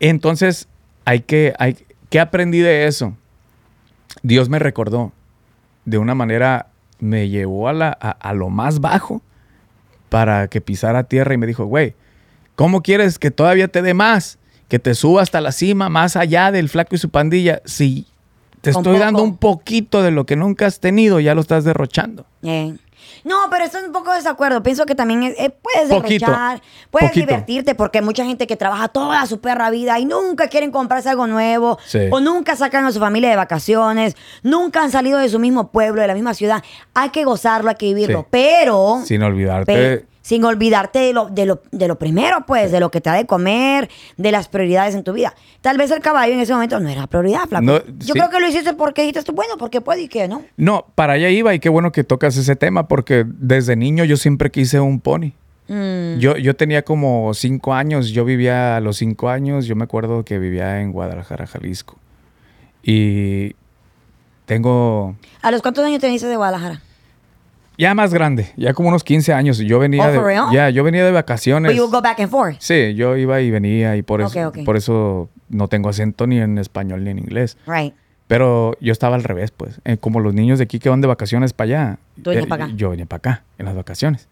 Entonces, 0.00 0.68
hay 1.04 1.20
que, 1.20 1.54
hay, 1.58 1.76
¿qué 2.10 2.20
aprendí 2.20 2.58
de 2.58 2.86
eso? 2.86 3.16
Dios 4.22 4.48
me 4.48 4.58
recordó, 4.58 5.12
de 5.84 5.98
una 5.98 6.14
manera, 6.14 6.66
me 6.98 7.28
llevó 7.28 7.68
a, 7.68 7.72
la, 7.72 7.96
a, 8.00 8.10
a 8.10 8.34
lo 8.34 8.50
más 8.50 8.80
bajo 8.80 9.22
para 10.08 10.48
que 10.48 10.60
pisara 10.60 11.04
tierra 11.04 11.34
y 11.34 11.38
me 11.38 11.46
dijo, 11.46 11.64
güey, 11.66 11.94
¿cómo 12.56 12.82
quieres 12.82 13.18
que 13.18 13.30
todavía 13.30 13.68
te 13.68 13.82
dé 13.82 13.94
más? 13.94 14.38
Que 14.68 14.78
te 14.78 14.94
suba 14.94 15.22
hasta 15.22 15.40
la 15.40 15.52
cima, 15.52 15.88
más 15.88 16.16
allá 16.16 16.50
del 16.50 16.68
flaco 16.68 16.94
y 16.96 16.98
su 16.98 17.10
pandilla. 17.10 17.62
Si 17.64 18.06
te 18.72 18.78
estoy 18.78 18.98
dando 18.98 19.22
un 19.22 19.36
poquito 19.36 20.02
de 20.02 20.10
lo 20.10 20.26
que 20.26 20.36
nunca 20.36 20.66
has 20.66 20.80
tenido, 20.80 21.20
ya 21.20 21.34
lo 21.34 21.40
estás 21.40 21.64
derrochando. 21.64 22.26
Eh. 22.42 22.74
No, 23.24 23.36
pero 23.50 23.64
estoy 23.64 23.82
un 23.84 23.92
poco 23.92 24.10
de 24.10 24.18
desacuerdo. 24.18 24.62
Pienso 24.62 24.86
que 24.86 24.94
también 24.94 25.22
es- 25.24 25.34
eh, 25.38 25.50
puedes 25.50 25.88
Poquito, 25.88 26.26
derrochar, 26.26 26.62
puedes 26.90 27.08
poquito. 27.10 27.26
divertirte, 27.26 27.74
porque 27.74 27.98
hay 27.98 28.04
mucha 28.04 28.24
gente 28.24 28.46
que 28.46 28.56
trabaja 28.56 28.86
toda 28.88 29.24
su 29.26 29.40
perra 29.40 29.68
vida 29.70 29.98
y 29.98 30.04
nunca 30.04 30.46
quieren 30.48 30.70
comprarse 30.70 31.08
algo 31.10 31.26
nuevo, 31.26 31.78
Sí. 31.86 32.00
o 32.10 32.20
nunca 32.20 32.54
sacan 32.56 32.84
a 32.84 32.92
su 32.92 33.00
familia 33.00 33.30
de 33.30 33.36
vacaciones, 33.36 34.14
nunca 34.42 34.82
han 34.82 34.90
salido 34.92 35.18
de 35.18 35.28
su 35.28 35.38
mismo 35.40 35.70
pueblo, 35.72 36.02
de 36.02 36.08
la 36.08 36.14
misma 36.14 36.34
ciudad. 36.34 36.62
Hay 36.94 37.10
que 37.10 37.24
gozarlo, 37.24 37.70
hay 37.70 37.76
que 37.76 37.86
vivirlo, 37.86 38.20
Sí. 38.20 38.26
pero... 38.30 39.00
Sin 39.04 39.22
olvidarte. 39.22 40.06
Sin 40.26 40.44
olvidarte 40.44 40.98
de 40.98 41.12
lo, 41.12 41.26
de, 41.26 41.46
lo, 41.46 41.62
de 41.70 41.86
lo 41.86 42.00
primero, 42.00 42.44
pues, 42.48 42.72
de 42.72 42.80
lo 42.80 42.90
que 42.90 43.00
te 43.00 43.10
da 43.10 43.14
de 43.16 43.26
comer, 43.26 43.88
de 44.16 44.32
las 44.32 44.48
prioridades 44.48 44.96
en 44.96 45.04
tu 45.04 45.12
vida. 45.12 45.32
Tal 45.60 45.78
vez 45.78 45.92
el 45.92 46.00
caballo 46.00 46.34
en 46.34 46.40
ese 46.40 46.52
momento 46.52 46.80
no 46.80 46.88
era 46.88 47.06
prioridad, 47.06 47.46
flaco. 47.48 47.64
No, 47.64 47.78
Yo 47.78 47.84
sí. 48.00 48.10
creo 48.12 48.28
que 48.28 48.40
lo 48.40 48.48
hiciste 48.48 48.74
porque 48.74 49.02
dijiste 49.02 49.30
bueno, 49.30 49.56
porque 49.56 49.80
puede 49.80 50.02
y 50.02 50.08
que 50.08 50.26
no. 50.26 50.42
No, 50.56 50.84
para 50.96 51.12
allá 51.12 51.30
iba 51.30 51.54
y 51.54 51.60
qué 51.60 51.68
bueno 51.68 51.92
que 51.92 52.02
tocas 52.02 52.36
ese 52.36 52.56
tema 52.56 52.88
porque 52.88 53.24
desde 53.24 53.76
niño 53.76 54.02
yo 54.02 54.16
siempre 54.16 54.50
quise 54.50 54.80
un 54.80 54.98
pony. 54.98 55.30
Mm, 55.68 56.18
Yo, 56.18 56.36
yo 56.36 56.56
tenía 56.56 56.82
como 56.82 57.32
cinco 57.32 57.72
años, 57.74 58.08
yo 58.08 58.24
vivía 58.24 58.76
a 58.76 58.80
los 58.80 58.96
cinco 58.96 59.28
años, 59.28 59.66
yo 59.66 59.76
me 59.76 59.84
acuerdo 59.84 60.24
que 60.24 60.40
vivía 60.40 60.80
en 60.80 60.90
Guadalajara, 60.90 61.46
Jalisco. 61.46 61.98
Y 62.82 63.54
tengo 64.44 65.14
¿A 65.42 65.50
los 65.52 65.62
cuántos 65.62 65.84
años 65.84 66.00
te 66.00 66.06
viniste 66.08 66.26
de 66.26 66.36
Guadalajara? 66.36 66.82
Ya 67.78 67.94
más 67.94 68.12
grande, 68.14 68.52
ya 68.56 68.72
como 68.74 68.88
unos 68.88 69.04
15 69.04 69.32
años. 69.32 69.58
Yo 69.58 69.78
venía 69.78 70.04
Oh, 70.06 70.10
de, 70.12 70.18
for 70.18 70.26
real? 70.26 70.46
ya, 70.52 70.70
yo 70.70 70.82
venía 70.84 71.04
de 71.04 71.12
vacaciones. 71.12 71.70
But 71.72 71.76
you 71.76 71.82
would 71.84 71.94
go 71.94 72.02
back 72.02 72.20
and 72.20 72.30
forth. 72.30 72.56
Sí, 72.60 72.94
yo 72.94 73.16
iba 73.16 73.40
y 73.40 73.50
venía 73.50 73.96
y 73.96 74.02
por 74.02 74.20
eso, 74.20 74.48
Ok, 74.48 74.58
ok. 74.58 74.64
por 74.64 74.76
eso 74.76 75.28
no 75.48 75.68
tengo 75.68 75.88
acento 75.88 76.26
ni 76.26 76.38
en 76.40 76.58
español 76.58 77.04
ni 77.04 77.10
en 77.10 77.18
inglés. 77.18 77.56
Right. 77.66 77.94
Pero 78.26 78.76
yo 78.80 78.90
estaba 78.92 79.14
al 79.14 79.22
revés, 79.22 79.52
pues. 79.52 79.80
Eh, 79.84 79.98
como 79.98 80.18
los 80.20 80.34
niños 80.34 80.58
de 80.58 80.64
aquí 80.64 80.78
que 80.80 80.88
van 80.88 81.00
de 81.00 81.06
vacaciones 81.06 81.52
para 81.52 81.66
allá. 81.66 81.98
Tú 82.22 82.32
eh, 82.32 82.44
pa' 82.46 82.56
acá. 82.56 82.70
Yo 82.74 82.90
venía 82.90 83.06
para 83.06 83.18
acá, 83.18 83.44
en 83.58 83.66
las 83.66 83.76
vacaciones. 83.76 84.28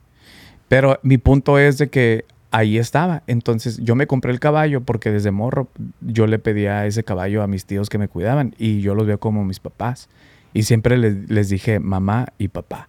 Pero 0.69 0.99
mi 1.03 1.19
punto 1.19 1.59
es 1.59 1.79
de 1.79 1.89
que 1.91 2.25
ahí 2.51 2.79
estaba. 2.79 3.23
Entonces 3.29 3.79
yo 3.83 3.95
me 3.95 4.07
compré 4.09 4.33
el 4.33 4.41
caballo 4.41 4.81
porque 4.81 5.11
desde 5.13 5.31
morro 5.31 5.69
yo 6.01 6.27
le 6.27 6.39
pedía 6.41 6.87
ese 6.87 7.05
caballo 7.05 7.43
a 7.43 7.47
mis 7.47 7.67
tíos 7.67 7.89
que 7.89 7.99
me 7.99 8.09
cuidaban 8.09 8.55
y 8.59 8.81
yo 8.81 8.95
los 8.97 9.07
veo 9.07 9.19
como 9.21 9.45
mis 9.45 9.61
papás. 9.61 10.09
Y 10.53 10.63
siempre 10.65 10.97
les, 10.97 11.29
les 11.31 11.49
dije 11.49 11.79
mamá 11.79 12.27
y 12.39 12.49
papá. 12.49 12.89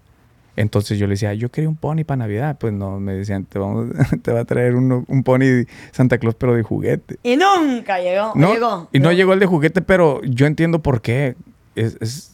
Entonces 0.55 0.97
yo 0.97 1.05
le 1.07 1.11
decía, 1.13 1.33
yo 1.33 1.49
quería 1.49 1.69
un 1.69 1.75
pony 1.75 2.03
para 2.05 2.17
Navidad. 2.17 2.57
Pues 2.59 2.71
no, 2.73 2.99
me 2.99 3.13
decían, 3.13 3.45
te, 3.45 3.59
vamos, 3.59 3.87
te 4.23 4.31
va 4.31 4.41
a 4.41 4.45
traer 4.45 4.75
uno- 4.75 5.03
un 5.07 5.23
pony 5.23 5.65
Santa 5.91 6.17
Claus, 6.17 6.35
pero 6.35 6.53
de 6.55 6.63
juguete. 6.63 7.17
Y 7.23 7.35
nunca 7.37 7.99
llegó. 7.99 8.31
No, 8.35 8.53
llegó. 8.53 8.89
y 8.93 8.99
no 8.99 9.11
llegó 9.11 9.33
el 9.33 9.39
de 9.39 9.45
juguete, 9.45 9.81
pero 9.81 10.21
yo 10.23 10.45
entiendo 10.45 10.81
por 10.81 11.01
qué. 11.01 11.35
Es, 11.75 11.97
es- 11.99 12.31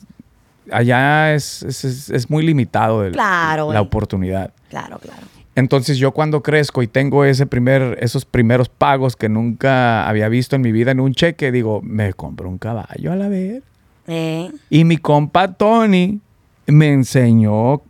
allá 0.72 1.34
es, 1.34 1.64
es- 1.64 2.10
es- 2.10 2.30
muy 2.30 2.44
limitado 2.46 3.04
el- 3.04 3.14
Claro, 3.14 3.74
la 3.74 3.82
oportunidad. 3.82 4.54
Claro, 4.70 5.00
claro. 5.00 5.22
Entonces 5.56 5.98
yo 5.98 6.12
cuando 6.14 6.42
crezco 6.42 6.82
y 6.82 6.88
tengo 6.88 7.26
ese 7.26 7.46
primer, 7.46 7.98
esos 8.00 8.24
primeros 8.24 8.70
pagos 8.70 9.18
que 9.18 9.28
nunca 9.28 10.08
había 10.08 10.30
visto 10.30 10.56
en 10.56 10.62
mi 10.62 10.72
vida 10.72 10.92
en 10.92 11.02
un 11.02 11.14
cheque, 11.14 11.52
digo, 11.52 11.82
me 11.84 12.14
compro 12.14 12.48
un 12.48 12.58
caballo 12.58 13.12
a 13.12 13.16
la 13.18 13.28
vez. 13.28 13.62
Eh, 14.08 14.50
Y 14.70 14.86
mi 14.86 14.98
compa 14.98 15.50
Tony 15.54 16.20
me 16.68 16.94
enseñó, 16.94 17.82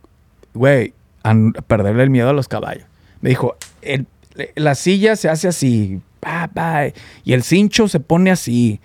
güey, 0.54 0.92
a 1.22 1.34
perderle 1.66 2.02
el 2.04 2.10
miedo 2.10 2.28
a 2.30 2.32
los 2.32 2.48
caballos. 2.48 2.84
Me 3.20 3.30
dijo, 3.30 3.56
el- 3.82 4.06
la 4.54 4.74
silla 4.74 5.14
se 5.16 5.28
hace 5.28 5.48
así, 5.48 6.00
pa, 6.20 6.48
pa, 6.52 6.86
y 7.24 7.32
el 7.32 7.42
cincho 7.42 7.86
se 7.88 8.00
pone 8.00 8.30
así, 8.30 8.80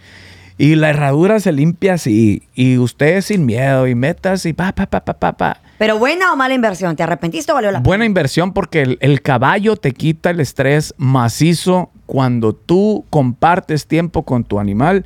y 0.57 0.75
la 0.75 0.89
herradura 0.89 1.39
se 1.39 1.51
limpia 1.51 1.93
así, 1.93 2.43
y 2.53 2.77
usted 2.77 3.21
sin 3.21 3.45
miedo, 3.45 3.87
y 3.87 3.95
metas, 3.95 4.45
y 4.45 4.53
pa, 4.53 4.71
pa, 4.73 4.85
pa, 4.87 5.03
pa, 5.05 5.13
pa, 5.13 5.33
pa. 5.37 5.61
Pero 5.77 5.99
buena 5.99 6.33
o 6.33 6.35
mala 6.35 6.53
inversión, 6.55 6.95
¿te 6.95 7.03
arrepentiste 7.03 7.51
o 7.51 7.55
valió 7.55 7.71
la 7.71 7.79
Buena 7.79 8.03
inversión 8.05 8.51
porque 8.53 8.81
el, 8.81 8.97
el 8.99 9.21
caballo 9.21 9.75
te 9.75 9.91
quita 9.91 10.31
el 10.31 10.39
estrés 10.39 10.93
macizo 10.97 11.91
cuando 12.07 12.53
tú 12.53 13.05
compartes 13.11 13.85
tiempo 13.85 14.23
con 14.23 14.43
tu 14.43 14.59
animal, 14.59 15.05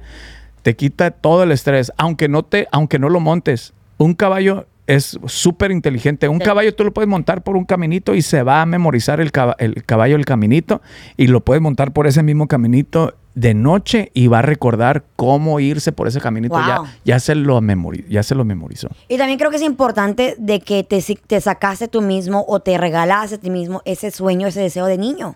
te 0.63 0.75
quita 0.75 1.11
todo 1.11 1.43
el 1.43 1.51
estrés, 1.51 1.91
aunque 1.97 2.29
no 2.29 2.43
te, 2.43 2.67
aunque 2.71 2.99
no 2.99 3.09
lo 3.09 3.19
montes. 3.19 3.73
Un 3.97 4.13
caballo 4.13 4.65
es 4.95 5.19
súper 5.25 5.71
inteligente. 5.71 6.27
Un 6.27 6.39
Sí. 6.39 6.45
caballo 6.45 6.73
tú 6.75 6.83
lo 6.83 6.93
puedes 6.93 7.07
montar 7.09 7.41
por 7.43 7.55
un 7.55 7.65
caminito 7.65 8.15
y 8.15 8.21
se 8.21 8.43
va 8.43 8.61
a 8.61 8.65
memorizar 8.65 9.19
el, 9.21 9.31
el 9.59 9.83
caballo 9.85 10.15
el 10.15 10.25
caminito 10.25 10.81
y 11.17 11.27
lo 11.27 11.41
puedes 11.41 11.61
montar 11.61 11.91
por 11.93 12.07
ese 12.07 12.23
mismo 12.23 12.47
caminito 12.47 13.15
de 13.33 13.53
noche 13.53 14.11
y 14.13 14.27
va 14.27 14.39
a 14.39 14.41
recordar 14.41 15.05
cómo 15.15 15.61
irse 15.61 15.93
por 15.93 16.07
ese 16.09 16.19
caminito. 16.19 16.55
Wow. 16.55 16.65
Ya, 16.67 16.81
ya, 17.05 17.19
se 17.19 17.33
lo 17.35 17.61
memori- 17.61 18.05
ya 18.09 18.23
se 18.23 18.35
lo 18.35 18.43
memorizó. 18.43 18.89
Y 19.07 19.17
también 19.17 19.39
creo 19.39 19.49
que 19.49 19.55
es 19.55 19.61
importante 19.61 20.35
de 20.37 20.59
que 20.59 20.83
te, 20.83 20.99
si- 20.99 21.15
te 21.15 21.39
sacaste 21.39 21.87
tú 21.87 22.01
mismo 22.01 22.43
o 22.47 22.59
te 22.59 22.77
regalaste 22.77 23.35
a 23.35 23.39
ti 23.39 23.49
mismo 23.49 23.81
ese 23.85 24.11
sueño, 24.11 24.47
ese 24.47 24.59
deseo 24.61 24.85
de 24.85 24.97
niño. 24.97 25.35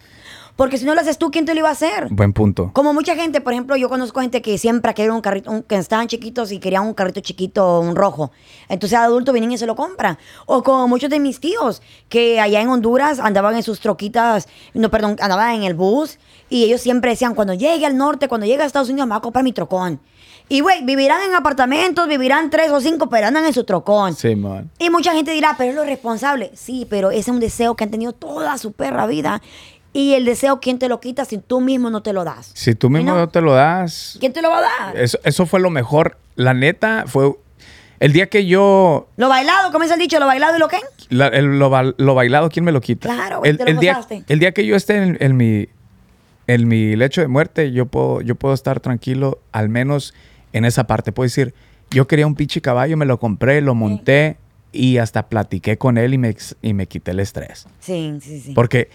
Porque 0.55 0.77
si 0.77 0.85
no 0.85 0.95
lo 0.95 1.01
haces 1.01 1.17
tú, 1.17 1.31
¿quién 1.31 1.43
te 1.45 1.53
lo 1.53 1.59
iba 1.59 1.69
a 1.69 1.73
hacer? 1.73 2.07
Buen 2.11 2.31
punto. 2.31 2.71
Como 2.73 2.93
mucha 2.93 3.13
gente, 3.15 3.41
por 3.41 3.51
ejemplo, 3.51 3.75
yo 3.75 3.89
conozco 3.89 4.21
gente 4.21 4.41
que 4.41 4.57
siempre 4.57 4.93
quería 4.93 5.11
un 5.11 5.19
carrito, 5.19 5.51
un- 5.51 5.63
que 5.63 5.75
estaban 5.75 6.07
chiquitos 6.07 6.51
y 6.53 6.59
querían 6.59 6.83
un 6.87 6.93
carrito 6.93 7.19
chiquito, 7.19 7.81
un 7.81 7.95
rojo. 7.95 8.31
Entonces 8.69 8.97
al 8.97 9.05
adulto 9.05 9.33
vienen 9.33 9.51
y 9.51 9.57
se 9.57 9.65
lo 9.65 9.75
compran. 9.75 10.17
O 10.45 10.63
como 10.63 10.87
muchos 10.87 11.09
de 11.09 11.19
mis 11.19 11.41
tíos, 11.41 11.81
que 12.07 12.39
allá 12.39 12.61
en 12.61 12.69
Honduras 12.69 13.19
andaban 13.19 13.55
en 13.57 13.63
sus 13.63 13.81
troquitas, 13.81 14.47
no, 14.73 14.89
perdón, 14.89 15.17
andaban 15.19 15.55
en 15.55 15.63
el 15.63 15.73
bus 15.73 16.19
y 16.49 16.63
ellos 16.63 16.79
siempre 16.79 17.11
decían, 17.11 17.35
cuando 17.35 17.53
llegue 17.53 17.85
al 17.85 17.97
norte, 17.97 18.29
cuando 18.29 18.47
llegue 18.47 18.63
a 18.63 18.65
Estados 18.65 18.87
Unidos, 18.89 19.07
me 19.07 19.13
voy 19.13 19.17
a 19.19 19.21
comprar 19.21 19.43
mi 19.43 19.51
trocón. 19.51 19.99
Y 20.47 20.59
güey, 20.59 20.83
vivirán 20.85 21.23
en 21.27 21.33
apartamentos, 21.33 22.07
vivirán 22.07 22.51
tres 22.51 22.69
o 22.71 22.79
cinco, 22.79 23.09
pero 23.09 23.25
andan 23.25 23.45
en 23.45 23.53
su 23.53 23.63
trocón. 23.63 24.13
Sí, 24.15 24.35
man. 24.35 24.69
Y 24.77 24.91
mucha 24.91 25.11
gente 25.13 25.31
dirá, 25.31 25.55
pero 25.57 25.71
es 25.71 25.75
lo 25.75 25.83
responsable. 25.83 26.51
Sí, 26.53 26.85
pero 26.87 27.09
ese 27.09 27.19
es 27.21 27.27
un 27.29 27.39
deseo 27.39 27.75
que 27.75 27.83
han 27.83 27.89
tenido 27.89 28.13
toda 28.13 28.55
su 28.59 28.71
perra 28.71 29.07
vida. 29.07 29.41
Y 29.97 30.13
el 30.13 30.25
deseo, 30.25 30.59
¿quién 30.59 30.77
te 30.77 30.89
lo 30.89 30.99
quita 30.99 31.23
si 31.23 31.37
tú 31.37 31.61
mismo 31.61 31.89
no 31.89 32.03
te 32.03 32.11
lo 32.11 32.25
das? 32.25 32.51
Si 32.53 32.75
tú 32.75 32.89
mismo 32.89 33.11
¿Y 33.11 33.13
no? 33.13 33.17
no 33.17 33.29
te 33.29 33.39
lo 33.39 33.53
das, 33.53 34.17
¿Quién 34.19 34.33
te 34.33 34.41
lo 34.41 34.49
va 34.49 34.57
a 34.57 34.61
dar? 34.61 34.97
eso, 34.97 35.17
eso 35.23 35.45
fue 35.45 35.61
lo 35.61 35.69
mejor. 35.69 36.17
La 36.35 36.53
neta, 36.53 37.05
fue 37.07 37.31
el 38.01 38.11
día 38.11 38.27
que 38.27 38.45
yo 38.45 39.07
Lo 39.15 39.29
bailado, 39.29 39.71
¿cómo 39.71 39.85
es 39.85 39.91
el 39.91 39.99
dicho? 39.99 40.19
¿Lo 40.19 40.25
bailado 40.25 40.57
y 40.57 40.59
lo 40.59 40.67
qué? 40.67 40.79
La- 41.07 41.27
el- 41.27 41.59
lo, 41.59 41.69
ba- 41.69 41.93
lo 41.97 42.13
bailado, 42.13 42.49
¿quién 42.49 42.65
me 42.65 42.73
lo 42.73 42.81
quita? 42.81 43.07
Claro, 43.07 43.45
el, 43.45 43.57
te 43.57 43.63
lo 43.63 43.69
el 43.71 43.79
día, 43.79 44.01
el 44.27 44.39
día 44.39 44.51
que 44.51 44.65
yo 44.65 44.75
esté 44.75 44.97
en, 44.97 45.17
en 45.21 45.37
mi, 45.37 45.69
en 46.47 46.67
mi 46.67 46.97
lecho 46.97 47.21
de 47.21 47.27
muerte, 47.29 47.71
yo 47.71 47.85
puedo, 47.85 48.19
yo 48.19 48.35
puedo 48.35 48.53
estar 48.53 48.81
tranquilo, 48.81 49.39
al 49.53 49.69
menos 49.69 50.13
en 50.51 50.65
esa 50.65 50.87
parte. 50.87 51.13
Puedo 51.13 51.23
decir, 51.25 51.53
yo 51.91 52.05
quería 52.05 52.27
un 52.27 52.35
pinche 52.35 52.59
caballo, 52.59 52.97
me 52.97 53.05
lo 53.05 53.17
compré, 53.17 53.61
lo 53.61 53.75
monté 53.75 54.35
y 54.73 54.97
hasta 54.97 55.29
platiqué 55.29 55.77
con 55.77 55.97
él 55.97 56.13
y 56.13 56.17
me, 56.17 56.35
y 56.61 56.73
me 56.73 56.85
quité 56.85 57.11
el 57.11 57.21
estrés. 57.21 57.65
Sí, 57.79 58.17
sí, 58.21 58.41
sí. 58.41 58.51
Porque 58.53 58.89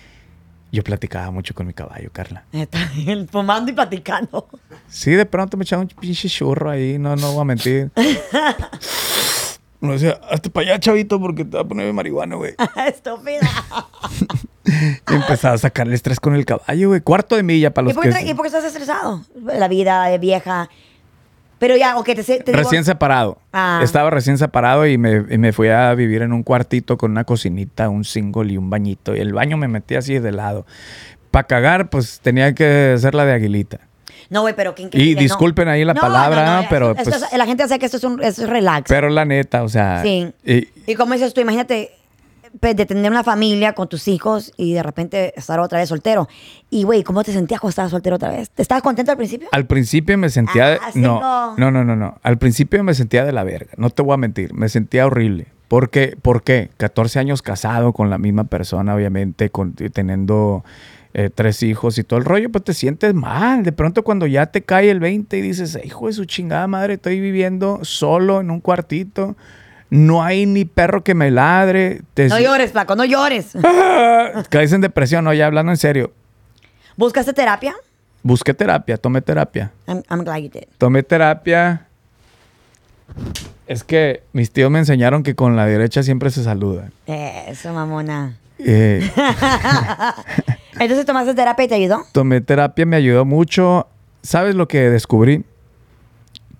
yo 0.72 0.82
platicaba 0.82 1.30
mucho 1.30 1.54
con 1.54 1.66
mi 1.66 1.72
caballo, 1.72 2.10
Carla. 2.12 2.44
Está 2.52 2.90
bien, 2.94 3.28
fumando 3.28 3.70
y 3.70 3.74
platicando. 3.74 4.48
Sí, 4.88 5.12
de 5.12 5.26
pronto 5.26 5.56
me 5.56 5.64
echaba 5.64 5.82
un 5.82 5.88
pinche 5.88 6.28
churro 6.28 6.70
ahí, 6.70 6.98
no, 6.98 7.16
no 7.16 7.32
voy 7.32 7.42
a 7.42 7.44
mentir. 7.44 7.90
No 9.80 9.92
decía, 9.92 10.20
hazte 10.30 10.50
para 10.50 10.66
allá, 10.72 10.78
chavito, 10.80 11.18
porque 11.18 11.42
te 11.42 11.56
va 11.56 11.62
a 11.62 11.64
poner 11.66 11.90
marihuana, 11.94 12.36
güey. 12.36 12.54
Estúpida. 12.86 13.48
Y 14.66 15.14
empezaba 15.14 15.54
a 15.54 15.58
sacarle 15.58 15.94
estrés 15.94 16.20
con 16.20 16.34
el 16.34 16.44
caballo, 16.44 16.88
güey. 16.88 17.00
Cuarto 17.00 17.34
de 17.34 17.42
milla 17.42 17.72
para 17.72 17.86
¿Y 17.86 17.88
los 17.88 17.94
por, 17.94 18.04
que... 18.04 18.10
qué 18.10 18.30
y 18.30 18.34
por 18.34 18.42
qué 18.42 18.48
estás 18.48 18.64
estresado? 18.64 19.24
La 19.42 19.68
vida 19.68 20.04
de 20.04 20.18
vieja. 20.18 20.68
Pero 21.60 21.76
ya, 21.76 21.96
ok, 21.98 22.06
te, 22.06 22.14
te 22.24 22.42
digo- 22.46 22.56
Recién 22.58 22.84
separado. 22.84 23.38
Ah. 23.52 23.80
Estaba 23.84 24.10
recién 24.10 24.36
separado 24.38 24.86
y 24.86 24.98
me, 24.98 25.24
y 25.30 25.38
me 25.38 25.52
fui 25.52 25.68
a 25.68 25.94
vivir 25.94 26.22
en 26.22 26.32
un 26.32 26.42
cuartito 26.42 26.96
con 26.98 27.12
una 27.12 27.22
cocinita, 27.24 27.88
un 27.88 28.02
single 28.04 28.52
y 28.52 28.56
un 28.56 28.70
bañito. 28.70 29.14
Y 29.14 29.20
el 29.20 29.32
baño 29.34 29.56
me 29.58 29.68
metí 29.68 29.94
así 29.94 30.18
de 30.18 30.32
lado. 30.32 30.66
Para 31.30 31.46
cagar, 31.46 31.90
pues 31.90 32.18
tenía 32.20 32.54
que 32.54 32.94
hacer 32.96 33.14
la 33.14 33.24
de 33.26 33.34
aguilita. 33.34 33.78
No, 34.30 34.40
güey, 34.42 34.54
pero 34.56 34.74
¿quién 34.74 34.88
Y 34.88 34.90
quiere? 34.90 35.14
No. 35.16 35.20
disculpen 35.20 35.68
ahí 35.68 35.84
la 35.84 35.92
No, 35.94 36.00
palabra, 36.00 36.62
no, 36.62 36.66
pero 36.70 36.92
esto- 36.92 37.10
pues- 37.10 37.22
es- 37.30 37.36
la 37.38 37.46
gente 37.46 37.64
sabe 37.68 37.78
que 37.78 37.86
esto 37.86 37.98
es 37.98 38.04
un 38.04 38.22
esto 38.22 38.42
es 38.44 38.48
relax. 38.48 38.88
Pero 38.88 39.08
la 39.10 39.24
neta, 39.24 39.62
o 39.62 39.68
sea... 39.68 40.02
Sí. 40.02 40.32
y- 40.44 40.68
Y 40.86 40.94
como 40.94 41.12
dices 41.14 41.34
tú, 41.34 41.40
imagínate 41.40 41.90
pues, 42.58 42.74
de 42.76 42.86
tener 42.86 43.10
una 43.10 43.22
familia 43.22 43.72
con 43.74 43.88
tus 43.88 44.08
hijos 44.08 44.52
y 44.56 44.72
de 44.74 44.82
repente 44.82 45.32
estar 45.38 45.60
otra 45.60 45.78
vez 45.78 45.88
soltero. 45.88 46.28
Y, 46.70 46.82
güey, 46.84 47.02
¿cómo 47.04 47.22
te 47.22 47.32
sentías 47.32 47.60
cuando 47.60 47.70
estabas 47.70 47.90
soltero 47.90 48.16
otra 48.16 48.30
vez? 48.30 48.50
¿Te 48.50 48.62
estabas 48.62 48.82
contento 48.82 49.12
al 49.12 49.16
principio? 49.18 49.48
al 49.52 49.66
principio 49.66 50.16
me 50.18 50.30
sentía... 50.30 50.68
de- 50.70 50.78
Ah, 50.82 50.90
sí, 50.92 50.98
no, 51.00 51.20
no. 51.20 51.56
no, 51.56 51.70
no, 51.70 51.84
no, 51.84 51.96
no. 51.96 52.18
Al 52.22 52.38
principio 52.38 52.82
me 52.82 52.94
sentía 52.94 53.24
de 53.24 53.32
la 53.32 53.44
verga. 53.44 53.72
No 53.76 53.90
te 53.90 54.02
voy 54.02 54.14
a 54.14 54.16
mentir. 54.16 54.54
Me 54.54 54.68
sentía 54.68 55.06
horrible. 55.06 55.46
Porque, 55.68 56.16
¿Por 56.20 56.42
qué? 56.42 56.70
14 56.78 57.18
años 57.20 57.42
casado 57.42 57.92
con 57.92 58.10
la 58.10 58.18
misma 58.18 58.44
persona, 58.44 58.94
obviamente, 58.94 59.50
con, 59.50 59.74
teniendo 59.74 60.64
eh, 61.14 61.30
tres 61.32 61.62
hijos 61.62 61.96
y 61.98 62.02
todo 62.04 62.18
el 62.18 62.24
rollo, 62.24 62.50
pues 62.50 62.64
te 62.64 62.74
sientes 62.74 63.14
mal. 63.14 63.62
De 63.62 63.70
pronto 63.72 64.02
cuando 64.02 64.26
ya 64.26 64.46
te 64.46 64.62
cae 64.62 64.90
el 64.90 64.98
20 64.98 65.36
y 65.38 65.40
dices, 65.40 65.78
hijo 65.84 66.08
de 66.08 66.12
su 66.14 66.24
chingada 66.24 66.66
madre, 66.66 66.94
estoy 66.94 67.20
viviendo 67.20 67.80
solo 67.82 68.40
en 68.40 68.50
un 68.50 68.60
cuartito. 68.60 69.36
No 69.90 70.22
hay 70.22 70.46
ni 70.46 70.64
perro 70.64 71.02
que 71.02 71.14
me 71.14 71.30
ladre. 71.30 72.02
Te 72.14 72.28
No 72.28 72.38
llores, 72.38 72.70
flaco, 72.72 72.94
no 72.94 73.04
llores. 73.04 73.52
Caes 74.48 74.72
en 74.72 74.80
depresión, 74.80 75.24
no, 75.24 75.34
ya 75.34 75.46
hablando 75.46 75.72
en 75.72 75.76
serio. 75.76 76.12
¿Buscaste 76.96 77.32
terapia? 77.32 77.74
Busqué 78.22 78.54
terapia, 78.54 78.96
tomé 78.96 79.20
terapia. 79.20 79.72
I'm, 79.88 80.02
I'm 80.10 80.22
glad 80.24 80.38
you 80.38 80.48
did. 80.50 80.64
Tomé 80.78 81.02
terapia. 81.02 81.86
Es 83.66 83.82
que 83.82 84.22
mis 84.32 84.50
tíos 84.52 84.70
me 84.70 84.78
enseñaron 84.78 85.22
que 85.22 85.34
con 85.34 85.56
la 85.56 85.66
derecha 85.66 86.02
siempre 86.02 86.30
se 86.30 86.44
saluda. 86.44 86.90
Eso, 87.06 87.72
mamona. 87.72 88.36
Eh, 88.58 89.10
Entonces 90.78 91.06
tomaste 91.06 91.34
terapia 91.34 91.64
y 91.64 91.68
te 91.68 91.74
ayudó. 91.74 92.04
tomé 92.12 92.40
terapia, 92.40 92.86
me 92.86 92.96
ayudó 92.96 93.24
mucho. 93.24 93.88
¿Sabes 94.22 94.54
lo 94.54 94.68
que 94.68 94.90
descubrí? 94.90 95.44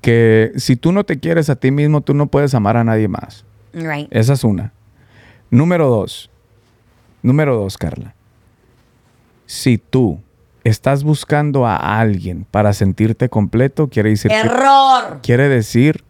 Que 0.01 0.53
si 0.57 0.77
tú 0.77 0.93
no 0.93 1.05
te 1.05 1.19
quieres 1.21 1.51
a 1.51 1.57
ti 1.57 1.71
mismo, 1.71 2.01
tú 2.01 2.15
no 2.15 2.27
puedes 2.27 2.55
amar 2.55 2.77
a 2.77 2.85
nadie 2.85 3.09
más. 3.09 3.45
Right. 3.73 4.09
Esa 4.11 4.33
es 4.33 4.45
una. 4.45 4.73
Número 5.51 5.89
dos. 5.89 6.31
Número 7.23 7.55
dos, 7.57 7.77
Carla. 7.77 8.15
Si 9.47 9.79
tú 9.79 10.21
estás 10.65 11.03
buscando 11.05 11.67
a 11.67 11.99
alguien 12.01 12.47
para 12.51 12.73
sentirte 12.73 13.29
completo, 13.29 13.89
quiere 13.89 14.11
decir, 14.11 14.31
que- 14.31 14.39
Error. 14.39 15.21
quiere 15.23 15.49
decir 15.49 16.05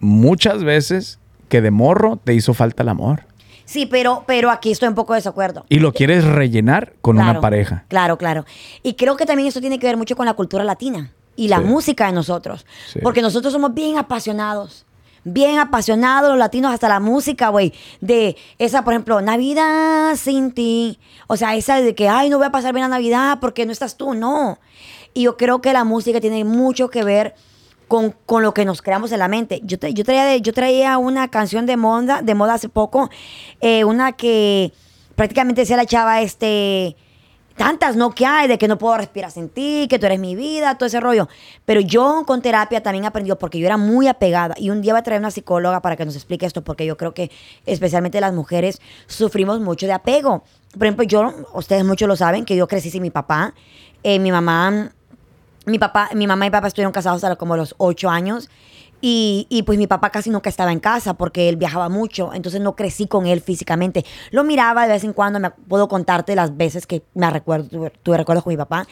muchas 0.00 0.62
veces 0.64 1.18
que 1.48 1.60
de 1.60 1.70
morro 1.70 2.18
te 2.22 2.34
hizo 2.34 2.54
falta 2.54 2.82
el 2.82 2.88
amor. 2.88 3.22
Sí, 3.64 3.86
pero, 3.86 4.24
pero 4.26 4.50
aquí 4.50 4.70
estoy 4.70 4.88
un 4.88 4.94
poco 4.94 5.14
de 5.14 5.18
desacuerdo. 5.18 5.64
Y 5.70 5.78
lo 5.78 5.92
quieres 5.92 6.24
rellenar 6.24 6.92
con 7.00 7.16
Claro, 7.16 7.30
una 7.30 7.40
pareja. 7.40 7.84
Claro, 7.88 8.18
claro. 8.18 8.44
Y 8.82 8.94
creo 8.94 9.16
que 9.16 9.24
también 9.24 9.48
eso 9.48 9.60
tiene 9.60 9.78
que 9.78 9.86
ver 9.86 9.96
mucho 9.96 10.16
con 10.16 10.26
la 10.26 10.34
cultura 10.34 10.64
latina 10.64 11.10
y 11.36 11.48
la 11.48 11.58
Sí. 11.58 11.64
música 11.64 12.06
de 12.06 12.12
nosotros. 12.12 12.64
Sí. 12.92 13.00
Porque 13.02 13.22
nosotros 13.22 13.52
somos 13.52 13.74
bien 13.74 13.98
apasionados. 13.98 14.84
Bien 15.26 15.58
apasionados 15.58 16.28
los 16.30 16.38
latinos, 16.38 16.72
hasta 16.74 16.86
la 16.88 17.00
música, 17.00 17.48
güey. 17.48 17.72
De 18.02 18.36
esa, 18.58 18.84
por 18.84 18.92
ejemplo, 18.92 19.20
Navidad 19.22 20.16
sin 20.16 20.52
ti. 20.52 20.98
O 21.28 21.36
sea, 21.38 21.54
esa 21.56 21.80
de 21.80 21.94
que, 21.94 22.08
ay, 22.10 22.28
no 22.28 22.36
voy 22.38 22.46
a 22.46 22.50
pasar 22.52 22.74
bien 22.74 22.82
la 22.82 22.88
Navidad 22.88 23.38
porque 23.40 23.64
no 23.64 23.72
estás 23.72 23.96
tú. 23.96 24.12
No. 24.14 24.58
Y 25.14 25.22
yo 25.22 25.36
creo 25.38 25.62
que 25.62 25.72
la 25.72 25.84
música 25.84 26.20
tiene 26.20 26.44
mucho 26.44 26.90
que 26.90 27.04
ver 27.04 27.34
con, 27.88 28.14
con 28.26 28.42
lo 28.42 28.52
que 28.52 28.64
nos 28.66 28.82
creamos 28.82 29.12
en 29.12 29.18
la 29.20 29.28
mente. 29.28 29.60
Yo, 29.64 29.78
tra- 29.78 29.92
yo, 29.94 30.04
traía, 30.04 30.24
de- 30.24 30.42
yo 30.42 30.52
traía 30.52 30.98
una 30.98 31.28
canción 31.28 31.64
de 31.64 31.76
moda, 31.78 32.20
de 32.20 32.34
moda 32.34 32.54
hace 32.54 32.68
poco, 32.68 33.08
eh, 33.60 33.84
una 33.84 34.12
que 34.12 34.72
prácticamente 35.14 35.62
decía 35.62 35.76
la 35.76 35.86
chava, 35.86 36.20
este, 36.20 36.96
tantas 37.56 37.96
no 37.96 38.10
que 38.10 38.26
hay, 38.26 38.48
de 38.48 38.58
que 38.58 38.68
no 38.68 38.78
puedo 38.78 38.96
respirar 38.96 39.30
sin 39.30 39.48
ti, 39.48 39.86
que 39.88 39.98
tú 39.98 40.06
eres 40.06 40.18
mi 40.18 40.34
vida, 40.34 40.76
todo 40.76 40.86
ese 40.86 41.00
rollo. 41.00 41.28
Pero 41.64 41.80
yo 41.80 42.24
con 42.26 42.42
terapia 42.42 42.82
también 42.82 43.04
aprendí, 43.04 43.30
porque 43.38 43.58
yo 43.58 43.66
era 43.66 43.76
muy 43.76 44.08
apegada. 44.08 44.54
Y 44.58 44.70
un 44.70 44.82
día 44.82 44.92
voy 44.92 45.00
a 45.00 45.02
traer 45.02 45.20
una 45.20 45.30
psicóloga 45.30 45.80
para 45.80 45.96
que 45.96 46.04
nos 46.04 46.16
explique 46.16 46.46
esto, 46.46 46.62
porque 46.62 46.86
yo 46.86 46.96
creo 46.96 47.14
que 47.14 47.30
especialmente 47.66 48.20
las 48.20 48.32
mujeres 48.32 48.80
sufrimos 49.06 49.60
mucho 49.60 49.86
de 49.86 49.92
apego. 49.92 50.44
Por 50.72 50.86
ejemplo, 50.86 51.04
yo, 51.04 51.32
ustedes 51.54 51.84
muchos 51.84 52.08
lo 52.08 52.16
saben, 52.16 52.44
que 52.44 52.56
yo 52.56 52.66
crecí 52.66 52.90
sin 52.90 53.02
mi 53.02 53.10
papá. 53.10 53.54
Eh, 54.02 54.18
mi 54.18 54.30
mamá 54.30 54.90
mi 55.66 55.78
papá, 55.78 56.10
mi 56.14 56.26
mamá 56.26 56.46
y 56.46 56.50
papá 56.50 56.68
estuvieron 56.68 56.92
casados 56.92 57.24
hasta 57.24 57.36
como 57.36 57.56
los 57.56 57.74
ocho 57.78 58.10
años. 58.10 58.50
Y, 59.06 59.62
pues 59.66 59.76
mi 59.76 59.86
papá 59.86 60.08
casi 60.08 60.30
nunca 60.30 60.48
estaba 60.48 60.72
en 60.72 60.80
casa 60.80 61.12
porque 61.12 61.50
él 61.50 61.56
viajaba 61.56 61.90
mucho, 61.90 62.32
entonces 62.32 62.62
no 62.62 62.74
crecí 62.74 63.06
con 63.06 63.26
él 63.26 63.42
físicamente. 63.42 64.02
Lo 64.30 64.44
miraba 64.44 64.86
de 64.86 64.94
vez 64.94 65.04
en 65.04 65.12
cuando, 65.12 65.38
me 65.40 65.50
puedo 65.50 65.88
contarte 65.88 66.34
las 66.34 66.56
veces 66.56 66.86
que 66.86 67.02
me 67.12 67.28
recuerdo, 67.28 67.90
tuve, 68.02 68.16
recuerdos 68.16 68.44
con 68.44 68.54
mi 68.54 68.56
papá. 68.56 68.86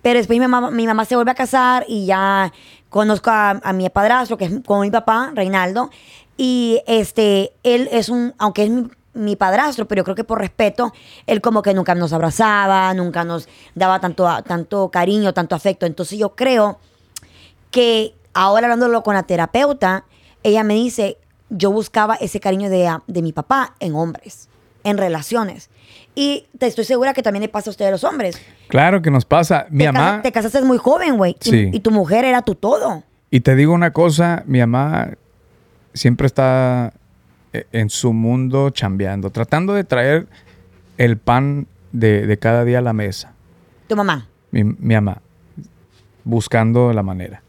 Pero 0.00 0.18
después 0.18 0.38
mi 0.38 0.46
mamá, 0.46 0.70
mi 0.70 0.86
mamá 0.86 1.04
se 1.04 1.14
vuelve 1.14 1.32
a 1.32 1.34
casar 1.34 1.84
y 1.86 2.06
ya 2.06 2.50
conozco 2.88 3.28
a, 3.28 3.50
a 3.50 3.74
mi 3.74 3.86
padrastro, 3.90 4.38
que 4.38 4.46
es 4.46 4.52
con 4.64 4.80
mi 4.80 4.90
papá, 4.90 5.30
Reinaldo. 5.34 5.90
Y 6.38 6.80
este, 6.86 7.52
él 7.62 7.86
es 7.92 8.08
un, 8.08 8.32
aunque 8.38 8.64
es 8.64 8.70
mi, 8.70 8.88
mi 9.12 9.36
padrastro, 9.36 9.86
pero 9.86 10.00
yo 10.00 10.04
creo 10.04 10.16
que 10.16 10.24
por 10.24 10.38
respeto, 10.38 10.94
él 11.26 11.42
como 11.42 11.60
que 11.60 11.74
nunca 11.74 11.94
nos 11.94 12.14
abrazaba, 12.14 12.94
nunca 12.94 13.24
nos 13.24 13.46
daba 13.74 14.00
tanto, 14.00 14.26
tanto 14.46 14.90
cariño, 14.90 15.34
tanto 15.34 15.54
afecto. 15.54 15.84
Entonces 15.84 16.18
yo 16.18 16.34
creo 16.34 16.78
que 17.70 18.14
ahora 18.34 18.66
hablándolo 18.66 19.02
con 19.02 19.14
la 19.14 19.22
terapeuta, 19.24 20.04
ella 20.42 20.62
me 20.64 20.74
dice, 20.74 21.18
yo 21.50 21.70
buscaba 21.72 22.14
ese 22.16 22.40
cariño 22.40 22.70
de, 22.70 22.90
de 23.06 23.22
mi 23.22 23.32
papá 23.32 23.74
en 23.80 23.94
hombres, 23.94 24.48
en 24.84 24.98
relaciones. 24.98 25.70
Y 26.14 26.46
te 26.58 26.66
estoy 26.66 26.84
segura 26.84 27.12
que 27.14 27.22
también 27.22 27.42
le 27.42 27.48
pasa 27.48 27.70
a 27.70 27.72
ustedes 27.72 27.90
los 27.92 28.04
hombres. 28.04 28.40
Claro 28.68 29.00
que 29.02 29.10
nos 29.10 29.24
pasa. 29.24 29.66
Mi 29.70 29.84
te, 29.84 29.92
mamá, 29.92 30.10
casa- 30.10 30.22
te 30.22 30.32
casaste 30.32 30.62
muy 30.62 30.78
joven, 30.78 31.16
güey. 31.16 31.36
Sí. 31.40 31.70
Y, 31.72 31.80
tu 31.80 31.90
mujer 31.90 32.24
era 32.24 32.42
tu 32.42 32.54
todo. 32.54 33.02
y 33.30 33.40
te 33.40 33.54
digo 33.54 33.72
una 33.72 33.92
cosa, 33.92 34.42
mi 34.46 34.58
mamá 34.60 35.10
siempre 35.94 36.26
está 36.26 36.92
eh, 37.52 37.66
en 37.72 37.90
su 37.90 38.12
mundo 38.12 38.70
chambeando, 38.70 39.30
tratando 39.30 39.74
de 39.74 39.84
traer 39.84 40.26
el 40.98 41.16
pan 41.16 41.66
de, 41.92 42.26
de 42.26 42.38
cada 42.38 42.64
día 42.64 42.78
a 42.78 42.82
la 42.82 42.92
mesa. 42.92 43.32
Tu 43.88 43.96
mamá. 43.96 44.26
mi, 44.52 44.62
mi 44.64 44.94
mamá, 44.94 45.20
buscando 46.24 46.92
la 46.92 47.02
manera. 47.02 47.42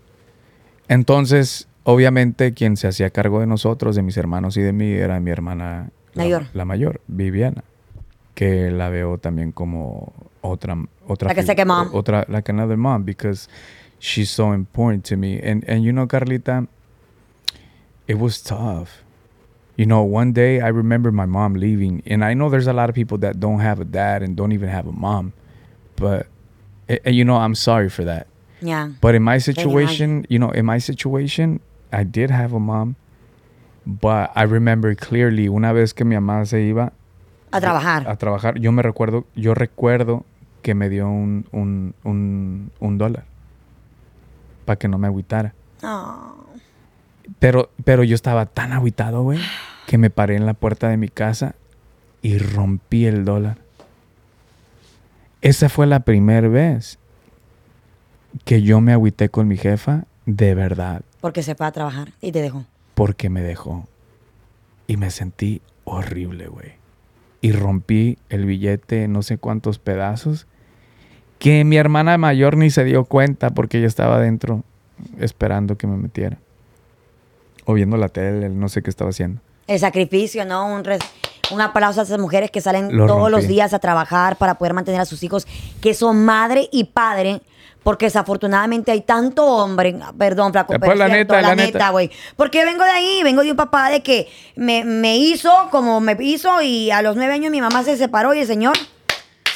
Entonces, 0.92 1.70
obviamente, 1.86 2.54
quien 2.54 2.76
se 2.76 2.86
hacía 2.90 3.10
cargo 3.12 3.40
de 3.40 3.48
nosotros, 3.48 3.96
de 3.96 4.02
mis 4.02 4.18
hermanos 4.18 4.58
y 4.58 4.62
de 4.62 4.74
mí, 4.74 4.92
era 4.92 5.22
mi 5.22 5.32
hermana 5.32 5.90
la- 6.14 6.24
Mayor. 6.24 6.44
La, 6.54 6.66
mayor, 6.66 7.00
Viviana, 7.08 7.64
que 8.36 8.70
la 8.72 8.90
veo 8.90 9.18
también 9.18 9.54
como 9.54 10.12
otra, 10.42 10.76
otra 11.08 11.34
Like 11.34 11.62
a 11.62 11.66
mom. 11.66 11.90
otra 11.94 12.26
like 12.28 12.52
another 12.52 12.76
mom 12.76 13.06
because 13.06 13.48
she's 14.00 14.30
so 14.30 14.54
important 14.54 15.06
to 15.08 15.16
me 15.16 15.40
and 15.42 15.64
and 15.70 15.84
you 15.86 15.94
know 15.94 16.08
Carlita 16.08 16.68
it 18.08 18.18
was 18.18 18.42
tough 18.44 19.04
you 19.78 19.86
know 19.86 20.02
one 20.02 20.34
day 20.34 20.60
I 20.60 20.70
remember 20.72 21.12
my 21.12 21.26
mom 21.28 21.54
leaving 21.54 22.02
and 22.06 22.26
I 22.26 22.34
know 22.34 22.50
there's 22.50 22.68
a 22.68 22.74
lot 22.74 22.90
of 22.90 22.96
people 22.96 23.18
that 23.20 23.40
don't 23.40 23.60
have 23.62 23.80
a 23.80 23.86
dad 23.86 24.24
and 24.24 24.36
don't 24.36 24.52
even 24.52 24.68
have 24.70 24.88
a 24.88 24.92
mom 24.92 25.32
but 25.96 26.26
and, 26.90 27.00
and 27.06 27.16
you 27.16 27.24
know 27.24 27.38
I'm 27.38 27.54
sorry 27.56 27.90
for 27.90 28.04
that 28.06 28.26
Yeah. 28.62 28.90
but 29.02 29.16
in 29.16 29.24
my 29.24 29.40
situation, 29.40 30.26
you 30.30 30.38
know, 30.38 30.52
in 30.52 30.66
my 30.66 30.80
situation, 30.80 31.62
I 31.92 32.04
did 32.04 32.30
have 32.32 32.54
a 32.54 32.60
mom, 32.60 32.96
but 33.86 34.30
I 34.36 34.44
remember 34.44 34.96
clearly 34.96 35.48
una 35.50 35.74
vez 35.74 35.94
que 35.94 36.06
mi 36.06 36.16
mamá 36.16 36.46
se 36.46 36.62
iba 36.62 36.94
A 37.52 37.60
trabajar. 37.60 38.08
a 38.08 38.16
trabajar, 38.18 38.60
yo 38.60 38.72
me 38.72 38.82
recuerdo, 38.84 39.26
yo 39.36 39.54
recuerdo 39.56 40.24
que 40.62 40.76
me 40.76 40.90
dio 40.90 41.10
un, 41.10 41.46
un, 41.52 41.96
un, 42.04 42.72
un 42.80 42.98
dólar 42.98 43.26
para 44.66 44.78
que 44.78 44.88
no 44.88 44.98
me 45.00 45.08
agüitara. 45.08 45.54
Oh. 45.84 46.36
Pero, 47.40 47.72
pero 47.84 48.04
yo 48.04 48.14
estaba 48.14 48.46
tan 48.46 48.72
agüitado, 48.74 49.24
güey, 49.24 49.40
que 49.88 49.98
me 49.98 50.10
paré 50.12 50.36
en 50.36 50.46
la 50.46 50.54
puerta 50.54 50.88
de 50.90 50.98
mi 50.98 51.10
casa 51.10 51.56
y 52.22 52.38
rompí 52.38 53.06
el 53.08 53.26
dólar. 53.26 53.58
Esa 55.42 55.70
fue 55.70 55.88
la 55.88 56.02
primera 56.02 56.48
vez 56.48 57.00
que 58.46 58.62
yo 58.62 58.82
me 58.82 58.94
agüité 58.94 59.30
con 59.30 59.48
mi 59.48 59.58
jefa 59.58 60.06
de 60.26 60.56
verdad, 60.56 61.02
Porque 61.20 61.44
se 61.44 61.56
fue 61.56 61.66
a 61.68 61.72
trabajar 61.72 62.14
y 62.22 62.32
te 62.32 62.42
dejó. 62.42 62.66
porque 62.96 63.30
me 63.30 63.42
dejó. 63.42 63.88
Y 64.88 64.98
me 64.98 65.10
sentí 65.12 65.62
horrible, 65.84 66.48
güey. 66.48 66.74
Y 67.42 67.52
rompí 67.54 68.18
el 68.30 68.46
billete 68.46 69.04
en 69.04 69.14
no 69.14 69.22
sé 69.24 69.38
cuántos 69.38 69.80
pedazos, 69.80 70.48
que 71.40 71.64
mi 71.64 71.78
hermana 71.78 72.18
mayor 72.18 72.56
ni 72.58 72.70
se 72.70 72.84
dio 72.84 73.06
cuenta 73.06 73.50
porque 73.50 73.80
ella 73.80 73.88
estaba 73.88 74.18
adentro 74.18 74.64
esperando 75.20 75.78
que 75.78 75.88
me 75.88 75.98
metiera. 75.98 76.38
O 77.66 77.74
viendo 77.74 77.98
la 77.98 78.10
tele, 78.10 78.50
no 78.50 78.70
sé 78.70 78.82
qué 78.84 78.90
estaba 78.90 79.10
haciendo. 79.10 79.42
El 79.68 79.80
sacrificio, 79.80 80.46
¿no? 80.46 80.68
Un, 80.74 80.84
res- 80.84 81.00
un 81.52 81.62
aplauso 81.62 82.00
a 82.00 82.04
esas 82.04 82.20
mujeres 82.20 82.52
que 82.52 82.62
salen 82.62 82.96
Lo 82.96 83.06
todos 83.08 83.30
los 83.32 83.48
días 83.48 83.74
a 83.74 83.80
trabajar 83.80 84.36
para 84.38 84.56
poder 84.56 84.74
mantener 84.74 85.02
a 85.02 85.06
sus 85.06 85.22
hijos, 85.24 85.46
que 85.82 85.94
son 85.94 86.24
madre 86.26 86.70
y 86.72 86.86
padre. 86.86 87.42
Porque 87.84 88.06
desafortunadamente 88.06 88.92
hay 88.92 89.02
tanto 89.02 89.44
hombre, 89.44 89.98
perdón, 90.16 90.52
flaco, 90.52 90.76
pero 90.80 90.94
la 90.94 91.08
es 91.08 91.14
cierto, 91.14 91.34
neta, 91.34 91.42
la 91.42 91.56
la 91.56 91.56
neta. 91.56 91.90
güey. 91.90 92.12
Porque 92.36 92.64
vengo 92.64 92.84
de 92.84 92.92
ahí, 92.92 93.22
vengo 93.24 93.42
de 93.42 93.50
un 93.50 93.58
papá 93.58 93.90
de 93.90 94.04
que 94.04 94.30
me, 94.56 94.84
me 94.86 95.18
hizo 95.18 95.52
como 95.72 96.00
me 96.00 96.16
hizo 96.20 96.62
y 96.62 96.92
a 96.92 97.02
los 97.02 97.16
nueve 97.16 97.34
años 97.34 97.50
mi 97.52 97.60
mamá 97.60 97.82
se 97.84 97.98
separó 97.98 98.36
y 98.36 98.40
el 98.42 98.46
señor 98.46 98.76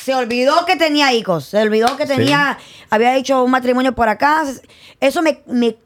se 0.02 0.16
olvidó 0.16 0.66
que 0.66 0.76
tenía 0.76 1.14
hijos, 1.14 1.46
se 1.46 1.62
olvidó 1.62 1.96
que 1.98 2.08
Sí. 2.08 2.16
tenía, 2.16 2.58
había 2.90 3.16
hecho 3.16 3.44
un 3.44 3.52
matrimonio 3.52 3.94
por 3.94 4.10
acá. 4.10 4.44
Eso 5.00 5.22
me, 5.22 5.44
me 5.46 5.78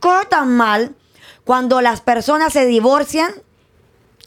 corta 0.00 0.44
mal 0.44 0.96
cuando 1.44 1.80
las 1.80 2.00
personas 2.00 2.52
se 2.52 2.66
divorcian 2.66 3.30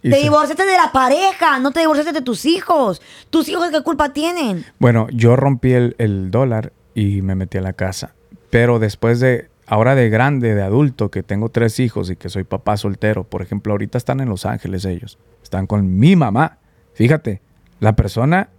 te 0.02 0.12
se- 0.12 0.18
divorciaste 0.22 0.66
de 0.66 0.78
la 0.78 0.92
pareja, 0.92 1.60
no 1.60 1.72
te 1.72 1.80
divorciaste 1.82 2.14
de 2.14 2.22
tus 2.22 2.46
hijos. 2.46 3.02
¿Tus 3.30 3.48
hijos 3.50 3.70
qué 3.72 3.82
culpa 3.82 4.14
tienen? 4.14 4.66
Bueno, 4.80 5.08
yo 5.12 5.36
rompí 5.36 5.74
el, 5.74 5.96
el 5.98 6.32
dólar 6.32 6.72
y 6.96 7.22
me 7.22 7.36
metí 7.36 7.58
a 7.58 7.62
la 7.62 7.74
casa. 7.74 8.14
Pero 8.50 8.80
después 8.80 9.20
de, 9.20 9.50
ahora 9.68 9.96
de 9.96 10.10
grande, 10.10 10.56
de 10.56 10.62
adulto, 10.64 11.12
que 11.12 11.22
tengo 11.24 11.50
tres 11.50 11.80
hijos 11.80 12.10
y 12.10 12.16
que 12.16 12.30
soy 12.30 12.44
papá 12.44 12.78
soltero, 12.78 13.24
por 13.24 13.42
ejemplo, 13.42 13.74
ahorita 13.74 13.98
están 13.98 14.20
en 14.22 14.30
Los 14.30 14.46
Ángeles 14.46 14.86
ellos. 14.86 15.18
Están 15.44 15.68
con 15.68 16.00
mi 16.00 16.16
mamá. 16.16 16.58
Fíjate, 16.94 17.42
la 17.80 17.96
persona 17.96 18.50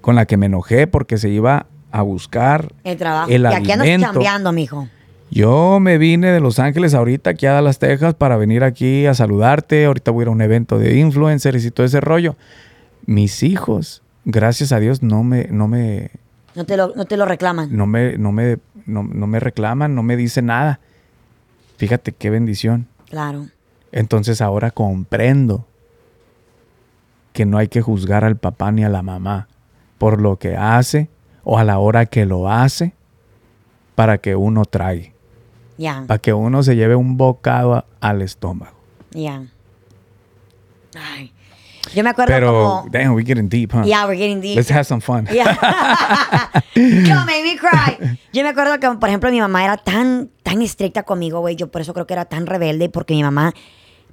con 0.00 0.14
la 0.14 0.24
que 0.26 0.36
me 0.36 0.46
enojé 0.46 0.86
porque 0.86 1.18
se 1.18 1.28
iba 1.28 1.66
a 1.90 2.02
buscar 2.02 2.72
El 2.84 2.96
trabajo. 2.96 3.30
el 3.30 3.42
y 3.42 3.46
aquí 3.46 3.56
andas 3.72 3.80
alimento. 3.80 4.06
chambeando, 4.12 4.52
mijo. 4.52 4.88
Yo 5.30 5.80
me 5.80 5.98
vine 5.98 6.30
de 6.30 6.40
Los 6.40 6.58
Ángeles 6.58 6.94
ahorita 6.94 7.30
aquí 7.30 7.46
a 7.46 7.52
Dallas, 7.52 7.78
Texas 7.78 8.14
para 8.14 8.36
venir 8.36 8.62
aquí 8.64 9.06
a 9.06 9.14
saludarte. 9.14 9.84
Ahorita 9.84 10.10
voy 10.10 10.22
a 10.22 10.24
ir 10.24 10.28
a 10.28 10.30
un 10.32 10.40
evento 10.40 10.78
de 10.78 10.96
influencers 10.98 11.64
y 11.64 11.70
todo 11.70 11.84
ese 11.84 12.00
rollo. 12.00 12.36
Mis 13.06 13.42
hijos, 13.42 14.02
gracias 14.24 14.72
a 14.72 14.80
Dios, 14.80 15.02
no 15.02 15.24
me, 15.24 15.48
no 15.50 15.68
me, 15.68 16.10
No 16.54 16.64
te 16.64 16.76
lo, 16.76 16.94
no 16.94 17.04
te 17.04 17.16
lo 17.16 17.24
reclaman. 17.24 17.76
no 17.76 17.86
me, 17.86 18.16
no 18.18 18.32
me, 18.32 18.58
no, 18.86 19.02
no 19.02 19.26
me 19.26 19.40
reclaman, 19.40 19.94
no 19.94 20.02
me 20.02 20.16
dicen 20.16 20.46
nada. 20.46 20.80
Fíjate 21.76 22.12
qué 22.12 22.30
bendición. 22.30 22.86
Claro. 23.08 23.46
Entonces 23.92 24.40
ahora 24.40 24.70
comprendo 24.70 25.66
que 27.32 27.46
no 27.46 27.58
hay 27.58 27.68
que 27.68 27.82
juzgar 27.82 28.24
al 28.24 28.36
papá 28.36 28.72
ni 28.72 28.84
a 28.84 28.88
la 28.88 29.02
mamá 29.02 29.48
por 29.98 30.20
lo 30.20 30.36
que 30.38 30.56
hace 30.56 31.08
o 31.44 31.58
a 31.58 31.64
la 31.64 31.78
hora 31.78 32.06
que 32.06 32.26
lo 32.26 32.50
hace 32.50 32.94
para 33.94 34.18
que 34.18 34.36
uno 34.36 34.64
trague, 34.64 35.14
Ya. 35.78 36.04
para 36.06 36.18
que 36.18 36.32
uno 36.32 36.62
se 36.62 36.74
lleve 36.76 36.96
un 36.96 37.16
bocado 37.16 37.74
a- 37.74 37.84
al 38.00 38.22
estómago. 38.22 38.76
Ya. 39.12 39.42
Ay. 40.94 41.32
Yo 41.94 42.02
me 42.02 42.10
acuerdo 42.10 42.32
Pero, 42.34 42.52
como. 42.52 42.88
damn, 42.90 43.12
we're 43.14 43.24
getting 43.24 43.48
deep, 43.48 43.72
huh? 43.72 43.82
Yeah, 43.84 44.06
we're 44.06 44.18
getting 44.18 44.40
deep. 44.40 44.56
Let's 44.56 44.70
have 44.70 44.84
some 44.84 45.00
fun. 45.00 45.26
Yeah. 45.32 45.56
Don't 46.74 47.26
make 47.26 47.42
me 47.44 47.56
cry. 47.56 48.18
Yo 48.32 48.42
me 48.42 48.48
acuerdo 48.48 48.78
que, 48.80 48.88
por 48.98 49.08
ejemplo, 49.08 49.30
mi 49.30 49.40
mamá 49.40 49.62
era 49.64 49.76
tan, 49.76 50.30
tan 50.42 50.62
estricta 50.62 51.04
conmigo, 51.04 51.40
güey. 51.40 51.54
Yo 51.56 51.70
por 51.70 51.80
eso 51.82 51.94
creo 51.94 52.06
que 52.06 52.14
era 52.14 52.24
tan 52.24 52.46
rebelde, 52.46 52.88
porque 52.88 53.14
mi 53.14 53.22
mamá, 53.22 53.52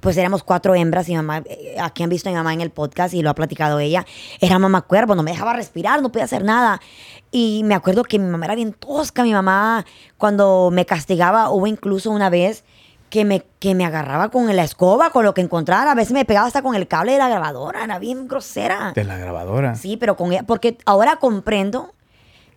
pues 0.04 0.18
éramos 0.18 0.44
cuatro 0.44 0.74
hembras 0.74 1.08
y 1.08 1.16
mamá, 1.16 1.42
eh, 1.46 1.76
aquí 1.80 2.02
han 2.02 2.10
visto 2.10 2.28
a 2.28 2.32
mi 2.32 2.36
mamá 2.36 2.52
en 2.52 2.60
el 2.60 2.68
podcast 2.68 3.14
y 3.14 3.22
lo 3.22 3.30
ha 3.30 3.34
platicado 3.34 3.80
ella, 3.80 4.04
era 4.38 4.58
mamá 4.58 4.82
cuervo, 4.82 5.14
no 5.14 5.22
me 5.22 5.30
dejaba 5.30 5.54
respirar, 5.54 6.02
no 6.02 6.12
podía 6.12 6.26
hacer 6.26 6.44
nada. 6.44 6.82
Y 7.30 7.62
me 7.64 7.74
acuerdo 7.74 8.04
que 8.04 8.18
mi 8.18 8.26
mamá 8.26 8.44
era 8.44 8.54
bien 8.54 8.74
tosca. 8.74 9.22
Mi 9.22 9.32
mamá, 9.32 9.86
cuando 10.18 10.68
me 10.70 10.84
castigaba, 10.84 11.48
hubo 11.48 11.66
incluso 11.66 12.10
una 12.10 12.28
vez 12.28 12.64
que 13.08 13.24
me, 13.24 13.46
que 13.60 13.74
me 13.74 13.86
agarraba 13.86 14.28
con 14.28 14.54
la 14.54 14.62
escoba, 14.62 15.08
con 15.08 15.24
lo 15.24 15.32
que 15.32 15.40
encontrara. 15.40 15.92
A 15.92 15.94
veces 15.94 16.12
me 16.12 16.26
pegaba 16.26 16.48
hasta 16.48 16.60
con 16.60 16.74
el 16.74 16.86
cable 16.86 17.12
de 17.12 17.18
la 17.18 17.30
grabadora. 17.30 17.82
Era 17.82 17.98
bien 17.98 18.28
grosera. 18.28 18.92
De 18.94 19.04
la 19.04 19.16
grabadora. 19.16 19.74
Sí, 19.74 19.96
pero 19.96 20.18
con 20.18 20.32
ella, 20.32 20.42
porque 20.42 20.76
ahora 20.84 21.16
comprendo 21.16 21.94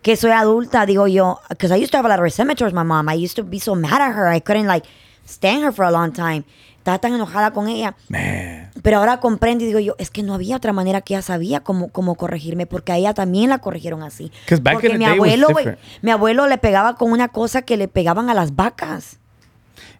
que 0.02 0.16
soy 0.16 0.32
adulta, 0.32 0.84
digo 0.84 1.06
yo, 1.06 1.40
because 1.48 1.74
I 1.74 1.82
used 1.82 1.92
to 1.92 1.96
have 1.96 2.04
a 2.04 2.10
lot 2.10 2.18
of 2.18 2.24
resentment 2.24 2.58
towards 2.58 2.74
my 2.74 2.84
mom. 2.84 3.08
I 3.08 3.14
used 3.14 3.36
to 3.36 3.42
be 3.42 3.58
so 3.58 3.74
mad 3.74 4.02
at 4.02 4.14
her. 4.14 4.28
I 4.28 4.40
couldn't 4.40 4.66
like 4.66 4.86
stand 5.28 5.62
her 5.62 5.72
for 5.72 5.84
a 5.84 5.90
long 5.90 6.12
time. 6.12 6.44
Estaba 6.88 7.00
tan 7.00 7.14
enojada 7.14 7.50
con 7.50 7.68
ella. 7.68 7.94
Man. 8.08 8.70
Pero 8.82 8.96
ahora 8.96 9.20
comprendo 9.20 9.62
y 9.62 9.66
digo 9.66 9.78
yo, 9.78 9.94
es 9.98 10.10
que 10.10 10.22
no 10.22 10.32
había 10.32 10.56
otra 10.56 10.72
manera 10.72 11.02
que 11.02 11.12
ella 11.12 11.20
sabía 11.20 11.60
cómo, 11.60 11.88
cómo 11.88 12.14
corregirme, 12.14 12.64
porque 12.64 12.92
a 12.92 12.96
ella 12.96 13.12
también 13.12 13.50
la 13.50 13.58
corrigieron 13.58 14.02
así. 14.02 14.32
Porque 14.72 14.96
mi 14.96 15.04
abuelo, 15.04 15.48
different. 15.48 15.78
mi 16.00 16.10
abuelo 16.10 16.46
le 16.46 16.56
pegaba 16.56 16.94
con 16.94 17.12
una 17.12 17.28
cosa 17.28 17.60
que 17.60 17.76
le 17.76 17.88
pegaban 17.88 18.30
a 18.30 18.34
las 18.34 18.56
vacas. 18.56 19.18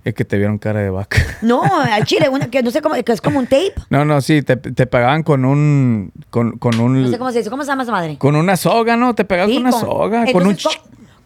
Es 0.03 0.14
que 0.14 0.24
te 0.24 0.39
vieron 0.39 0.57
cara 0.57 0.80
de 0.80 0.89
vaca. 0.89 1.18
No, 1.43 1.62
al 1.62 2.05
chile, 2.05 2.30
una, 2.30 2.49
que 2.51 2.62
no 2.62 2.70
sé 2.70 2.80
cómo, 2.80 2.95
que 2.95 3.12
es 3.12 3.20
como 3.20 3.39
un 3.39 3.47
tape. 3.47 3.74
No, 3.91 4.07
no, 4.07 4.22
sí, 4.22 4.41
te, 4.41 4.57
te 4.57 4.86
pagaban 4.86 5.24
con 5.24 5.45
un, 5.45 6.11
con, 6.30 6.57
con 6.59 6.80
un, 6.80 7.03
No 7.03 7.09
sé 7.09 7.18
cómo 7.18 7.30
se 7.32 7.39
dice, 7.39 7.51
¿cómo 7.51 7.64
se 7.64 7.68
llama 7.68 7.82
esa 7.82 7.93
madre? 7.93 8.16
con 8.16 8.34
una 8.34 8.57
soga, 8.57 8.97
¿no? 8.97 9.14
Te 9.14 9.26
pegaban 9.26 9.51
Sí, 9.51 9.57
con 9.57 9.66
una 9.66 9.72
soga, 9.72 10.32
con 10.32 10.47
un, 10.47 10.57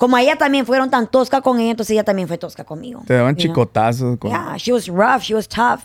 como 0.02 0.18
ella 0.18 0.34
también 0.34 0.66
fueron 0.66 0.90
tan 0.90 1.06
tosca 1.06 1.42
con 1.42 1.60
ella, 1.60 1.70
entonces 1.70 1.92
ella 1.92 2.02
también 2.02 2.26
fue 2.26 2.36
tosca 2.36 2.64
conmigo. 2.64 3.04
te 3.06 3.14
daban 3.14 3.36
chicotazos. 3.36 4.18
Con, 4.18 4.32
Yeah, 4.32 4.56
she 4.56 4.72
was 4.72 4.88
rough, 4.88 5.22
she 5.22 5.32
was 5.32 5.46
tough. 5.46 5.82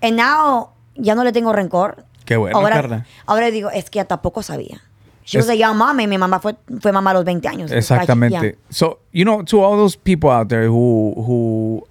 And 0.00 0.16
now, 0.16 0.70
ya 0.94 1.14
no 1.14 1.24
le 1.24 1.30
tengo 1.30 1.52
rencor. 1.52 2.02
Qué 2.24 2.38
bueno, 2.38 2.56
ahora, 2.56 2.76
Carla. 2.76 3.06
Ahora 3.26 3.50
digo, 3.50 3.68
es 3.68 3.90
que 3.90 3.98
ella 3.98 4.08
tampoco 4.08 4.42
sabía. 4.42 4.80
She 5.26 5.36
was 5.36 5.50
a 5.50 5.54
young 5.54 5.76
mom 5.76 6.00
y 6.00 6.06
mi 6.06 6.16
mamá 6.16 6.40
fue, 6.40 6.56
fue 6.80 6.90
mamá 6.90 7.10
a 7.10 7.12
los 7.12 7.24
20 7.26 7.48
años. 7.48 7.70
Exactamente. 7.70 8.40
Yeah. 8.40 8.58
So, 8.70 9.00
you 9.12 9.24
know, 9.24 9.42
to 9.42 9.62
all 9.62 9.76
those 9.76 9.94
people 9.94 10.30
out 10.30 10.48
there 10.48 10.68
who, 10.68 11.12
who, 11.14 11.86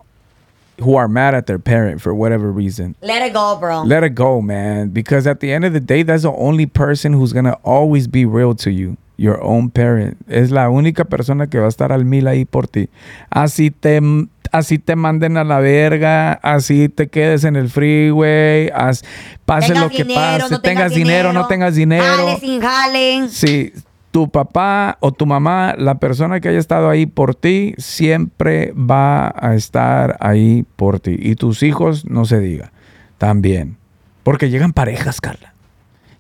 who 0.82 0.96
are 0.96 1.08
mad 1.08 1.34
at 1.36 1.46
their 1.48 1.60
parent 1.60 2.02
for 2.02 2.14
whatever 2.14 2.52
reason, 2.52 2.96
Let 3.02 3.22
it 3.22 3.34
go, 3.34 3.58
bro. 3.60 3.84
let 3.84 4.04
it 4.04 4.16
go, 4.16 4.42
man. 4.42 4.90
Because 4.90 5.28
at 5.28 5.40
the 5.40 5.52
end 5.52 5.66
of 5.66 5.74
the 5.74 5.80
day, 5.80 6.04
that's 6.04 6.24
the 6.24 6.32
only 6.34 6.66
person 6.66 7.14
who's 7.14 7.34
gonna 7.34 7.58
always 7.64 8.08
be 8.08 8.26
real 8.26 8.56
to 8.56 8.72
you. 8.72 8.98
Your 9.18 9.44
own 9.44 9.70
parent. 9.70 10.16
Es 10.30 10.50
la 10.50 10.70
única 10.70 11.04
persona 11.04 11.48
que 11.48 11.60
va 11.60 11.66
a 11.66 11.70
estar 11.70 11.92
al 11.92 12.06
mil 12.06 12.26
ahí 12.28 12.46
por 12.46 12.68
ti. 12.68 12.88
Así 13.30 13.70
te, 13.70 14.00
así 14.54 14.80
te 14.80 14.96
manden 14.96 15.36
a 15.36 15.44
la 15.44 15.60
verga, 15.60 16.40
así 16.42 16.88
te 16.88 17.10
quedes 17.10 17.44
en 17.44 17.58
el 17.58 17.70
freeway, 17.70 18.70
as, 18.74 19.04
pase 19.46 19.74
Tengas 19.74 19.84
lo 19.84 19.90
que 19.90 20.04
dinero, 20.06 20.44
pase, 20.44 20.54
no 20.54 20.62
tengas 20.62 20.94
dinero, 20.94 21.34
no 21.34 21.48
tengas 21.48 21.76
dinero. 21.76 22.38
Jale 22.62 23.28
sin. 23.28 23.30
Sí, 23.30 23.74
tu 24.12 24.30
papá 24.30 24.98
o 25.02 25.12
tu 25.12 25.26
mamá, 25.26 25.76
la 25.78 25.96
persona 25.96 26.40
que 26.40 26.50
haya 26.50 26.60
estado 26.60 26.90
ahí 26.90 27.06
por 27.06 27.36
ti, 27.36 27.76
siempre 27.78 28.74
va 28.74 29.34
a 29.36 29.56
estar 29.56 30.18
ahí 30.20 30.66
por 30.76 31.00
ti. 31.00 31.16
Y 31.20 31.36
tus 31.36 31.64
hijos, 31.64 32.06
no 32.06 32.26
se 32.26 32.40
diga, 32.40 32.72
también. 33.18 33.78
Porque 34.24 34.50
llegan 34.50 34.74
parejas, 34.74 35.22
Carla. 35.22 35.54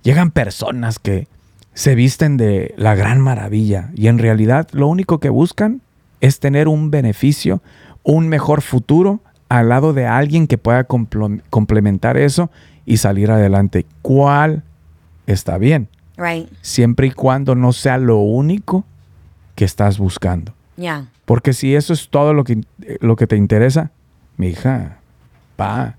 Llegan 0.03 0.31
personas 0.31 0.99
que 0.99 1.27
se 1.73 1.95
visten 1.95 2.37
de 2.37 2.73
la 2.77 2.95
gran 2.95 3.21
maravilla 3.21 3.89
y 3.95 4.07
en 4.07 4.17
realidad 4.17 4.67
lo 4.71 4.87
único 4.87 5.19
que 5.19 5.29
buscan 5.29 5.81
es 6.21 6.39
tener 6.39 6.67
un 6.67 6.91
beneficio, 6.91 7.61
un 8.03 8.27
mejor 8.27 8.61
futuro 8.61 9.21
al 9.49 9.69
lado 9.69 9.93
de 9.93 10.05
alguien 10.05 10.47
que 10.47 10.57
pueda 10.57 10.85
complementar 10.85 12.17
eso 12.17 12.51
y 12.85 12.97
salir 12.97 13.31
adelante. 13.31 13.85
¿Cuál 14.01 14.63
está 15.25 15.57
bien? 15.57 15.89
Right. 16.19 16.49
siempre 16.61 17.07
y 17.07 17.11
cuando 17.11 17.55
no 17.55 17.71
sea 17.73 17.97
lo 17.97 18.17
único 18.17 18.83
que 19.55 19.63
estás 19.65 19.97
buscando. 19.97 20.53
Ya. 20.77 21.07
Porque 21.25 21.53
si 21.53 21.75
eso 21.75 21.93
es 21.93 22.09
todo 22.09 22.33
lo 22.33 22.43
que, 22.43 22.61
lo 22.99 23.15
que 23.15 23.25
te 23.27 23.35
interesa, 23.37 23.91
mi 24.37 24.47
hija, 24.49 24.97
pa, 25.55 25.95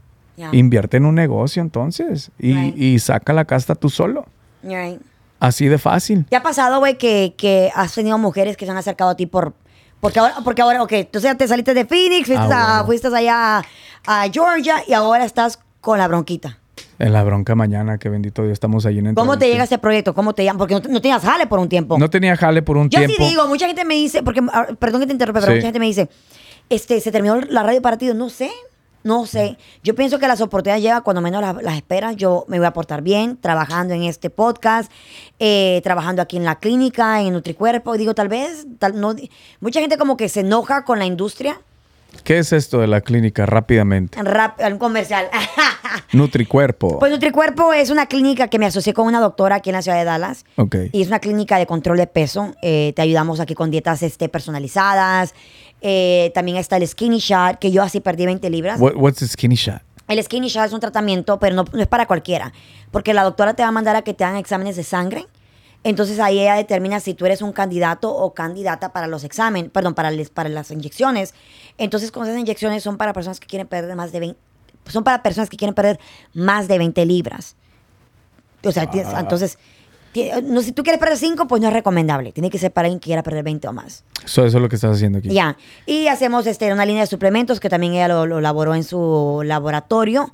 invierte 0.53 0.97
en 0.97 1.05
un 1.07 1.15
negocio 1.15 1.61
entonces 1.63 2.31
y, 2.39 2.55
Right. 2.55 2.77
y 2.79 2.99
saca 2.99 3.33
la 3.33 3.45
casta 3.45 3.75
tú 3.75 3.89
solo. 3.91 4.27
Right. 4.63 5.01
Así 5.39 5.69
de 5.69 5.79
fácil. 5.79 6.25
¿Te 6.29 6.37
ha 6.37 6.43
pasado, 6.43 6.79
güey, 6.81 6.99
que, 6.99 7.35
que 7.37 7.71
has 7.75 7.95
tenido 7.95 8.17
mujeres 8.19 8.57
que 8.57 8.65
se 8.67 8.71
han 8.71 8.77
acercado 8.79 9.11
a 9.11 9.17
ti 9.17 9.27
por... 9.27 9.55
Porque 10.01 10.19
ahora, 10.19 10.35
porque 10.45 10.63
ahora, 10.63 10.83
ok, 10.83 10.93
tú 11.11 11.19
ya 11.19 11.35
te 11.35 11.47
saliste 11.47 11.75
de 11.75 11.85
Phoenix, 11.85 12.27
fuiste, 12.27 12.45
Ah, 12.53 12.81
a- 12.81 12.85
fuiste 12.85 13.09
allá 13.09 13.63
a 14.07 14.25
Georgia 14.33 14.77
y 14.89 14.93
ahora 14.95 15.25
estás 15.27 15.59
con 15.83 15.99
la 15.99 16.09
bronquita. 16.09 16.59
En 17.01 17.15
la 17.15 17.25
bronca 17.25 17.55
mañana, 17.55 17.97
que 17.97 18.11
bendito 18.11 18.43
Dios, 18.43 18.53
estamos 18.53 18.85
allí 18.85 18.99
en 18.99 19.15
¿Cómo 19.15 19.39
te 19.39 19.49
llega 19.49 19.65
este 19.65 19.79
proyecto? 19.79 20.13
¿Cómo 20.15 20.35
te 20.35 20.45
llaman? 20.45 20.59
Porque 20.59 20.75
no, 20.75 20.81
no 20.87 21.01
tenías 21.01 21.23
jale 21.23 21.47
por 21.47 21.59
un 21.59 21.69
tiempo. 21.69 21.99
No 21.99 22.11
tenía 22.11 22.37
jale 22.37 22.61
por 22.61 22.77
un 22.77 22.91
Yo 22.91 22.99
tiempo. 22.99 23.17
sí 23.17 23.25
digo, 23.31 23.49
mucha 23.49 23.67
gente 23.67 23.87
me 23.87 23.95
dice, 23.95 24.23
porque, 24.23 24.43
ah, 24.53 24.67
perdón 24.79 25.01
que 25.01 25.07
te 25.07 25.13
interrumpa, 25.15 25.41
pero 25.41 25.53
Sí. 25.53 25.57
mucha 25.57 25.67
gente 25.69 25.79
me 25.81 25.87
dice, 25.87 26.11
este, 26.69 27.01
se 27.01 27.11
terminó 27.11 27.41
la 27.41 27.63
radio 27.63 27.81
para 27.81 27.97
ti. 27.97 28.07
Yo, 28.07 28.13
No 28.13 28.29
sé, 28.29 28.51
no 29.03 29.25
sé. 29.25 29.57
Yo 29.83 29.95
pienso 29.95 30.19
que 30.19 30.29
las 30.29 30.43
oportunidades 30.43 30.83
llegan 30.83 31.01
cuando 31.03 31.23
menos 31.23 31.41
las, 31.41 31.63
las 31.63 31.75
esperas. 31.77 32.17
Yo 32.17 32.45
me 32.49 32.59
voy 32.59 32.67
a 32.67 32.75
portar 32.75 33.01
bien, 33.01 33.39
trabajando 33.41 33.95
en 33.95 34.03
este 34.03 34.29
podcast, 34.29 34.93
eh, 35.39 35.81
trabajando 35.83 36.21
aquí 36.21 36.37
en 36.37 36.45
la 36.45 36.57
clínica, 36.59 37.23
en 37.23 37.33
Nutricuerpo. 37.33 37.95
Y 37.95 37.99
digo, 37.99 38.15
tal 38.15 38.29
vez, 38.29 38.67
tal, 38.79 39.01
no, 39.01 39.15
mucha 39.61 39.81
gente 39.81 39.97
como 39.97 40.19
que 40.19 40.29
se 40.29 40.41
enoja 40.41 40.85
con 40.85 40.99
la 40.99 41.07
industria. 41.07 41.63
¿Qué 42.25 42.39
es 42.39 42.53
esto 42.53 42.79
de 42.81 42.87
la 42.87 43.01
clínica 43.01 43.47
rápidamente? 43.47 44.19
En 44.19 44.27
rap, 44.27 44.61
un 44.61 44.79
comercial. 44.79 45.29
Nutricuerpo. 46.13 46.99
pues 46.99 47.11
Nutricuerpo 47.13 47.73
es 47.73 47.91
una 47.91 48.07
clínica 48.07 48.49
que 48.49 48.59
me 48.59 48.67
asocié 48.67 48.95
con 48.95 49.07
una 49.07 49.21
doctora 49.21 49.57
aquí 49.57 49.71
en 49.71 49.77
la 49.77 49.83
ciudad 49.83 49.99
de 49.99 50.05
Dallas. 50.05 50.45
ok. 50.57 50.77
Y 50.93 51.03
es 51.03 51.09
una 51.09 51.19
clínica 51.21 51.59
de 51.59 51.67
control 51.67 51.97
de 51.99 52.07
peso. 52.07 52.55
Eh, 52.63 52.93
te 52.97 53.03
ayudamos 53.03 53.41
aquí 53.41 53.55
con 53.55 53.71
dietas 53.71 54.03
este, 54.03 54.29
personalizadas. 54.29 55.35
Eh, 55.81 56.31
también 56.35 56.57
está 56.59 56.77
el 56.77 56.87
Skinny 56.87 57.19
Shot, 57.19 57.59
que 57.59 57.71
yo 57.71 57.83
así 57.83 58.01
perdí 58.01 58.27
20 58.27 58.51
libras. 58.51 58.81
What- 58.81 58.95
what's 58.97 59.23
a 59.23 59.27
skinny 59.27 59.55
shot? 59.55 59.83
El 60.09 60.23
Skinny 60.23 60.49
Shot 60.49 60.67
es 60.67 60.73
un 60.73 60.81
tratamiento, 60.81 61.39
pero 61.39 61.55
no, 61.55 61.65
no 61.73 61.81
es 61.81 61.87
para 61.87 62.07
cualquiera. 62.07 62.53
Porque 62.91 63.15
la 63.15 63.23
doctora 63.23 63.55
te 63.55 63.63
va 63.63 63.69
a 63.69 63.73
mandar 63.73 63.95
a 63.97 64.03
que 64.03 64.13
te 64.13 64.25
hagan 64.25 64.37
exámenes 64.39 64.77
de 64.77 64.83
sangre. 64.85 65.27
Entonces 65.85 66.19
ahí 66.21 66.41
ella 66.41 66.57
determina 66.57 67.01
si 67.01 67.15
tú 67.15 67.25
eres 67.25 67.41
un 67.41 67.53
candidato 67.53 68.15
o 68.15 68.35
candidata 68.35 68.93
para 68.93 69.07
los 69.07 69.25
exámenes, 69.25 69.71
perdón, 69.71 69.95
para, 69.95 70.11
les- 70.11 70.29
para 70.29 70.49
las 70.51 70.71
inyecciones. 70.71 71.33
Entonces 71.79 72.11
con 72.13 72.25
esas 72.27 72.39
inyecciones 72.39 72.83
son 72.83 72.97
para 72.97 73.13
personas 73.13 73.41
que 73.41 73.47
quieren 73.47 73.67
perder 73.67 73.95
más 73.97 74.13
de 74.13 74.21
20, 74.21 74.39
son 74.87 75.05
para 75.05 75.23
personas 75.23 75.49
que 75.51 75.57
quieren 75.57 75.75
perder 75.75 75.99
más 76.35 76.69
de 76.69 76.79
20 76.79 77.05
libras. 77.07 77.57
O 78.63 78.73
sea, 78.73 78.91
Ah. 78.93 79.21
entonces, 79.21 79.59
no, 80.43 80.61
si 80.61 80.73
tú 80.73 80.83
quieres 80.83 80.99
perder 80.99 81.17
5, 81.17 81.47
pues 81.47 81.63
no 81.63 81.69
es 81.69 81.73
recomendable. 81.73 82.33
Tiene 82.33 82.51
que 82.51 82.59
ser 82.59 82.73
para 82.73 82.87
alguien 82.87 82.99
que 83.01 83.05
quiera 83.07 83.23
perder 83.23 83.45
20 83.45 83.69
o 83.69 83.73
más. 83.73 84.05
So, 84.27 84.45
eso 84.45 84.59
es 84.59 84.63
lo 84.63 84.69
que 84.69 84.75
estás 84.75 84.97
haciendo 84.97 85.19
aquí. 85.19 85.29
Ya. 85.31 85.57
Y 85.87 86.09
hacemos 86.09 86.47
este, 86.47 86.73
una 86.73 86.85
línea 86.85 87.03
de 87.03 87.07
suplementos 87.07 87.61
que 87.61 87.69
también 87.69 87.95
ella 87.95 88.09
lo, 88.09 88.27
lo 88.27 88.39
elaboró 88.41 88.75
en 88.75 88.85
su 88.85 89.43
laboratorio 89.45 90.33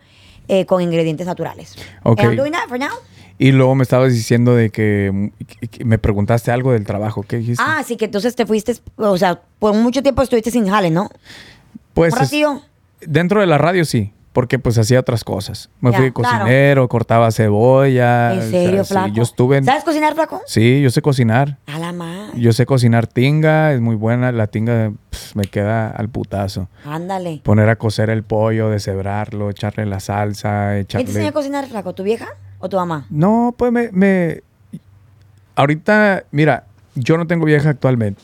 eh, 0.49 0.65
con 0.65 0.81
ingredientes 0.81 1.27
naturales. 1.27 1.77
Ok. 2.05 2.21
And 2.21 2.31
I'm 2.31 2.37
doing 2.37 2.53
that 2.53 2.69
for 2.69 2.79
now. 2.79 2.91
Y 3.39 3.53
luego 3.53 3.75
me 3.75 3.83
estabas 3.83 4.13
diciendo 4.13 4.55
de 4.55 4.71
que, 4.71 5.31
me 5.85 5.99
preguntaste 5.99 6.51
algo 6.51 6.73
del 6.73 6.85
trabajo. 6.85 7.23
¿Qué 7.23 7.37
dijiste? 7.39 7.63
Ah, 7.67 7.83
sí, 7.87 7.97
que 7.97 8.07
entonces 8.07 8.35
te 8.35 8.47
fuiste, 8.47 8.75
o 8.97 9.19
sea, 9.19 9.41
por 9.59 9.75
mucho 9.75 10.03
tiempo 10.03 10.23
estuviste 10.23 10.51
sin 10.51 10.69
jale, 10.69 10.91
¿no? 10.91 11.11
pues 11.93 12.13
un 12.13 12.19
es- 12.19 12.25
ratillo. 12.27 12.63
dentro 13.01 13.41
de 13.41 13.47
la 13.47 13.57
radio 13.59 13.85
sí, 13.85 14.13
porque 14.33 14.59
pues 14.59 14.77
hacía 14.79 15.01
otras 15.01 15.25
cosas. 15.25 15.71
Me 15.81 15.93
Ya, 15.93 15.99
fui 15.99 16.13
cocinero, 16.13 16.89
cortaba 16.89 17.31
cebolla. 17.31 18.33
¿En 18.35 18.39
o 18.39 18.43
sea, 18.43 18.51
serio, 18.51 18.85
sí, 18.85 18.93
flaco? 18.93 19.09
yo 19.15 19.23
estuve 19.23 19.57
en... 19.59 19.65
¿Sabes 19.65 19.83
cocinar, 19.85 20.15
flaco? 20.15 20.43
Sí, 20.47 20.83
yo 20.83 20.91
sé 20.91 21.01
cocinar. 21.01 21.57
A 21.67 21.79
la 21.79 21.93
madre. 21.93 22.39
Yo 22.39 22.53
sé 22.53 22.67
cocinar 22.67 23.07
tinga, 23.07 23.73
es 23.73 23.81
muy 23.81 23.97
buena. 23.97 24.33
La 24.33 24.47
tinga 24.47 24.93
pf, 25.11 25.37
me 25.37 25.45
queda 25.45 25.89
al 25.91 26.11
putazo. 26.11 26.69
Ándale. 26.85 27.41
Poner 27.45 27.69
a 27.71 27.77
cocer 27.77 28.11
el 28.11 28.25
pollo, 28.25 28.69
deshebrarlo, 28.69 29.49
echarle 29.49 29.87
la 29.87 30.01
salsa, 30.01 30.73
¿Quién 30.73 30.87
te 30.87 30.97
enseñó 31.01 31.09
echarle... 31.11 31.29
a 31.29 31.33
cocinar, 31.33 31.67
flaco? 31.67 31.95
¿Tu 31.95 32.03
vieja 32.03 32.29
o 32.59 32.69
tu 32.69 32.77
mamá? 32.77 33.07
No, 33.11 33.55
pues 33.57 33.73
me, 33.73 33.91
me- 33.93 34.43
Ahorita, 35.55 36.25
mira, 36.33 36.67
yo 36.95 37.17
no 37.17 37.27
tengo 37.27 37.47
vieja 37.47 37.71
actualmente. 37.71 38.23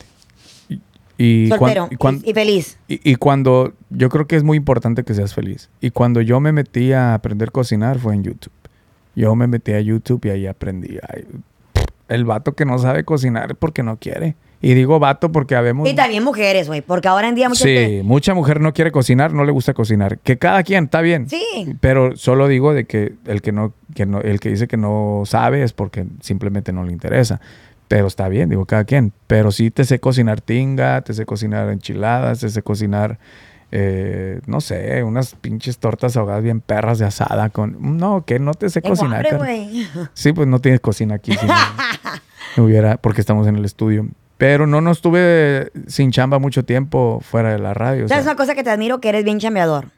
Y, 0.69 1.45
y 1.45 1.49
cuan- 1.49 1.59
Soltero 1.59 1.87
y 1.91 1.95
cuan- 1.95 2.21
y, 2.23 2.29
y 2.31 2.33
feliz. 2.33 2.77
y- 2.87 3.11
y 3.11 3.15
cuando... 3.15 3.73
Yo 3.89 4.09
creo 4.09 4.27
que 4.27 4.35
es 4.35 4.43
muy 4.43 4.57
importante 4.57 5.03
que 5.03 5.13
seas 5.13 5.33
feliz. 5.33 5.69
Y 5.79 5.91
cuando 5.91 6.21
yo 6.21 6.39
me 6.39 6.51
metí 6.51 6.91
a 6.93 7.13
aprender 7.13 7.49
a 7.49 7.51
cocinar 7.51 7.99
fue 7.99 8.13
en 8.15 8.23
YouTube. 8.23 8.51
Yo 9.15 9.35
me 9.35 9.45
metí 9.47 9.73
a 9.73 9.79
YouTube 9.81 10.25
y 10.25 10.29
ahí 10.29 10.47
aprendí. 10.47 10.97
Ay, 11.07 11.25
el 12.07 12.25
vato 12.25 12.53
que 12.53 12.65
no 12.65 12.77
sabe 12.79 13.03
cocinar 13.03 13.51
es 13.51 13.57
porque 13.57 13.83
no 13.83 13.97
quiere. 13.97 14.35
Y 14.65 14.75
digo 14.75 14.97
vato 14.97 15.29
porque 15.29 15.57
habemos... 15.57 15.89
Y 15.89 15.93
también 15.93 16.23
mujeres, 16.23 16.67
güey, 16.67 16.79
porque 16.81 17.09
ahora 17.09 17.27
en 17.27 17.35
día 17.35 17.49
muchas 17.49 17.63
Sí, 17.63 17.99
mucha 18.01 18.33
mujer 18.33 18.61
no 18.61 18.71
quiere 18.71 18.91
cocinar, 18.91 19.33
no 19.33 19.43
le 19.43 19.51
gusta 19.51 19.73
cocinar. 19.73 20.19
Que 20.19 20.37
cada 20.37 20.63
quien 20.63 20.85
está 20.85 21.01
bien. 21.01 21.27
Sí. 21.29 21.75
Pero 21.81 22.15
solo 22.15 22.47
digo 22.47 22.73
de 22.73 22.85
que 22.85 23.15
el 23.25 23.41
que 23.41 23.51
no, 23.51 23.73
que 23.93 24.05
no, 24.05 24.21
el 24.21 24.39
que 24.39 24.47
dice 24.47 24.69
que 24.69 24.77
no 24.77 25.23
sabe 25.25 25.63
es 25.63 25.73
porque 25.73 26.05
simplemente 26.21 26.71
no 26.71 26.85
le 26.85 26.93
interesa. 26.93 27.41
Pero 27.89 28.07
está 28.07 28.29
bien, 28.29 28.47
digo, 28.47 28.65
cada 28.65 28.85
quien. 28.85 29.11
Pero 29.27 29.51
sí 29.51 29.69
te 29.69 29.83
sé 29.83 29.99
cocinar 29.99 30.39
tinga, 30.39 31.01
te 31.01 31.13
sé 31.13 31.25
cocinar 31.25 31.69
enchiladas, 31.69 32.39
te 32.39 32.47
sé 32.49 32.61
cocinar, 32.61 33.19
eh, 33.69 34.39
no 34.45 34.61
sé, 34.61 35.03
unas 35.03 35.35
pinches 35.35 35.77
tortas 35.77 36.15
ahogadas 36.15 36.41
bien 36.41 36.61
perras 36.61 36.99
de 36.99 37.05
asada 37.05 37.49
con. 37.49 37.97
No, 37.97 38.23
que 38.23 38.39
no 38.39 38.53
te 38.53 38.69
sé 38.69 38.79
Tengo 38.79 38.95
cocinar. 38.95 39.27
hambre. 39.27 39.67
Sí, 40.13 40.31
pues 40.31 40.47
no 40.47 40.59
tienes 40.59 40.79
cocina 40.79 41.15
aquí. 41.15 41.33
si 41.33 41.45
no, 41.45 41.53
no 42.55 42.63
hubiera, 42.63 42.95
porque 42.95 43.19
estamos 43.19 43.45
en 43.47 43.57
el 43.57 43.65
estudio. 43.65 44.07
Pero 44.43 44.67
no, 44.67 44.81
no 44.81 44.91
estuve 44.91 45.71
sin 45.87 46.11
chamba 46.11 46.37
mucho 46.37 46.65
tiempo 46.65 47.21
fuera 47.21 47.53
de 47.53 47.59
la 47.59 47.73
radio. 47.73 48.03
o 48.03 48.07
¿Sabes 48.09 48.25
sea, 48.25 48.33
una 48.33 48.37
cosa 48.37 48.55
que 48.55 48.61
te 48.63 48.69
admiro? 48.69 48.99
Que 48.99 49.07
eres 49.07 49.23
bien 49.23 49.39
chambeador. 49.39 49.91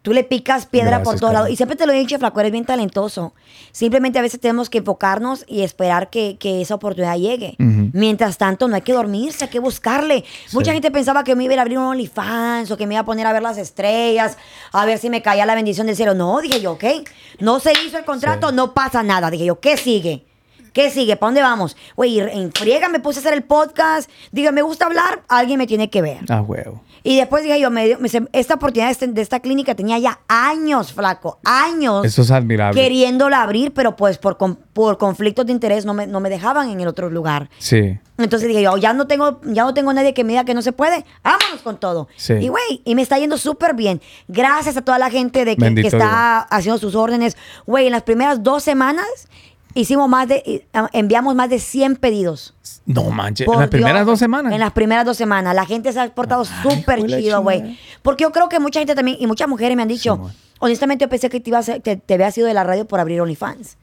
Tú 0.00 0.14
le 0.14 0.24
picas 0.24 0.64
piedra 0.64 0.92
Gracias, 0.92 1.04
por 1.06 1.20
todos 1.20 1.32
lados. 1.34 1.50
Y 1.50 1.56
siempre 1.56 1.76
te 1.76 1.84
lo 1.84 1.92
he 1.92 1.98
dicho, 1.98 2.18
Flaco, 2.18 2.40
eres 2.40 2.50
bien 2.52 2.64
talentoso. 2.64 3.34
Simplemente 3.72 4.18
a 4.18 4.22
veces 4.22 4.40
tenemos 4.40 4.70
que 4.70 4.78
enfocarnos 4.78 5.44
y 5.46 5.64
esperar 5.64 6.08
que, 6.08 6.38
que 6.38 6.62
esa 6.62 6.76
oportunidad 6.76 7.18
llegue. 7.18 7.56
Mientras 7.58 8.38
tanto, 8.38 8.68
no 8.68 8.74
hay 8.76 8.80
que 8.80 8.94
dormirse, 8.94 9.44
hay 9.44 9.50
que 9.50 9.58
buscarle. 9.58 10.24
Mucha 10.54 10.72
gente 10.72 10.90
pensaba 10.90 11.22
que 11.22 11.36
me 11.36 11.44
iba 11.44 11.52
a 11.52 11.54
ir 11.54 11.58
a 11.58 11.62
abrir 11.62 11.76
un 11.76 11.84
OnlyFans 11.84 12.70
o 12.70 12.78
que 12.78 12.86
me 12.86 12.94
iba 12.94 13.02
a 13.02 13.04
poner 13.04 13.26
a 13.26 13.34
ver 13.34 13.42
las 13.42 13.58
estrellas, 13.58 14.38
a 14.72 14.86
ver 14.86 14.96
si 14.96 15.10
me 15.10 15.20
caía 15.20 15.44
la 15.44 15.54
bendición 15.54 15.86
del 15.86 15.96
cielo. 15.96 16.14
No, 16.14 16.40
dije 16.40 16.62
yo, 16.62 16.72
ok. 16.72 16.84
No 17.40 17.60
se 17.60 17.72
hizo 17.86 17.98
el 17.98 18.06
contrato, 18.06 18.48
Sí. 18.48 18.54
no 18.54 18.72
pasa 18.72 19.02
nada. 19.02 19.30
Dije 19.30 19.44
yo, 19.44 19.60
¿qué 19.60 19.76
sigue? 19.76 20.24
¿Qué 20.78 20.90
sigue? 20.90 21.16
¿Para 21.16 21.26
dónde 21.30 21.42
vamos? 21.42 21.76
Güey, 21.96 22.20
en 22.20 22.52
friega 22.52 22.88
me 22.88 23.00
puse 23.00 23.18
a 23.18 23.22
hacer 23.22 23.32
el 23.34 23.42
podcast. 23.42 24.08
Diga, 24.30 24.52
me 24.52 24.62
gusta 24.62 24.86
hablar, 24.86 25.24
alguien 25.26 25.58
me 25.58 25.66
tiene 25.66 25.90
que 25.90 26.02
ver. 26.02 26.18
Ah, 26.28 26.40
huevo. 26.40 26.84
Y 27.02 27.16
después 27.16 27.42
dije 27.42 27.58
yo, 27.58 27.68
me 27.68 27.96
me 27.96 28.08
esta 28.32 28.54
oportunidad 28.54 28.86
de, 28.86 28.92
este- 28.92 29.06
de 29.08 29.20
esta 29.20 29.40
clínica 29.40 29.74
tenía 29.74 29.98
ya 29.98 30.20
años, 30.28 30.92
flaco, 30.92 31.40
años 31.42 32.04
Eso 32.04 32.22
es 32.22 32.30
admirable. 32.30 32.80
queriéndola 32.80 33.42
abrir, 33.42 33.72
pero 33.74 33.96
pues 33.96 34.18
por, 34.18 34.36
por 34.38 34.98
conflictos 34.98 35.46
de 35.46 35.52
interés 35.52 35.84
no 35.84 35.94
me, 35.94 36.06
no 36.06 36.20
me 36.20 36.30
dejaban 36.30 36.70
en 36.70 36.80
el 36.80 36.86
otro 36.86 37.10
lugar. 37.10 37.50
Sí. 37.58 37.98
Entonces 38.16 38.46
dije 38.46 38.62
yo, 38.62 38.76
ya 38.76 38.92
no 38.92 39.08
tengo, 39.08 39.40
ya 39.46 39.64
no 39.64 39.74
tengo 39.74 39.92
nadie 39.92 40.14
que 40.14 40.22
me 40.22 40.34
diga 40.34 40.44
que 40.44 40.54
no 40.54 40.62
se 40.62 40.70
puede. 40.70 41.04
Vámonos 41.24 41.60
con 41.64 41.80
todo. 41.80 42.06
Sí. 42.16 42.34
Y 42.34 42.46
güey, 42.46 42.82
y 42.84 42.94
me 42.94 43.02
está 43.02 43.18
yendo 43.18 43.36
súper 43.36 43.74
bien. 43.74 44.00
Gracias 44.28 44.76
a 44.76 44.82
toda 44.82 45.00
la 45.00 45.10
gente 45.10 45.44
de 45.44 45.56
que 45.56 45.80
está 45.88 46.38
haciendo 46.42 46.78
sus 46.78 46.94
órdenes. 46.94 47.36
Güey, 47.66 47.86
en 47.86 47.92
las 47.92 48.04
primeras 48.04 48.44
dos 48.44 48.62
semanas 48.62 49.06
hicimos 49.80 50.08
más 50.08 50.28
de, 50.28 50.42
eh, 50.44 50.66
enviamos 50.92 51.34
más 51.34 51.48
de 51.50 51.58
100 51.58 51.96
pedidos. 51.96 52.54
No 52.86 53.04
manches. 53.10 53.46
En 53.46 53.52
las 53.60 53.68
primeras 53.70 54.06
dos 54.06 54.18
semanas. 54.18 54.52
En 54.52 54.60
las 54.60 54.72
primeras 54.72 55.04
dos 55.04 55.16
semanas. 55.16 55.54
La 55.54 55.66
gente 55.66 55.92
se 55.92 56.00
ha 56.00 56.14
portado 56.14 56.44
súper 56.44 56.98
chido, 57.22 57.42
güey. 57.42 57.78
Porque 58.02 58.22
yo 58.22 58.32
creo 58.32 58.48
que 58.48 58.58
mucha 58.60 58.80
gente 58.80 58.94
también, 58.94 59.16
y 59.20 59.26
muchas 59.26 59.48
mujeres 59.48 59.76
me 59.76 59.82
han 59.82 59.88
dicho, 59.88 60.14
honestamente 60.60 61.04
yo 61.04 61.08
pensé 61.08 61.28
que 61.30 61.40
te, 61.40 61.50
ibas 61.50 61.68
a- 61.68 61.80
te, 61.80 61.96
te 61.96 62.14
habías 62.14 62.36
ido 62.38 62.46
de 62.46 62.54
la 62.54 62.64
radio 62.64 62.86
por 62.86 63.00
abrir 63.00 63.20
OnlyFans. 63.20 63.76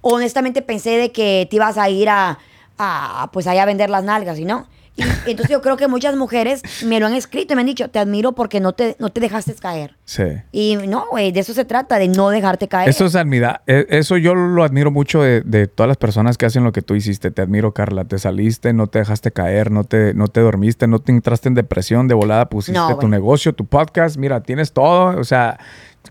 Honestamente 0.00 0.62
pensé 0.62 0.90
de 0.98 1.10
que 1.12 1.46
te 1.50 1.56
ibas 1.56 1.78
a 1.78 1.88
ir 1.90 2.08
a, 2.08 2.38
a, 2.78 3.30
pues 3.32 3.46
allá 3.46 3.62
a 3.62 3.66
vender 3.66 3.90
las 3.90 4.04
nalgas, 4.04 4.38
¿y 4.38 4.44
no? 4.44 4.66
Y, 4.96 5.02
entonces 5.30 5.50
yo 5.50 5.60
creo 5.60 5.76
que 5.76 5.88
muchas 5.88 6.16
mujeres 6.16 6.62
me 6.84 6.98
lo 7.00 7.06
han 7.06 7.14
escrito 7.14 7.52
y 7.52 7.56
me 7.56 7.60
han 7.60 7.66
dicho, 7.66 7.88
te 7.90 7.98
admiro 7.98 8.32
porque 8.32 8.60
no 8.60 8.72
te, 8.72 8.96
no 8.98 9.10
te 9.10 9.20
dejaste 9.20 9.54
caer. 9.54 9.94
Sí. 10.04 10.22
Y 10.52 10.76
no, 10.88 11.06
güey, 11.10 11.32
de 11.32 11.40
eso 11.40 11.52
se 11.52 11.64
trata, 11.64 11.98
de 11.98 12.08
no 12.08 12.30
dejarte 12.30 12.66
caer. 12.68 12.88
Eso 12.88 13.04
es 13.06 13.14
admira 13.14 13.62
eh, 13.66 13.86
Eso 13.90 14.16
yo 14.16 14.34
lo 14.34 14.64
admiro 14.64 14.90
mucho 14.90 15.20
de, 15.22 15.42
de 15.42 15.66
todas 15.66 15.88
las 15.88 15.96
personas 15.98 16.38
que 16.38 16.46
hacen 16.46 16.64
lo 16.64 16.72
que 16.72 16.80
tú 16.82 16.94
hiciste. 16.94 17.30
Te 17.30 17.42
admiro, 17.42 17.72
Carla. 17.74 18.04
Te 18.04 18.18
saliste, 18.18 18.72
no 18.72 18.86
te 18.86 19.00
dejaste 19.00 19.32
caer, 19.32 19.70
no 19.70 19.84
te, 19.84 20.14
no 20.14 20.28
te 20.28 20.40
dormiste, 20.40 20.86
no 20.86 20.98
te 21.00 21.12
entraste 21.12 21.48
en 21.48 21.54
depresión, 21.54 22.08
de 22.08 22.14
volada 22.14 22.48
pusiste 22.48 22.78
No, 22.78 22.96
tu 22.98 23.08
negocio, 23.08 23.52
tu 23.54 23.66
podcast. 23.66 24.16
Mira, 24.16 24.40
tienes 24.42 24.72
todo. 24.72 25.18
O 25.20 25.24
sea, 25.24 25.58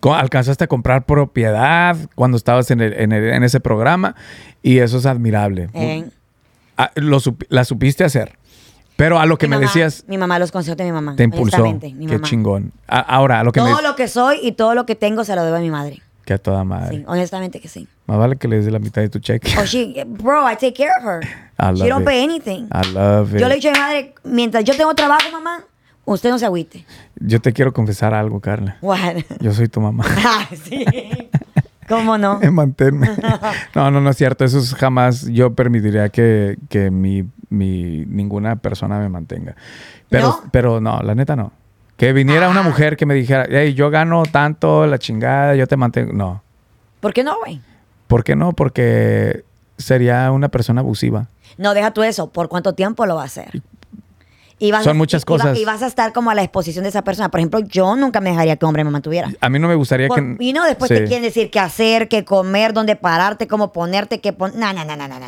alcanzaste 0.03 0.65
a 0.65 0.67
comprar 0.67 1.05
propiedad 1.05 1.95
cuando 2.15 2.37
estabas 2.37 2.69
en, 2.71 2.81
el- 2.81 2.93
en, 2.93 3.11
el- 3.11 3.29
en 3.33 3.43
ese 3.43 3.59
programa 3.59 4.15
y 4.61 4.79
eso 4.79 4.97
es 4.97 5.05
admirable. 5.05 5.69
Eh, 5.73 6.05
Ah, 6.77 6.91
lo 6.95 7.19
la 7.47 7.63
supiste 7.63 8.03
hacer. 8.03 8.37
Pero 8.97 9.19
a 9.19 9.25
lo 9.25 9.37
que 9.37 9.47
mi 9.47 9.51
me 9.51 9.55
mamá- 9.57 9.67
decías, 9.67 10.03
Mi 10.07 10.17
mamá, 10.17 10.39
los 10.39 10.51
consejos 10.51 10.77
de 10.77 10.85
mi 10.85 10.91
mamá. 10.91 11.15
te 11.15 11.23
impulsó. 11.23 11.63
mi 11.65 11.79
Qué 11.79 12.13
mamá. 12.15 12.27
chingón. 12.27 12.71
A- 12.87 12.99
ahora, 12.99 13.41
a 13.41 13.43
lo 13.43 13.51
que 13.51 13.61
me 13.61 13.69
Todo 13.69 13.81
lo 13.81 13.95
que 13.95 14.07
soy 14.07 14.39
y 14.41 14.53
todo 14.53 14.73
lo 14.75 14.85
que 14.85 14.95
tengo 14.95 15.23
se 15.25 15.35
lo 15.35 15.43
debo 15.43 15.57
a 15.57 15.59
mi 15.59 15.69
madre. 15.69 16.01
Que 16.23 16.33
a 16.33 16.37
toda 16.39 16.63
madre. 16.63 16.97
Sí, 16.97 17.03
honestamente 17.07 17.59
que 17.59 17.67
sí. 17.67 17.87
Más 18.07 18.17
vale 18.17 18.37
que 18.37 18.47
le 18.47 18.57
des 18.61 18.71
la 18.71 18.79
mitad 18.79 19.01
de 19.01 19.09
tu 19.09 19.19
cheque. 19.19 19.53
Oh, 19.59 19.65
she, 19.65 20.03
bro, 20.07 20.49
I 20.49 20.55
take 20.55 20.73
care 20.73 20.89
of 20.99 21.03
her. 21.05 21.21
I 21.59 21.73
She 21.75 21.79
love 21.79 21.89
don't 21.89 22.01
it. 22.01 22.07
pay 22.07 22.23
anything. 22.23 22.67
I 22.71 22.91
love 22.93 23.35
it. 23.35 23.41
Yo 23.41 23.47
le 23.47 23.53
he 23.53 23.57
dicho 23.57 23.69
a 23.69 23.73
mi 23.73 23.77
madre, 23.79 24.13
mientras 24.23 24.63
yo 24.63 24.75
tengo 24.75 24.93
trabajo, 24.95 25.29
mamá, 25.31 25.63
usted 26.05 26.29
no 26.31 26.39
se 26.39 26.45
agüite. 26.45 26.85
Yo 27.19 27.39
te 27.41 27.53
quiero 27.53 27.73
confesar 27.73 28.13
algo, 28.15 28.39
Carla. 28.39 28.77
What? 28.81 29.17
Yo 29.39 29.53
soy 29.53 29.67
tu 29.67 29.81
mamá. 29.81 30.03
Ah, 30.25 30.47
sí. 30.63 30.83
¿Cómo 31.87 32.17
no? 32.17 32.39
Manténme. 32.51 33.09
No, 33.75 33.91
no, 33.91 34.01
no 34.01 34.09
es 34.09 34.17
cierto. 34.17 34.45
Eso 34.45 34.59
es 34.59 34.73
jamás 34.75 35.27
yo 35.27 35.53
permitiría 35.53 36.09
que, 36.09 36.57
que 36.69 36.89
mi, 36.91 37.25
mi- 37.49 38.05
ninguna 38.05 38.55
persona 38.55 38.99
me 38.99 39.09
mantenga. 39.09 39.55
Pero 40.09 40.27
¿No? 40.27 40.43
pero 40.51 40.79
no, 40.81 41.01
la 41.01 41.13
neta 41.15 41.35
no. 41.35 41.51
Que 41.97 42.13
viniera 42.13 42.49
una 42.49 42.61
Ah. 42.61 42.63
mujer 42.63 42.97
que 42.97 43.05
me 43.05 43.13
dijera, 43.13 43.45
hey, 43.49 43.73
yo 43.73 43.89
gano 43.89 44.23
tanto, 44.23 44.85
la 44.87 44.97
chingada, 44.99 45.55
yo 45.55 45.67
te 45.67 45.77
mantengo. 45.77 46.13
No. 46.13 46.41
¿Por 46.99 47.13
qué 47.13 47.23
no, 47.23 47.37
güey? 47.39 47.61
¿Por 48.07 48.23
qué 48.23 48.35
no? 48.35 48.53
Porque 48.53 49.43
sería 49.77 50.31
una 50.31 50.49
persona 50.49 50.81
abusiva. 50.81 51.27
No, 51.57 51.73
deja 51.73 51.91
tú 51.91 52.03
eso. 52.03 52.29
¿Por 52.31 52.49
cuánto 52.49 52.73
tiempo 52.73 53.05
lo 53.05 53.15
va 53.15 53.23
a 53.23 53.25
hacer? 53.25 53.61
Y 54.57 54.71
vas 54.71 54.83
Son 54.85 54.91
a- 54.91 54.93
muchas 54.97 55.23
y- 55.23 55.25
cosas. 55.25 55.57
Y 55.57 55.65
vas 55.65 55.81
a 55.83 55.87
estar 55.87 56.13
como 56.13 56.29
a 56.29 56.35
la 56.35 56.41
exposición 56.41 56.83
de 56.83 56.89
esa 56.89 57.03
persona. 57.03 57.29
Por 57.29 57.41
ejemplo, 57.41 57.59
yo 57.59 57.95
nunca 57.97 58.21
me 58.21 58.29
dejaría 58.29 58.55
que 58.55 58.63
un 58.65 58.69
hombre 58.69 58.85
me 58.85 58.91
mantuviera. 58.91 59.29
A 59.41 59.49
mí 59.49 59.59
no 59.59 59.67
me 59.67 59.75
gustaría 59.75 60.07
Por- 60.07 60.37
que... 60.37 60.43
y 60.43 60.53
no, 60.53 60.63
después 60.65 60.87
Sí. 60.87 60.95
te 60.95 61.03
quieren 61.03 61.23
decir 61.23 61.51
qué 61.51 61.59
hacer, 61.59 62.07
qué 62.07 62.23
comer, 62.23 62.71
dónde 62.71 62.95
pararte, 62.95 63.47
cómo 63.47 63.73
ponerte, 63.73 64.21
qué 64.21 64.31
pon... 64.31 64.53
No, 64.55 64.71
no, 64.71 64.85
no, 64.85 64.95
no, 64.95 65.07
no. 65.09 65.19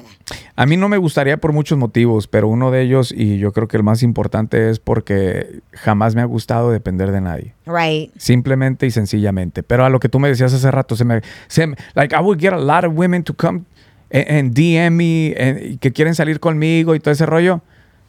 A 0.55 0.65
mí 0.65 0.77
no 0.77 0.87
me 0.87 0.97
gustaría 0.97 1.37
por 1.37 1.51
muchos 1.51 1.77
motivos, 1.77 2.27
pero 2.27 2.47
uno 2.47 2.71
de 2.71 2.81
ellos, 2.83 3.13
y 3.15 3.37
yo 3.37 3.51
creo 3.51 3.67
que 3.67 3.75
el 3.77 3.83
más 3.83 4.01
importante 4.01 4.69
es 4.69 4.79
porque 4.79 5.59
jamás 5.73 6.15
me 6.15 6.21
ha 6.21 6.25
gustado 6.25 6.71
depender 6.71 7.11
de 7.11 7.19
nadie. 7.21 7.53
Right. 7.65 8.11
Simplemente 8.17 8.85
y 8.85 8.91
sencillamente. 8.91 9.61
Pero 9.61 9.83
a 9.85 9.89
lo 9.89 9.99
que 9.99 10.07
tú 10.09 10.19
me 10.19 10.29
decías 10.29 10.53
hace 10.53 10.71
rato, 10.71 10.95
se 10.95 11.03
me, 11.03 11.21
se 11.47 11.67
me- 11.67 11.75
like 11.95 12.15
I 12.15 12.19
would 12.19 12.39
get 12.39 12.53
a 12.53 12.57
lot 12.57 12.85
of 12.85 12.93
women 12.95 13.23
to 13.23 13.33
come 13.35 13.63
and, 14.11 14.25
and 14.31 14.53
DM 14.53 14.95
me 14.95 15.35
and- 15.37 15.59
y 15.73 15.77
que 15.77 15.91
quieren 15.91 16.15
salir 16.15 16.39
conmigo 16.39 16.95
y 16.95 16.99
todo 17.01 17.11
ese 17.11 17.25
rollo. 17.25 17.61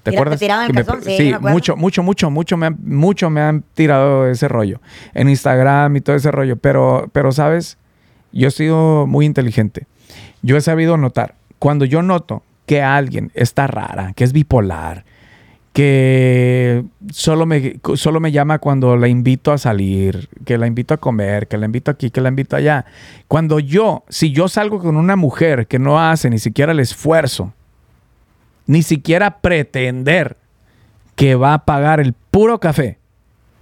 ¿Te 0.03 0.11
acuerdas? 0.11 0.39
te 0.41 0.47
me- 0.49 0.85
calzón, 0.85 1.03
sí, 1.03 1.17
me 1.25 1.35
acuerdo. 1.35 1.55
mucho, 1.55 1.77
mucho, 1.77 2.03
mucho, 2.03 2.31
mucho 2.31 2.57
me, 2.57 2.67
han, 2.67 2.77
mucho 2.83 3.31
me 3.31 3.41
han 3.41 3.63
tirado 3.75 4.27
ese 4.27 4.49
rollo 4.49 4.81
en 5.15 5.29
Instagram 5.29 5.97
y 5.97 6.01
todo 6.01 6.17
ese 6.17 6.31
rollo. 6.31 6.57
Pero, 6.57 7.09
pero 7.13 7.33
sabes, 7.33 7.77
yo 8.33 8.49
he 8.49 8.51
sido 8.51 9.07
muy 9.07 9.27
inteligente. 9.27 9.87
Yo 10.43 10.57
he 10.57 10.61
sabido 10.61 10.97
notar 10.97 11.35
cuando 11.59 11.85
yo 11.85 12.03
noto 12.03 12.43
que 12.67 12.83
alguien 12.83 13.31
está 13.35 13.67
rara, 13.67 14.13
que 14.15 14.25
es 14.25 14.33
bipolar, 14.33 15.05
que 15.73 16.85
solo 17.13 17.47
me, 17.47 17.81
solo 17.95 18.21
me 18.21 18.33
llama 18.33 18.59
cuando 18.59 18.97
la 18.97 19.09
invito 19.09 19.53
a 19.53 19.59
salir, 19.59 20.29
que 20.45 20.59
la 20.59 20.67
invito 20.67 20.95
a 20.95 20.97
comer, 20.97 21.49
que 21.49 21.57
la 21.57 21.67
invito 21.67 21.91
aquí, 21.91 22.11
que 22.11 22.21
la 22.21 22.29
invito 22.29 22.57
allá. 22.57 22.85
Cuando 23.27 23.59
yo, 23.59 24.05
si 24.09 24.33
yo 24.33 24.49
salgo 24.49 24.81
con 24.81 24.97
una 24.97 25.17
mujer 25.17 25.67
que 25.67 25.79
no 25.79 26.01
hace 26.01 26.31
ni 26.31 26.39
siquiera 26.39 26.73
el 26.73 26.81
esfuerzo, 26.81 27.53
ni 28.69 28.83
siquiera 28.83 29.41
pretender 29.41 30.37
que 31.17 31.35
va 31.35 31.55
a 31.55 31.65
pagar 31.65 31.99
el 31.99 32.13
puro 32.13 32.61
café, 32.61 32.99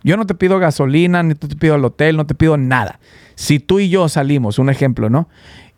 yo 0.04 0.16
no 0.16 0.26
te 0.26 0.34
pido 0.34 0.59
gasolina, 0.59 1.22
ni 1.22 1.34
te 1.34 1.48
pido 1.57 1.76
el 1.76 1.84
hotel, 1.84 2.16
no 2.16 2.26
te 2.26 2.34
pido 2.34 2.57
nada. 2.59 3.00
Si 3.34 3.59
tú 3.59 3.80
y 3.80 3.88
yo 3.88 4.09
salimos, 4.09 4.59
un 4.59 4.68
ejemplo, 4.68 5.09
¿no? 5.09 5.28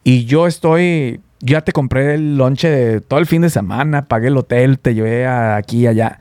Y 0.05 0.25
yo 0.25 0.47
estoy, 0.47 1.21
ya 1.41 1.61
te 1.63 1.73
compré 1.73 2.15
el 2.15 2.37
lonche 2.37 2.69
de 2.69 3.01
todo 3.01 3.21
el 3.21 3.27
fin 3.27 3.43
de 3.43 3.51
semana, 3.51 4.07
pagué 4.07 4.29
el 4.29 4.37
hotel, 4.37 4.79
te 4.79 4.95
llevé 4.95 5.27
aquí 5.27 5.83
y 5.83 5.87
allá. 5.87 6.19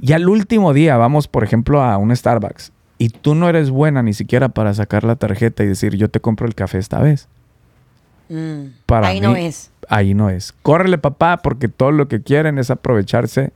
Y 0.00 0.12
al 0.12 0.28
último 0.28 0.72
día 0.72 0.96
vamos, 0.96 1.28
por 1.28 1.44
ejemplo, 1.44 1.82
a 1.82 1.98
un 1.98 2.14
Starbucks 2.14 2.72
y 2.98 3.10
tú 3.10 3.34
no 3.34 3.48
eres 3.48 3.70
buena 3.70 4.02
ni 4.02 4.12
siquiera 4.12 4.48
para 4.48 4.74
sacar 4.74 5.04
la 5.04 5.16
tarjeta 5.16 5.64
y 5.64 5.66
decir, 5.66 5.96
yo 5.96 6.08
te 6.08 6.20
compro 6.20 6.46
el 6.46 6.54
café 6.54 6.78
esta 6.78 7.00
vez. 7.00 7.28
Mm. 8.28 8.72
Para 8.86 9.08
Ahí 9.08 9.20
no 9.20 9.36
es. 9.36 9.70
Ahí 9.88 10.14
no 10.14 10.28
es. 10.30 10.52
Córrele, 10.62 10.98
papá, 10.98 11.38
porque 11.38 11.68
todo 11.68 11.92
lo 11.92 12.08
que 12.08 12.22
quieren 12.22 12.58
es 12.58 12.70
aprovecharse 12.70 13.52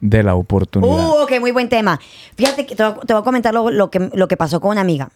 de 0.00 0.22
la 0.22 0.34
oportunidad. 0.34 0.92
Uh, 1.08 1.22
ok, 1.24 1.32
muy 1.40 1.50
buen 1.52 1.68
tema. 1.68 1.98
Fíjate 2.36 2.66
que 2.66 2.74
te, 2.76 2.82
voy- 2.84 3.04
te 3.06 3.12
voy 3.14 3.20
a 3.20 3.24
comentar 3.24 3.52
lo, 3.54 3.70
lo 3.70 3.90
que, 3.90 4.10
lo 4.14 4.28
que 4.28 4.36
pasó 4.36 4.60
con 4.60 4.70
una 4.72 4.80
amiga. 4.80 5.10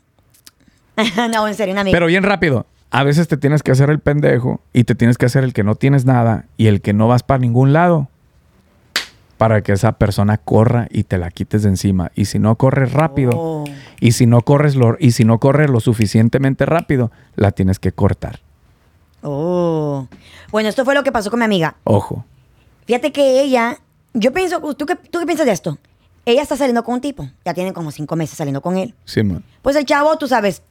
no, 1.33 1.47
en 1.49 1.55
serio, 1.55 1.73
una 1.73 1.83
amiga. 1.83 1.95
Pero 1.95 2.07
bien 2.07 2.23
rápido. 2.23 2.67
A 2.91 3.03
veces 3.05 3.27
te 3.29 3.37
tienes 3.37 3.63
que 3.63 3.73
hacer 3.73 3.91
el 3.91 3.99
pendejo 3.99 4.61
y 4.73 4.85
te 4.85 4.95
tienes 4.95 5.19
que 5.19 5.27
hacer 5.27 5.45
el 5.45 5.53
que 5.53 5.65
no 5.65 5.75
tienes 5.75 6.05
nada 6.05 6.45
y 6.57 6.69
el 6.69 6.81
que 6.81 6.93
no 6.93 7.09
vas 7.09 7.23
para 7.25 7.39
ningún 7.39 7.73
lado 7.73 8.09
para 9.39 9.61
que 9.61 9.73
esa 9.73 9.93
persona 9.99 10.39
corra 10.39 10.87
y 10.91 11.05
te 11.05 11.19
la 11.19 11.31
quites 11.31 11.63
de 11.65 11.69
encima. 11.69 12.11
Y 12.15 12.25
si 12.27 12.39
no 12.39 12.55
corres 12.57 12.93
rápido 12.93 13.33
Oh. 13.35 13.65
y 14.01 14.13
si 14.13 14.25
no 14.27 14.41
corres 14.43 14.77
lo, 14.77 14.97
y 14.99 15.11
si 15.11 15.25
no 15.25 15.39
corres 15.41 15.69
lo 15.69 15.81
suficientemente 15.81 16.65
rápido, 16.65 17.11
la 17.35 17.51
tienes 17.53 17.79
que 17.79 17.93
cortar. 17.93 18.41
Oh. 19.23 20.07
Bueno, 20.51 20.69
esto 20.69 20.85
fue 20.85 20.95
lo 20.95 21.03
que 21.03 21.13
pasó 21.13 21.31
con 21.31 21.39
mi 21.41 21.45
amiga. 21.45 21.77
Ojo. 21.85 22.25
Fíjate 22.87 23.13
que 23.13 23.41
ella, 23.43 23.79
yo 24.15 24.33
pienso, 24.33 24.61
¿tú 24.75 24.87
qué, 24.87 24.95
¿tú 24.97 25.19
qué 25.19 25.27
piensas 25.27 25.47
de 25.47 25.53
esto? 25.53 25.79
Ella 26.25 26.43
está 26.43 26.57
saliendo 26.57 26.83
con 26.85 26.95
un 26.95 27.01
tipo, 27.01 27.29
ya 27.45 27.55
tienen 27.55 27.73
como 27.73 27.91
cinco 27.91 28.17
meses 28.17 28.37
saliendo 28.37 28.61
con 28.61 28.77
él. 28.77 28.95
Simón. 29.05 29.45
Pues 29.63 29.77
el 29.77 29.85
chavo, 29.85 30.17
tú 30.19 30.27
sabes, 30.29 30.63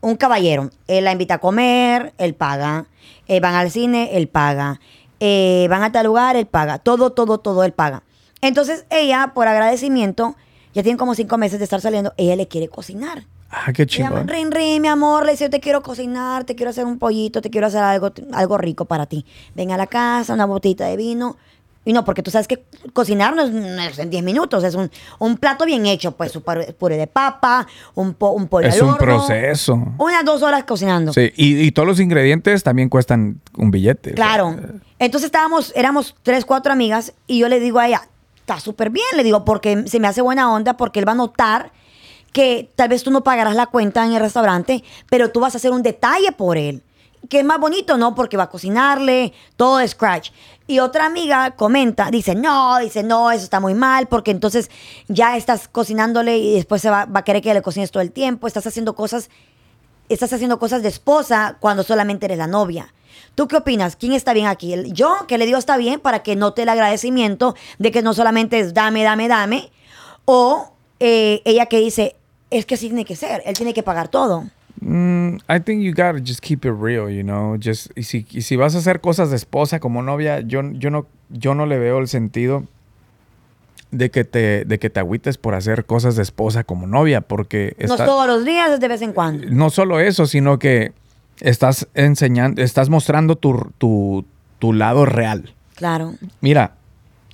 un 0.00 0.16
caballero, 0.16 0.70
él 0.86 1.04
la 1.04 1.12
invita 1.12 1.34
a 1.34 1.38
comer, 1.38 2.12
él 2.18 2.34
paga, 2.34 2.86
Eh, 3.26 3.40
van 3.40 3.54
al 3.54 3.70
cine, 3.70 4.16
él 4.16 4.28
paga, 4.28 4.80
Eh, 5.20 5.66
van 5.68 5.82
a 5.82 5.90
tal 5.92 6.06
lugar, 6.06 6.36
él 6.36 6.46
paga, 6.46 6.78
todo, 6.78 7.10
todo, 7.10 7.38
todo, 7.38 7.64
él 7.64 7.72
paga. 7.72 8.02
Entonces 8.40 8.86
ella, 8.90 9.32
por 9.34 9.48
agradecimiento, 9.48 10.36
ya 10.74 10.82
tienen 10.82 10.96
como 10.98 11.14
cinco 11.14 11.36
meses 11.38 11.58
de 11.58 11.64
estar 11.64 11.80
saliendo, 11.80 12.12
ella 12.16 12.36
le 12.36 12.46
quiere 12.46 12.68
cocinar. 12.68 13.24
Ah, 13.50 13.72
qué 13.72 13.86
chingón. 13.86 14.28
Rin, 14.28 14.52
rin, 14.52 14.82
mi 14.82 14.88
amor, 14.88 15.24
le 15.24 15.32
dice, 15.32 15.44
yo 15.44 15.50
te 15.50 15.60
quiero 15.60 15.82
cocinar, 15.82 16.44
te 16.44 16.54
quiero 16.54 16.70
hacer 16.70 16.84
un 16.84 16.98
pollito, 16.98 17.40
te 17.40 17.48
quiero 17.50 17.66
hacer 17.66 17.82
algo, 17.82 18.12
algo 18.32 18.58
rico 18.58 18.84
para 18.84 19.06
ti. 19.06 19.24
Ven 19.54 19.70
a 19.72 19.76
la 19.76 19.86
casa, 19.86 20.34
una 20.34 20.44
botita 20.44 20.84
de 20.86 20.96
vino. 20.96 21.36
Y 21.84 21.94
no, 21.94 22.04
porque 22.04 22.22
tú 22.22 22.30
sabes 22.30 22.46
que 22.46 22.62
cocinar 22.92 23.34
no 23.34 23.42
es, 23.44 23.50
no 23.50 23.80
es 23.80 23.98
en 23.98 24.10
10 24.10 24.22
minutos, 24.22 24.62
es 24.64 24.74
un, 24.74 24.90
un 25.20 25.38
plato 25.38 25.64
bien 25.64 25.86
hecho, 25.86 26.12
pues 26.12 26.32
su 26.32 26.42
puré 26.42 26.96
de 26.98 27.06
papa, 27.06 27.66
un, 27.94 28.12
po- 28.12 28.32
un 28.32 28.46
pollo 28.48 28.68
Es 28.68 28.74
al 28.74 28.82
un 28.82 28.88
horno. 28.90 28.98
proceso. 29.06 29.82
Unas 29.96 30.22
dos 30.26 30.42
horas 30.42 30.64
cocinando. 30.64 31.14
Sí, 31.14 31.32
y, 31.34 31.58
y 31.62 31.72
todos 31.72 31.88
los 31.88 31.98
ingredientes 32.00 32.62
también 32.62 32.90
cuestan 32.90 33.40
un 33.56 33.70
billete. 33.70 34.12
Claro. 34.12 34.54
Entonces 34.98 35.26
estábamos, 35.26 35.72
éramos 35.74 36.14
tres, 36.22 36.44
cuatro 36.44 36.74
amigas 36.74 37.14
y 37.26 37.38
yo 37.38 37.48
le 37.48 37.58
digo 37.60 37.78
a 37.78 37.86
ella, 37.86 38.02
está 38.36 38.60
súper 38.60 38.90
bien, 38.90 39.06
le 39.16 39.22
digo, 39.24 39.46
porque 39.46 39.84
se 39.86 39.98
me 40.00 40.08
hace 40.08 40.20
buena 40.20 40.52
onda, 40.52 40.76
porque 40.76 40.98
él 40.98 41.08
va 41.08 41.12
a 41.12 41.14
notar 41.14 41.72
que 42.38 42.70
tal 42.76 42.88
vez 42.88 43.02
tú 43.02 43.10
no 43.10 43.24
pagarás 43.24 43.56
la 43.56 43.66
cuenta 43.66 44.06
en 44.06 44.12
el 44.12 44.20
restaurante, 44.20 44.84
pero 45.10 45.32
tú 45.32 45.40
vas 45.40 45.54
a 45.54 45.56
hacer 45.56 45.72
un 45.72 45.82
detalle 45.82 46.30
por 46.30 46.56
él. 46.56 46.84
Que 47.28 47.40
es 47.40 47.44
más 47.44 47.58
bonito, 47.58 47.96
¿no? 47.96 48.14
Porque 48.14 48.36
va 48.36 48.44
a 48.44 48.48
cocinarle, 48.48 49.32
todo 49.56 49.78
de 49.78 49.88
scratch. 49.88 50.30
Y 50.68 50.78
otra 50.78 51.06
amiga 51.06 51.56
comenta, 51.56 52.12
dice, 52.12 52.36
no, 52.36 52.78
dice, 52.78 53.02
no, 53.02 53.32
eso 53.32 53.42
está 53.42 53.58
muy 53.58 53.74
mal, 53.74 54.06
porque 54.06 54.30
entonces 54.30 54.70
ya 55.08 55.36
estás 55.36 55.66
cocinándole 55.66 56.38
y 56.38 56.54
después 56.54 56.80
se 56.80 56.90
va, 56.90 57.06
va 57.06 57.20
a 57.20 57.24
querer 57.24 57.42
que 57.42 57.52
le 57.52 57.60
cocines 57.60 57.90
todo 57.90 58.04
el 58.04 58.12
tiempo, 58.12 58.46
estás 58.46 58.68
haciendo 58.68 58.94
cosas 58.94 59.30
estás 60.08 60.32
haciendo 60.32 60.60
cosas 60.60 60.82
de 60.82 60.88
esposa 60.88 61.56
cuando 61.58 61.82
solamente 61.82 62.26
eres 62.26 62.38
la 62.38 62.46
novia. 62.46 62.94
¿Tú 63.34 63.48
qué 63.48 63.56
opinas? 63.56 63.96
¿Quién 63.96 64.12
está 64.12 64.32
bien 64.32 64.46
aquí? 64.46 64.76
Yo, 64.92 65.26
que 65.26 65.38
le 65.38 65.44
digo 65.44 65.58
está 65.58 65.76
bien 65.76 65.98
para 65.98 66.22
que 66.22 66.36
note 66.36 66.62
el 66.62 66.68
agradecimiento 66.68 67.56
de 67.78 67.90
que 67.90 68.00
no 68.00 68.14
solamente 68.14 68.60
es 68.60 68.74
dame, 68.74 69.02
dame, 69.02 69.26
dame, 69.26 69.72
o 70.24 70.72
eh, 71.00 71.42
ella 71.44 71.66
que 71.66 71.78
dice, 71.78 72.16
es 72.50 72.66
que 72.66 72.74
así 72.74 72.86
tiene 72.88 73.04
que 73.04 73.16
ser, 73.16 73.42
él 73.46 73.54
tiene 73.56 73.74
que 73.74 73.82
pagar 73.82 74.08
todo. 74.08 74.44
Mm, 74.80 75.36
I 75.48 75.60
think 75.64 75.82
you 75.82 75.90
gotta 75.92 76.20
just 76.24 76.40
keep 76.40 76.64
it 76.64 76.72
real, 76.78 77.10
you 77.10 77.22
know. 77.22 77.56
Just, 77.62 77.90
y, 77.96 78.04
si, 78.04 78.26
y 78.30 78.42
si 78.42 78.56
vas 78.56 78.74
a 78.74 78.78
hacer 78.78 79.00
cosas 79.00 79.30
de 79.30 79.36
esposa 79.36 79.80
como 79.80 80.02
novia, 80.02 80.40
yo, 80.40 80.62
yo, 80.72 80.90
no, 80.90 81.06
yo 81.30 81.54
no 81.54 81.66
le 81.66 81.78
veo 81.78 81.98
el 81.98 82.06
sentido 82.08 82.64
de 83.90 84.10
que, 84.10 84.24
te, 84.24 84.64
de 84.64 84.78
que 84.78 84.90
te 84.90 85.00
agüites 85.00 85.38
por 85.38 85.54
hacer 85.54 85.84
cosas 85.86 86.14
de 86.14 86.22
esposa 86.22 86.62
como 86.62 86.86
novia, 86.86 87.22
porque 87.22 87.74
No 87.78 87.94
está- 87.94 88.04
es 88.04 88.08
todos 88.08 88.26
los 88.26 88.44
días, 88.44 88.70
es 88.70 88.80
de 88.80 88.88
vez 88.88 89.02
en 89.02 89.12
cuando. 89.12 89.46
no 89.50 89.70
solo 89.70 89.98
eso, 89.98 90.26
sino 90.26 90.58
que 90.58 90.92
estás 91.40 91.88
enseñando, 91.94 92.62
estás 92.62 92.88
mostrando 92.90 93.36
tu, 93.36 93.72
tu, 93.78 94.24
tu 94.58 94.72
lado 94.74 95.06
real. 95.06 95.54
Claro. 95.74 96.14
Mira, 96.40 96.74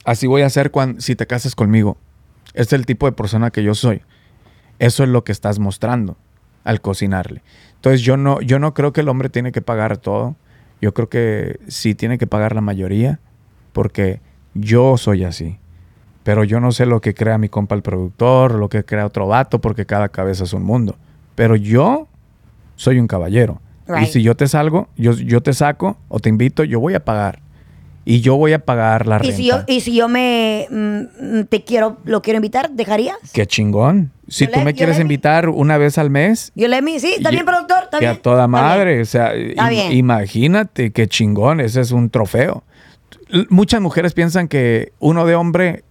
así 0.05 0.27
voy 0.27 0.43
a 0.43 0.47
hacer 0.47 0.71
cuando, 0.71 1.01
si 1.01 1.17
te 1.17 1.27
casas 1.27 1.55
conmigo. 1.55 1.97
Este 2.55 2.77
es 2.77 2.81
el 2.81 2.87
tipo 2.87 3.07
de 3.07 3.13
persona 3.13 3.51
que 3.51 3.63
yo 3.65 3.75
soy. 3.75 4.03
Eso 4.79 5.03
es 5.03 5.09
lo 5.09 5.25
que 5.25 5.33
estás 5.33 5.59
mostrando 5.59 6.17
al 6.65 6.81
cocinarle. 6.81 7.43
Entonces 7.77 8.01
yo 8.03 8.17
no, 8.17 8.41
yo 8.41 8.59
no 8.59 8.75
creo 8.75 8.93
que 8.93 9.03
el 9.03 9.09
hombre 9.09 9.29
tiene 9.29 9.53
que 9.53 9.63
pagar 9.63 9.99
todo. 9.99 10.37
Yo 10.81 10.95
creo 10.95 11.09
que 11.09 11.61
sí 11.69 11.95
tiene 11.95 12.19
que 12.19 12.27
pagar 12.27 12.55
la 12.55 12.61
mayoría 12.61 13.21
porque 13.73 14.21
yo 14.55 14.97
soy 14.97 15.25
así. 15.25 15.59
Pero 16.23 16.45
yo 16.45 16.59
no 16.61 16.73
sé 16.73 16.87
lo 16.87 17.01
que 17.01 17.13
crea 17.13 17.37
mi 17.37 17.51
compa 17.51 17.75
el 17.75 17.83
productor, 17.83 18.55
lo 18.55 18.71
que 18.71 18.85
crea 18.85 19.05
otro 19.05 19.27
vato, 19.27 19.61
porque 19.61 19.85
cada 19.85 20.09
cabeza 20.09 20.45
es 20.45 20.55
un 20.55 20.63
mundo. 20.63 20.97
Pero 21.35 21.55
yo 21.55 22.09
soy 22.77 22.99
un 22.99 23.07
caballero. 23.07 23.61
Y 24.01 24.07
si 24.07 24.23
yo 24.23 24.35
te 24.35 24.49
salgo, 24.49 24.89
yo, 24.97 25.13
yo 25.13 25.43
te 25.43 25.53
saco 25.53 25.99
o 26.09 26.19
te 26.19 26.31
invito, 26.31 26.65
yo 26.65 26.81
voy 26.81 26.95
a 26.95 27.05
pagar. 27.05 27.41
Y 28.07 28.21
yo 28.21 28.37
voy 28.37 28.53
a 28.53 28.59
pagar 28.59 29.07
la 29.07 29.17
Y 29.17 29.19
renta. 29.21 29.37
si 29.37 29.45
yo, 29.47 29.57
y 29.67 29.81
si 29.81 29.95
yo 29.95 30.09
me 30.09 30.67
mm, 30.71 31.45
te 31.49 31.65
quiero, 31.65 31.99
lo 32.05 32.21
quiero 32.23 32.37
invitar, 32.37 32.71
¿dejarías? 32.71 33.17
Qué 33.33 33.47
chingón. 33.47 34.13
Si 34.29 34.45
Yo 34.47 34.53
tú 34.53 34.59
le- 34.59 34.65
me 34.67 34.75
quieres 34.75 34.99
invitar 35.01 35.49
una 35.49 35.79
vez 35.79 35.97
al 35.99 36.11
mes, 36.11 36.53
Yo 36.55 36.69
le 36.69 36.81
mi, 36.83 36.99
sí, 37.01 37.15
está 37.17 37.31
bien, 37.31 37.45
productor, 37.47 37.85
está 37.85 37.99
bien. 37.99 38.13
a 38.13 38.15
toda 38.17 38.47
madre. 38.47 39.01
O 39.01 39.05
sea, 39.07 39.35
im- 39.35 39.93
imagínate 39.95 40.91
qué 40.93 41.07
chingón. 41.09 41.61
Ese 41.61 41.81
es 41.81 41.93
un 41.93 42.11
trofeo. 42.11 42.63
Muchas 43.49 43.81
mujeres 43.81 44.13
piensan 44.13 44.49
que 44.49 44.93
uno 44.99 45.25
de 45.25 45.35
hombre 45.35 45.85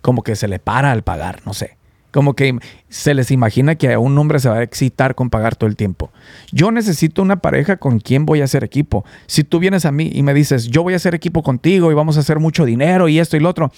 como 0.00 0.22
que 0.22 0.36
se 0.36 0.48
le 0.48 0.58
para 0.58 0.90
al 0.92 1.02
pagar, 1.02 1.40
no 1.44 1.52
sé. 1.54 1.76
Como 2.10 2.34
que 2.34 2.58
se 2.88 3.14
les 3.14 3.30
imagina 3.30 3.76
que 3.76 3.92
a 3.92 3.98
un 3.98 4.16
hombre 4.18 4.40
se 4.40 4.48
va 4.48 4.56
a 4.56 4.62
excitar 4.62 5.14
con 5.14 5.30
pagar 5.30 5.56
todo 5.56 5.68
el 5.68 5.76
tiempo. 5.76 6.10
Yo 6.52 6.70
necesito 6.70 7.22
una 7.22 7.36
pareja 7.36 7.76
con 7.76 8.00
quien 8.00 8.26
voy 8.26 8.40
a 8.40 8.44
hacer 8.44 8.64
equipo. 8.64 9.04
Si 9.26 9.44
tú 9.44 9.58
vienes 9.58 9.84
a 9.84 9.92
mí 9.92 10.10
y 10.12 10.22
me 10.22 10.34
dices, 10.34 10.68
yo 10.68 10.82
voy 10.82 10.94
a 10.94 10.96
hacer 10.96 11.14
equipo 11.14 11.42
contigo 11.42 11.90
y 11.90 11.94
vamos 11.94 12.16
a 12.16 12.20
hacer 12.20 12.40
mucho 12.40 12.64
dinero 12.64 13.08
y 13.08 13.18
esto 13.18 13.36
y 13.36 13.40
lo 13.40 13.48
otro, 13.48 13.70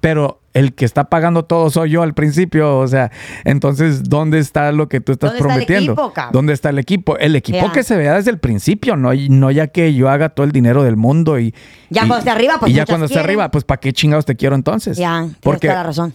pero 0.00 0.40
el 0.52 0.74
que 0.74 0.84
está 0.84 1.04
pagando 1.04 1.44
todo 1.44 1.70
soy 1.70 1.90
yo 1.90 2.02
al 2.02 2.12
principio, 2.14 2.78
o 2.78 2.88
sea, 2.88 3.12
entonces, 3.44 4.02
¿dónde 4.04 4.38
está 4.40 4.72
lo 4.72 4.88
que 4.88 5.00
tú 5.00 5.12
estás 5.12 5.30
¿Dónde 5.30 5.38
está 5.38 5.54
el 5.54 5.64
prometiendo? 5.66 5.92
equipo? 5.92 6.12
¿Dónde 6.32 6.52
está 6.54 6.70
el 6.70 6.78
equipo? 6.78 7.16
El 7.18 7.36
equipo 7.36 7.70
que 7.70 7.84
se 7.84 7.96
vea 7.96 8.14
desde 8.14 8.30
el 8.32 8.38
principio, 8.38 8.96
no, 8.96 9.10
no 9.14 9.50
ya 9.50 9.68
que 9.68 9.94
yo 9.94 10.08
haga 10.08 10.30
todo 10.30 10.44
el 10.44 10.52
dinero 10.52 10.82
del 10.82 10.96
mundo 10.96 11.38
y... 11.38 11.54
Ya 11.90 12.02
y- 12.04 12.08
cuando 12.08 12.18
esté 12.18 12.30
arriba, 12.30 12.58
pues 12.58 12.72
Y 12.72 12.74
ya 12.74 12.86
cuando 12.86 13.06
esté 13.06 13.20
arriba, 13.20 13.50
pues 13.50 13.62
¿para 13.64 13.78
qué 13.80 13.92
chingados 13.92 14.24
te 14.24 14.34
quiero 14.34 14.56
entonces? 14.56 14.96
Ya, 14.96 15.18
tienes 15.20 15.36
Porque 15.40 15.68
toda 15.68 15.80
la 15.80 15.86
razón. 15.86 16.14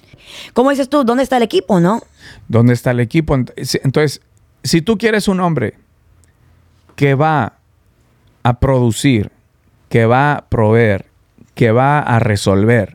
¿Cómo 0.54 0.72
dices 0.72 0.90
tú? 0.90 1.04
¿Dónde 1.06 1.24
está 1.24 1.38
el 1.38 1.44
equipo, 1.44 1.80
no? 1.80 2.02
¿dónde 2.48 2.74
está 2.74 2.92
el 2.92 3.00
equipo? 3.00 3.36
Entonces, 3.36 4.22
si 4.64 4.82
tú 4.82 4.98
quieres 4.98 5.28
un 5.28 5.40
hombre 5.40 5.76
que 6.96 7.14
va 7.16 7.54
a 8.44 8.60
producir, 8.60 9.32
que 9.90 10.06
va 10.06 10.34
a 10.34 10.46
proveer, 10.50 11.06
que 11.54 11.72
va 11.72 12.00
a 12.00 12.20
resolver, 12.20 12.95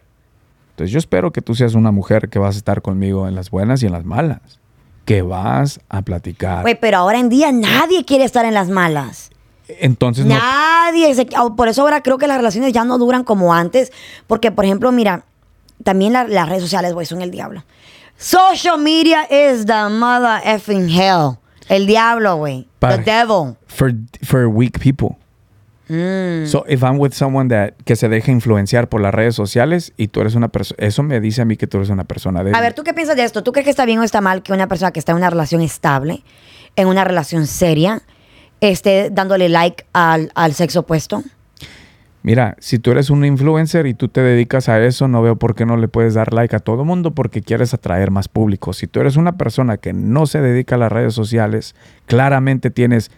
entonces 0.81 0.93
yo 0.95 0.99
espero 0.99 1.31
que 1.31 1.43
tú 1.43 1.55
seas 1.55 1.75
una 1.75 1.91
mujer 1.91 2.31
que 2.31 2.39
vas 2.39 2.55
a 2.55 2.59
estar 2.59 2.81
conmigo 2.81 3.29
en 3.29 3.35
las 3.35 3.51
buenas 3.51 3.83
y 3.83 3.87
en 3.87 3.93
las 3.93 4.07
malas, 4.07 4.41
que 5.05 5.21
vas 5.21 5.79
a 5.91 6.01
platicar. 6.01 6.63
Güey, 6.63 6.81
pero 6.81 6.97
ahora 6.97 7.19
en 7.19 7.29
día 7.29 7.53
nadie 7.53 8.07
quiere 8.07 8.25
estar 8.25 8.47
en 8.47 8.55
las 8.55 8.71
malas. 8.71 9.31
Entonces 9.69 10.25
no, 10.25 10.35
Nadie. 10.35 11.15
se- 11.15 11.29
oh, 11.39 11.55
por 11.55 11.69
eso 11.69 11.83
ahora 11.83 12.03
creo 12.03 12.17
que 12.17 12.27
las 12.27 12.39
relaciones 12.39 12.73
ya 12.73 12.85
no 12.85 12.97
duran 12.97 13.25
como 13.25 13.53
antes. 13.53 13.93
Porque, 14.27 14.51
por 14.51 14.65
ejemplo, 14.65 14.91
mira, 14.91 15.25
también 15.85 16.15
la- 16.15 16.27
las 16.27 16.49
redes 16.49 16.63
sociales, 16.63 16.95
güey, 16.95 17.05
son 17.07 17.21
el 17.21 17.31
diablo. 17.31 17.63
Social 18.17 18.79
media 18.79 19.25
is 19.31 19.67
the 19.67 19.89
mother 19.91 20.41
effing 20.45 20.89
hell. 20.89 21.37
El 21.69 21.87
diablo, 21.87 22.37
güey. 22.37 22.67
The 22.81 22.99
devil. 22.99 23.57
for 23.67 23.93
for 24.25 24.47
weak 24.47 24.79
people. 24.81 25.19
Mm. 25.91 26.47
So 26.47 26.65
if 26.69 26.85
I'm 26.85 27.01
with 27.01 27.15
someone 27.15 27.49
that 27.49 27.73
que 27.85 27.97
se 27.97 28.09
deja 28.09 28.31
influenciar 28.31 28.89
por 28.89 29.01
las 29.01 29.13
redes 29.13 29.35
sociales 29.35 29.93
y 29.97 30.07
tú 30.07 30.21
eres 30.21 30.37
una 30.37 30.47
persona, 30.47 30.77
eso 30.87 31.03
me 31.03 31.19
dice 31.21 31.43
a 31.43 31.45
mí 31.45 31.57
que 31.57 31.67
tú 31.67 31.79
eres 31.79 31.91
una 31.91 32.05
persona 32.05 32.45
débil. 32.45 32.55
A 32.55 32.61
ver, 32.61 32.75
¿tú 32.75 32.85
qué 32.85 32.95
piensas 32.95 33.17
de 33.17 33.25
esto? 33.25 33.43
¿Tú 33.43 33.51
crees 33.51 33.65
que 33.65 33.71
está 33.71 33.87
bien 33.87 33.99
o 33.99 34.05
está 34.05 34.21
mal 34.21 34.45
que 34.45 34.53
una 34.53 34.69
persona 34.69 34.93
que 34.93 35.01
está 35.01 35.11
en 35.11 35.19
una 35.19 35.31
relación 35.31 35.63
estable, 35.63 36.23
en 36.77 36.87
una 36.87 37.03
relación 37.03 37.49
seria, 37.49 38.03
esté 38.61 39.11
dándole 39.11 39.49
like 39.49 39.85
al, 39.93 40.31
al 40.37 40.55
sexo 40.55 40.81
opuesto? 40.81 41.25
Mira, 42.23 42.55
si 42.61 42.79
tú 42.79 42.93
eres 42.93 43.09
un 43.11 43.25
influencer 43.25 43.87
y 43.87 43.95
tú 43.95 44.09
te 44.09 44.21
dedicas 44.21 44.69
a 44.69 44.81
eso, 44.85 45.09
no 45.09 45.23
veo 45.23 45.37
por 45.37 45.55
qué 45.55 45.65
no 45.65 45.77
le 45.77 45.89
puedes 45.89 46.15
dar 46.15 46.35
like 46.35 46.55
a 46.55 46.61
todo 46.61 46.85
mundo 46.85 47.15
porque 47.15 47.41
quieres 47.41 47.73
atraer 47.73 48.11
más 48.11 48.29
público. 48.29 48.75
Si 48.75 48.87
tú 48.87 49.01
eres 49.01 49.17
una 49.17 49.39
persona 49.39 49.79
que 49.79 49.95
no 49.95 50.27
se 50.27 50.41
dedica 50.41 50.75
a 50.75 50.79
las 50.79 50.93
redes 50.93 51.15
sociales, 51.15 51.75
claramente 52.05 52.71
tienes 52.71 53.11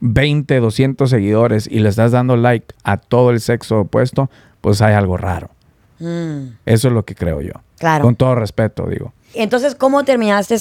20, 0.00 0.60
200 0.60 1.08
seguidores 1.10 1.66
y 1.70 1.80
le 1.80 1.88
estás 1.88 2.12
dando 2.12 2.36
like 2.36 2.74
a 2.84 2.96
todo 2.96 3.30
el 3.30 3.40
sexo 3.40 3.80
opuesto, 3.80 4.30
pues 4.60 4.80
hay 4.82 4.94
algo 4.94 5.16
raro. 5.16 5.50
Mm, 5.98 6.54
Eso 6.66 6.88
es 6.88 6.94
lo 6.94 7.04
que 7.04 7.14
creo 7.14 7.40
yo. 7.40 7.52
Claro. 7.78 8.04
Con 8.04 8.16
todo 8.16 8.34
respeto, 8.34 8.86
digo. 8.86 9.12
Entonces, 9.34 9.74
¿cómo 9.74 10.04
terminaste 10.04 10.56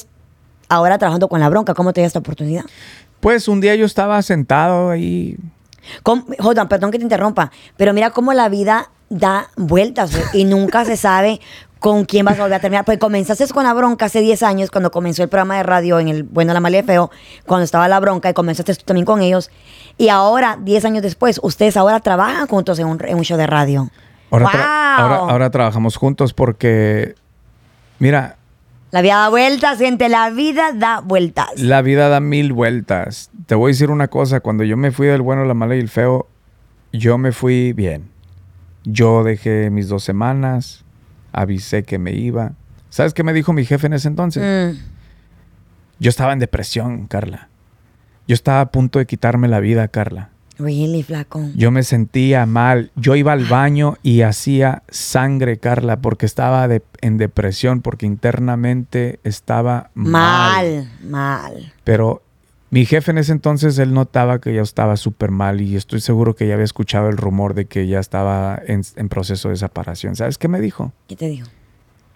ahora 0.70 0.98
trabajando 0.98 1.28
con 1.30 1.40
la 1.40 1.50
bronca? 1.50 1.74
¿Cómo 1.74 1.94
te 1.94 2.02
dio 2.02 2.08
esta 2.08 2.20
oportunidad? 2.20 2.64
Pues 3.20 3.48
un 3.48 3.62
día 3.62 3.76
yo 3.76 3.86
estaba 3.86 4.22
sentado 4.22 4.90
ahí. 4.90 5.38
¿Cómo- 6.04 6.26
Hold 6.40 6.60
on, 6.60 6.68
perdón 6.68 6.92
que 6.92 6.98
te 6.98 7.04
interrumpa, 7.04 7.52
pero 7.78 7.94
mira 7.94 8.10
cómo 8.12 8.34
la 8.34 8.50
vida 8.50 8.90
da 9.10 9.48
vueltas 9.56 10.12
y 10.34 10.44
nunca 10.44 10.84
se 10.86 10.98
sabe 10.98 11.40
con 11.80 12.06
quién 12.06 12.26
vas 12.26 12.38
a 12.40 12.44
volver 12.44 12.58
a 12.58 12.60
terminar. 12.60 12.86
Pues 12.86 12.98
comenzaste 12.98 13.48
con 13.50 13.64
la 13.64 13.74
bronca 13.74 14.06
hace 14.06 14.22
10 14.22 14.44
años, 14.44 14.72
cuando 14.72 14.92
comenzó 14.92 15.24
el 15.24 15.30
programa 15.30 15.58
de 15.58 15.64
radio 15.64 16.00
en 16.00 16.08
el 16.08 16.24
Bueno, 16.24 16.54
la 16.54 16.60
Mala 16.60 16.78
y 16.78 16.80
el 16.80 16.86
Feo, 16.86 17.12
cuando 17.46 17.64
estaba 17.66 17.88
la 17.88 18.00
bronca 18.00 18.30
y 18.30 18.34
comenzaste 18.34 18.76
tú 18.76 18.84
también 18.86 19.06
con 19.06 19.22
ellos. 19.22 19.50
Y 19.98 20.10
ahora, 20.10 20.58
10 20.62 20.86
años 20.86 21.04
después, 21.04 21.40
ustedes 21.44 21.78
ahora 21.78 22.00
trabajan 22.00 22.48
juntos 22.48 22.80
en 22.80 22.88
un, 22.88 23.00
en 23.06 23.18
un 23.18 23.24
show 23.24 23.38
de 23.38 23.48
radio. 23.48 23.90
Ahora, 24.32 24.46
tra- 24.48 24.58
¡Wow! 24.58 25.06
ahora, 25.06 25.32
ahora 25.32 25.50
trabajamos 25.52 25.96
juntos 25.96 26.34
porque, 26.34 27.16
mira, 28.00 28.38
La 28.92 29.02
vida 29.02 29.16
da 29.18 29.30
vueltas, 29.30 29.78
gente, 29.78 30.10
la 30.10 30.30
vida 30.30 30.72
da 30.74 31.00
vueltas. 31.02 31.60
la 31.60 31.82
vida 31.82 32.10
da 32.10 32.20
mil 32.20 32.54
vueltas. 32.54 33.30
Te 33.46 33.56
voy 33.56 33.70
a 33.70 33.74
decir 33.74 33.90
una 33.92 34.08
cosa, 34.08 34.40
cuando 34.42 34.64
yo 34.64 34.76
me 34.78 34.92
fui 34.92 35.08
del 35.08 35.22
bueno, 35.22 35.46
la 35.46 35.54
mala 35.54 35.76
y 35.76 35.80
el 35.80 35.90
feo, 35.90 36.28
yo 36.94 37.18
me 37.18 37.32
fui 37.32 37.74
bien. 37.74 38.10
Yo 38.84 39.24
dejé 39.24 39.70
mis 39.70 39.88
dos 39.90 40.04
semanas, 40.04 40.84
avisé 41.40 41.84
que 41.84 41.98
me 42.00 42.12
iba. 42.14 42.54
¿Sabes 42.90 43.14
qué 43.14 43.24
me 43.24 43.34
dijo 43.34 43.54
mi 43.54 43.66
jefe 43.66 43.88
en 43.88 43.94
ese 43.94 44.08
entonces? 44.08 44.76
Mm. 44.76 44.80
Yo 46.00 46.10
estaba 46.10 46.34
en 46.34 46.40
depresión, 46.40 47.08
Carla. 47.08 47.50
Yo 48.28 48.34
estaba 48.34 48.62
a 48.62 48.72
punto 48.72 49.00
de 49.00 49.06
quitarme 49.06 49.48
la 49.48 49.60
vida, 49.60 49.88
Carla. 49.88 50.30
Really, 50.60 51.04
flaco. 51.04 51.42
Yo 51.56 51.70
me 51.70 51.84
sentía 51.84 52.46
mal. 52.48 52.92
Yo 52.96 53.16
iba 53.16 53.32
al 53.32 53.46
baño 53.46 53.96
y 54.04 54.22
hacía 54.22 54.82
sangre, 54.90 55.58
Carla, 55.60 56.02
porque 56.02 56.26
estaba 56.26 56.68
de- 56.68 56.82
en 57.02 57.18
depresión, 57.18 57.82
porque 57.82 58.06
internamente 58.08 59.20
estaba 59.24 59.92
mal. 59.94 60.88
Mal, 60.88 60.92
mal. 61.04 61.74
Pero 61.84 62.24
mi 62.70 62.86
jefe 62.86 63.12
en 63.12 63.18
ese 63.18 63.32
entonces, 63.32 63.80
él 63.80 63.94
notaba 63.94 64.40
que 64.40 64.54
yo 64.54 64.62
estaba 64.62 64.98
súper 64.98 65.32
mal 65.32 65.62
y 65.62 65.76
estoy 65.76 66.02
seguro 66.02 66.36
que 66.36 66.48
ya 66.48 66.56
había 66.56 66.66
escuchado 66.66 67.08
el 67.10 67.18
rumor 67.18 67.54
de 67.54 67.66
que 67.66 67.88
ya 67.88 68.00
estaba 68.00 68.62
en, 68.66 68.82
en 68.96 69.10
proceso 69.10 69.50
de 69.50 69.56
separación. 69.56 70.16
¿Sabes 70.16 70.38
qué 70.38 70.48
me 70.48 70.60
dijo? 70.60 70.92
¿Qué 71.08 71.16
te 71.16 71.28
digo? 71.28 71.48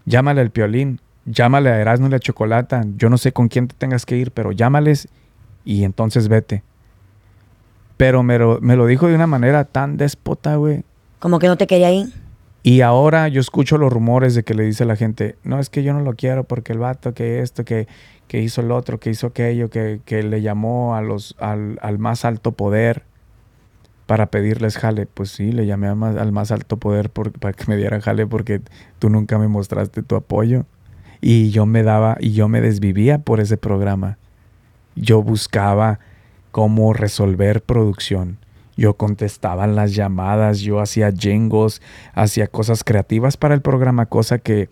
Llámale 0.06 0.42
al 0.42 0.52
Piolín, 0.52 1.00
llámale 1.26 1.70
a 1.70 1.80
Erasmo 1.80 2.08
y 2.08 2.10
la 2.10 2.20
Chocolata. 2.20 2.84
Yo 2.98 3.10
no 3.10 3.18
sé 3.18 3.32
con 3.32 3.48
quién 3.48 3.68
te 3.68 3.76
tengas 3.76 4.06
que 4.06 4.18
ir, 4.18 4.32
pero 4.32 4.52
llámales 4.52 5.08
y 5.64 5.84
entonces 5.84 6.28
vete. 6.28 6.64
Pero 7.98 8.24
me 8.24 8.38
lo, 8.38 8.60
me 8.62 8.76
lo 8.76 8.88
dijo 8.88 9.08
de 9.08 9.16
una 9.16 9.28
manera 9.28 9.64
tan 9.64 9.96
déspota, 9.96 10.56
güey. 10.56 10.84
Como 11.20 11.40
que 11.40 11.48
no 11.48 11.56
te 11.56 11.68
quería 11.68 11.92
ir. 11.92 12.12
Y 12.64 12.82
ahora 12.82 13.28
yo 13.28 13.42
escucho 13.42 13.78
los 13.78 13.92
rumores 13.92 14.36
de 14.36 14.44
que 14.44 14.54
le 14.54 14.64
dice 14.64 14.84
a 14.84 14.88
la 14.88 14.96
gente, 14.96 15.36
no, 15.44 15.60
es 15.60 15.70
que 15.70 15.82
yo 15.84 15.94
no 15.94 16.02
lo 16.02 16.16
quiero 16.16 16.44
porque 16.44 16.74
el 16.74 16.80
vato 16.80 17.14
que 17.14 17.40
esto, 17.42 17.66
que, 17.66 17.88
que 18.32 18.42
hizo 18.42 18.62
el 18.62 18.72
otro, 18.72 18.98
que 18.98 19.10
hizo 19.10 19.28
aquello, 19.28 19.70
que, 19.70 20.00
que 20.06 20.24
le 20.24 20.42
llamó 20.42 20.96
a 20.96 21.02
los, 21.02 21.36
al, 21.38 21.78
al 21.82 22.00
más 22.00 22.24
alto 22.24 22.54
poder 22.54 23.04
para 24.06 24.28
pedirles 24.28 24.78
jale. 24.78 25.06
Pues 25.06 25.32
sí, 25.32 25.52
le 25.52 25.66
llamé 25.66 25.90
al 25.90 26.32
más 26.32 26.50
alto 26.54 26.78
poder 26.78 27.10
para 27.10 27.52
que 27.52 27.66
me 27.68 27.76
dieran 27.76 28.00
jale 28.00 28.26
porque 28.26 28.62
tú 29.00 29.10
nunca 29.10 29.38
me 29.38 29.50
mostraste 29.50 30.02
tu 30.02 30.16
apoyo. 30.16 30.64
Y 31.20 31.50
yo 31.50 31.66
me 31.66 31.84
daba, 31.84 32.16
y 32.22 32.32
yo 32.32 32.48
me 32.48 32.62
desvivía 32.62 33.18
por 33.18 33.42
ese 33.42 33.58
programa. 33.58 34.18
Yo 34.96 35.22
buscaba 35.22 36.00
cómo 36.52 36.94
resolver 36.94 37.62
producción. 37.62 38.38
Yo 38.78 38.94
contestaba 38.94 39.68
las 39.68 39.94
llamadas, 39.94 40.62
yo 40.62 40.80
hacía 40.80 41.12
jingles, 41.12 41.82
hacía 42.14 42.48
cosas 42.48 42.86
creativas 42.86 43.36
para 43.36 43.56
el 43.56 43.62
programa, 43.62 44.06
cosa 44.06 44.38
que, 44.38 44.70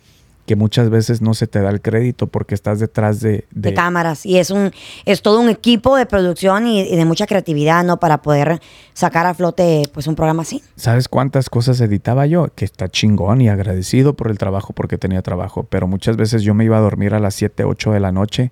que 0.50 0.56
muchas 0.56 0.90
veces 0.90 1.22
no 1.22 1.36
se 1.36 1.46
te 1.46 1.62
da 1.62 1.70
el 1.70 1.80
crédito 1.80 2.26
porque 2.26 2.56
estás 2.56 2.80
detrás 2.80 3.20
de... 3.20 3.46
de 3.52 3.76
cámaras 3.76 4.26
y 4.26 4.40
es 4.40 4.50
un 4.50 4.72
es 5.06 5.22
todo 5.22 5.40
un 5.42 5.48
equipo 5.48 5.96
de 5.96 6.08
producción 6.08 6.66
y, 6.66 6.82
y 6.82 6.96
de 6.96 7.06
mucha 7.06 7.28
creatividad 7.28 7.84
no 7.84 8.00
para 8.00 8.24
poder 8.24 8.60
sacar 8.94 9.28
a 9.28 9.36
flote 9.36 9.84
pues 9.94 10.08
un 10.08 10.16
programa 10.16 10.42
así 10.42 10.64
¿Sabes 10.76 11.08
cuántas 11.08 11.52
cosas 11.52 11.80
editaba 11.82 12.26
yo? 12.26 12.48
Que 12.56 12.66
está 12.66 12.90
chingón 12.90 13.42
y 13.42 13.50
agradecido 13.50 14.16
por 14.16 14.32
el 14.32 14.40
trabajo 14.40 14.74
porque 14.74 14.98
tenía 14.98 15.22
trabajo, 15.22 15.68
pero 15.70 15.86
muchas 15.86 16.18
veces 16.18 16.42
yo 16.42 16.56
me 16.56 16.66
iba 16.66 16.78
a 16.78 16.82
dormir 16.82 17.14
a 17.14 17.20
las 17.20 17.36
7, 17.36 17.64
8 17.66 17.92
de 17.92 18.00
la 18.00 18.12
noche 18.12 18.52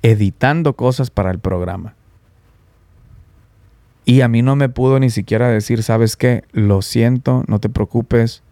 editando 0.00 0.76
cosas 0.76 1.10
para 1.10 1.30
el 1.30 1.40
programa. 1.40 1.94
Y 4.06 4.22
a 4.22 4.28
mí 4.28 4.40
no 4.40 4.56
me 4.56 4.70
pudo 4.70 4.98
ni 4.98 5.10
siquiera 5.10 5.50
decir, 5.50 5.82
¿sabes 5.82 6.16
qué? 6.16 6.44
Lo 6.52 6.80
siento, 6.80 7.44
no 7.48 7.58
te 7.58 7.68
preocupes. 7.68 8.42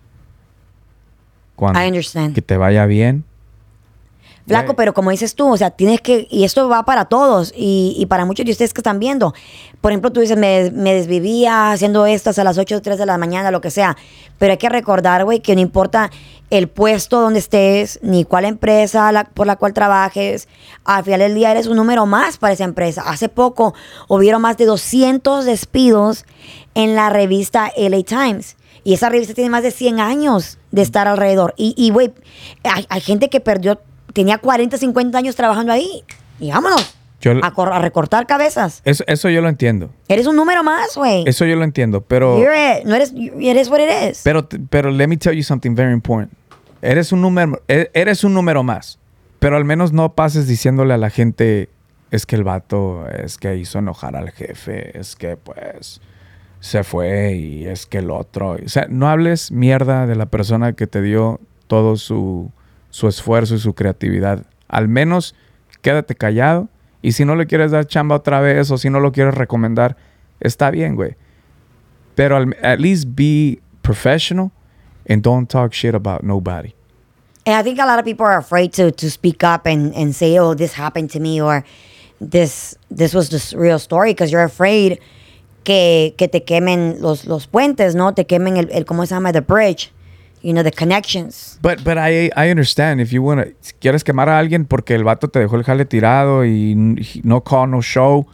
Cuando 1.57 1.81
I 1.83 1.87
understand 1.89 2.35
que 2.35 2.43
te 2.43 2.57
vaya 2.57 2.87
bien. 2.87 3.25
Flaco, 4.47 4.67
Yeah. 4.73 4.77
pero 4.77 4.93
como 4.93 5.11
dices 5.11 5.35
tú, 5.35 5.51
o 5.51 5.57
sea, 5.57 5.71
tienes 5.71 6.03
que, 6.03 6.27
y 6.31 6.45
esto 6.45 6.69
va 6.69 6.85
para 6.85 7.07
todos, 7.07 7.51
y, 7.57 7.95
y 7.99 8.05
para 8.05 8.27
muchos 8.27 8.45
de 8.45 8.53
ustedes 8.53 8.75
que 8.75 8.81
están 8.83 8.99
viendo. 8.99 9.33
Por 9.81 9.91
ejemplo, 9.91 10.13
tú 10.13 10.21
dices, 10.21 10.37
me, 10.37 10.71
me 10.71 10.93
desvivía 10.93 11.73
haciendo 11.73 12.05
esto 12.05 12.29
hasta 12.29 12.45
las 12.45 12.59
8 12.59 12.77
o 12.77 12.83
3 12.83 12.99
de 12.99 13.07
la 13.07 13.17
mañana, 13.17 13.51
lo 13.51 13.63
que 13.63 13.71
sea. 13.71 13.97
Pero 14.39 14.53
hay 14.53 14.59
que 14.59 14.69
recordar, 14.69 15.25
güey, 15.25 15.41
que 15.41 15.55
no 15.55 15.63
importa 15.63 16.11
el 16.51 16.69
puesto 16.69 17.23
donde 17.23 17.39
estés, 17.39 17.99
ni 18.03 18.25
cuál 18.25 18.45
empresa 18.45 19.11
la- 19.13 19.25
por 19.25 19.47
la 19.47 19.57
cual 19.57 19.73
trabajes, 19.73 20.47
al 20.85 21.05
final 21.05 21.21
del 21.21 21.35
día 21.35 21.51
eres 21.51 21.67
un 21.67 21.77
número 21.79 22.05
más 22.05 22.37
para 22.37 22.53
esa 22.53 22.65
empresa. 22.65 23.03
Hace 23.07 23.31
poco 23.31 23.73
hubieron 24.09 24.43
más 24.43 24.59
de 24.59 24.67
200 24.67 25.47
despidos 25.47 26.27
en 26.75 26.95
la 26.95 27.09
revista 27.09 27.73
LA 27.79 28.03
Times. 28.03 28.57
Y 28.85 28.95
esa 28.95 29.09
revista 29.09 29.35
tiene 29.35 29.51
más 29.51 29.63
de 29.63 29.71
100 29.71 29.99
años 30.01 30.59
de 30.71 30.83
estar 30.83 31.09
alrededor. 31.09 31.55
Y, 31.57 31.75
y, 31.77 31.91
güey, 31.91 32.13
hay, 32.65 32.87
hay 32.89 33.01
gente 33.01 33.31
que 33.31 33.41
perdió, 33.41 33.81
tenía 34.13 34.39
40, 34.39 34.77
50 34.77 35.17
años 35.19 35.35
trabajando 35.37 35.73
ahí. 35.73 36.05
Y 36.39 36.51
vámonos. 36.51 36.95
Yo- 37.21 37.33
a, 37.43 37.47
a 37.47 37.79
recortar 37.79 38.27
cabezas. 38.27 38.83
Eso, 38.85 39.03
eso 39.07 39.31
yo 39.31 39.41
lo 39.41 39.49
entiendo. 39.49 39.91
Eres 40.09 40.27
un 40.27 40.37
número 40.37 40.63
más, 40.63 40.95
güey. 40.97 41.25
Eso 41.27 41.47
yo 41.47 41.57
lo 41.57 41.65
entiendo, 41.65 42.03
pero... 42.03 42.39
It. 42.39 42.85
No 42.85 42.95
eres, 42.95 43.15
eres 43.41 43.69
what 43.71 43.81
is. 43.81 44.21
Pero, 44.23 44.47
pero 44.69 44.91
let 44.91 45.09
me 45.09 45.17
tell 45.17 45.35
you 45.35 45.43
something 45.43 45.75
very 45.75 45.93
important. 45.95 46.31
Eres 46.83 47.11
un 47.13 47.23
número, 47.23 47.63
e- 47.67 47.91
eres 47.95 48.25
un 48.25 48.35
número 48.35 48.63
más. 48.63 48.99
Pero 49.39 49.57
al 49.57 49.65
menos 49.65 49.93
no 49.95 50.13
pases 50.15 50.47
diciéndole 50.47 50.93
a 50.93 50.99
la 50.99 51.09
gente, 51.09 51.71
es 52.11 52.27
que 52.27 52.37
el 52.37 52.45
vato 52.45 53.07
es 53.09 53.39
que 53.39 53.57
hizo 53.57 53.79
enojar 53.79 54.17
al 54.17 54.31
jefe, 54.31 54.99
es 54.99 55.17
que 55.17 55.39
pues 55.39 56.03
se 56.65 56.83
fue 56.83 57.35
y 57.35 57.67
es 57.67 57.85
que 57.85 57.99
el 57.99 58.11
otro. 58.11 58.53
O 58.53 58.69
sea, 58.71 58.87
no 58.89 59.11
hables 59.11 59.53
mierda 59.53 60.07
de 60.07 60.15
la 60.15 60.25
persona 60.25 60.73
que 60.73 60.87
te 60.87 61.03
dio 61.03 61.39
todo 61.67 61.97
su, 61.97 62.51
su 62.89 63.07
esfuerzo 63.07 63.57
y 63.57 63.59
su 63.59 63.75
creatividad. 63.75 64.47
Al 64.69 64.89
menos 64.89 65.35
quédate 65.83 66.15
callado. 66.15 66.71
Y 67.03 67.13
si 67.13 67.27
no 67.27 67.37
le 67.37 67.47
quieres 67.47 67.71
dar 67.71 67.87
chamba 67.87 68.17
otra 68.17 68.41
vez 68.41 68.71
o 68.71 68.79
si 68.79 68.89
no 68.89 68.99
lo 68.99 69.13
quieres 69.13 69.35
recomendar, 69.35 69.99
está 70.41 70.71
bien, 70.71 70.95
güey. 70.95 71.17
Pero 72.15 72.39
al, 72.39 72.57
at 72.63 72.79
least 72.79 73.09
be 73.15 73.61
professional 73.83 74.51
and 75.07 75.23
don't 75.23 75.51
talk 75.51 75.75
shit 75.75 75.95
about 75.95 76.23
nobody. 76.23 76.75
And 77.45 77.55
I 77.57 77.63
think 77.63 77.79
a 77.79 77.85
lot 77.85 77.99
of 77.99 78.07
people 78.07 78.25
are 78.25 78.39
afraid 78.39 78.73
to 78.77 78.91
to 78.91 79.11
speak 79.11 79.45
up 79.45 79.67
and, 79.67 79.95
and 79.95 80.15
say, 80.15 80.39
"Oh, 80.39 80.55
this 80.55 80.73
happened 80.73 81.11
to 81.11 81.21
me," 81.21 81.43
or 81.43 81.63
"This 82.23 82.75
this 82.91 83.13
was 83.13 83.29
the 83.29 83.55
real 83.55 83.79
story," 83.79 84.13
because 84.13 84.33
you're 84.33 84.47
afraid 84.47 84.99
que, 85.65 86.15
que 86.17 86.29
te 86.29 86.45
quemen 86.45 86.97
los, 87.01 87.25
los 87.27 87.47
puentes, 87.49 87.95
¿no? 87.95 88.15
Te 88.15 88.27
quemen 88.27 88.57
el, 88.57 88.69
el 88.71 88.85
cómo 88.85 89.05
se 89.07 89.15
llama 89.15 89.33
the 89.33 89.41
bridge, 89.41 89.93
you 90.43 90.53
know, 90.53 90.63
the 90.63 90.71
connections. 90.71 91.59
But, 91.63 91.83
but 91.83 91.97
I, 91.99 92.31
I 92.37 92.51
understand 92.51 93.01
if 93.01 93.11
you 93.11 93.23
wanna, 93.23 93.47
si 93.61 93.73
quieres 93.81 94.05
quemar 94.05 94.29
a 94.29 94.39
alguien 94.39 94.67
porque 94.67 94.95
el 94.95 95.03
vato 95.05 95.29
te 95.29 95.39
dejó 95.41 95.57
el 95.57 95.65
jale 95.65 95.85
tirado 95.87 96.45
y 96.45 96.75
no 97.25 97.43
call, 97.43 97.71
no 97.71 97.83
show 97.83 98.27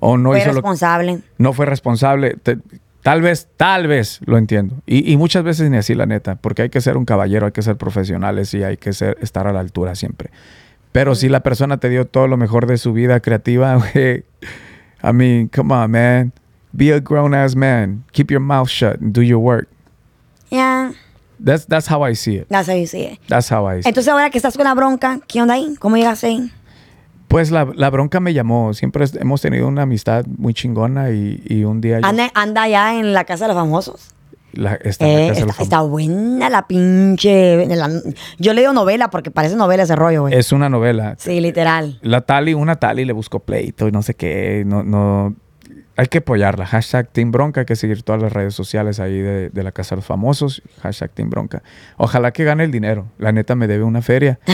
o 0.00 0.16
no 0.18 0.30
Fue 0.30 0.38
hizo 0.40 0.48
lo 0.48 0.54
responsable. 0.56 1.18
no 1.38 1.52
fue 1.52 1.66
responsable. 1.66 2.36
te- 2.42 2.58
tal 3.02 3.20
vez, 3.22 3.48
tal 3.56 3.86
vez 3.86 4.20
lo 4.26 4.36
entiendo. 4.38 4.76
Y, 4.86 5.10
y 5.12 5.16
muchas 5.16 5.42
veces 5.42 5.70
ni 5.70 5.76
así, 5.78 5.94
la 5.94 6.06
neta, 6.06 6.36
porque 6.36 6.62
hay 6.62 6.68
que 6.70 6.80
ser 6.80 6.96
un 6.96 7.04
caballero, 7.04 7.46
hay 7.46 7.52
que 7.52 7.62
ser 7.62 7.76
profesionales 7.76 8.52
y 8.54 8.62
hay 8.62 8.76
que 8.76 8.92
ser, 8.92 9.16
estar 9.20 9.46
a 9.46 9.52
la 9.52 9.60
altura 9.60 9.94
siempre. 9.94 10.30
Pero 10.92 11.14
si 11.14 11.28
la 11.28 11.40
persona 11.42 11.78
te 11.78 11.88
dio 11.88 12.06
todo 12.06 12.28
lo 12.28 12.36
mejor 12.36 12.66
de 12.66 12.76
su 12.78 12.92
vida 12.92 13.20
creativa, 13.20 13.74
güey, 13.94 14.24
I 15.02 15.12
mean, 15.12 15.48
come 15.48 15.74
on, 15.74 15.90
man. 15.90 16.32
Be 16.76 16.92
a 16.92 17.00
grown 17.00 17.34
ass 17.34 17.54
man. 17.54 18.04
Keep 18.12 18.30
your 18.30 18.40
mouth 18.40 18.68
shut 18.68 19.00
and 19.00 19.12
do 19.12 19.22
your 19.22 19.38
work. 19.38 19.68
Yeah, 20.50 20.92
That's, 21.38 21.66
that's 21.66 21.86
how 21.90 22.04
I 22.08 22.14
see 22.14 22.36
it. 22.36 22.46
that's 22.48 22.68
how 22.68 22.74
you 22.76 22.86
see 22.86 23.02
it. 23.02 23.18
That's 23.28 23.50
how 23.50 23.66
I 23.68 23.74
see 23.74 23.80
it. 23.80 23.86
Entonces 23.86 24.08
ahora 24.12 24.30
que 24.30 24.38
estás 24.38 24.56
con 24.56 24.64
la 24.64 24.74
bronca, 24.74 25.20
¿qué 25.26 25.40
onda 25.42 25.54
ahí? 25.54 25.74
¿Cómo 25.78 25.96
llegaste 25.96 26.28
ahí? 26.28 26.50
Pues 27.28 27.50
la, 27.50 27.64
la 27.74 27.90
bronca 27.90 28.20
me 28.20 28.32
llamó. 28.32 28.72
Siempre 28.74 29.04
hemos 29.20 29.40
tenido 29.40 29.66
una 29.66 29.82
amistad 29.82 30.24
muy 30.38 30.54
chingona 30.54 31.10
y, 31.10 31.42
y 31.44 31.64
un 31.64 31.80
día 31.80 32.00
yo- 32.00 32.06
Anda, 32.06 32.30
anda 32.34 32.68
ya 32.68 32.98
en 32.98 33.12
la 33.12 33.24
casa 33.24 33.44
de 33.44 33.54
los 33.54 33.60
famosos. 33.60 34.10
la- 34.52 34.74
Eh, 34.74 34.80
está, 34.84 35.06
los 35.46 35.58
está 35.60 35.80
buena 35.82 36.48
la 36.50 36.66
pinche. 36.68 37.66
la- 37.66 37.90
yo 38.38 38.52
leo 38.54 38.72
novela 38.72 39.10
porque 39.10 39.30
parece 39.32 39.56
novela 39.56 39.82
ese 39.82 39.96
rollo, 39.96 40.22
güey. 40.22 40.34
Es 40.34 40.52
una 40.52 40.68
novela. 40.68 41.16
Sí, 41.18 41.40
literal. 41.40 41.98
La 42.02 42.20
Tali, 42.20 42.54
una 42.54 42.76
Tali 42.76 43.04
le 43.04 43.12
buscó 43.12 43.40
pleito 43.40 43.88
y 43.88 43.92
no 43.92 44.02
sé 44.02 44.14
qué. 44.14 44.62
No, 44.64 44.84
no. 44.84 45.34
Hay 45.96 46.06
que 46.06 46.18
apoyarla. 46.18 46.66
Hashtag 46.66 47.08
Team 47.08 47.30
Bronca. 47.30 47.60
Hay 47.60 47.66
que 47.66 47.76
seguir 47.76 48.02
todas 48.02 48.20
las 48.20 48.32
redes 48.32 48.54
sociales 48.54 48.98
ahí 49.00 49.20
de, 49.20 49.50
de 49.50 49.62
la 49.62 49.70
Casa 49.72 49.94
de 49.94 49.98
los 50.00 50.06
Famosos. 50.06 50.62
Hashtag 50.82 51.10
Team 51.10 51.30
Bronca. 51.30 51.62
Ojalá 51.96 52.32
que 52.32 52.42
gane 52.44 52.64
el 52.64 52.70
dinero. 52.72 53.06
La 53.18 53.30
neta 53.32 53.54
me 53.54 53.66
debe 53.68 53.84
una 53.84 54.02
feria. 54.02 54.38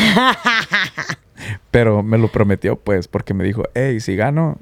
Pero 1.70 2.02
me 2.02 2.18
lo 2.18 2.28
prometió, 2.28 2.76
pues, 2.76 3.08
porque 3.08 3.32
me 3.34 3.44
dijo, 3.44 3.62
hey, 3.74 4.00
si 4.00 4.14
gano, 4.16 4.58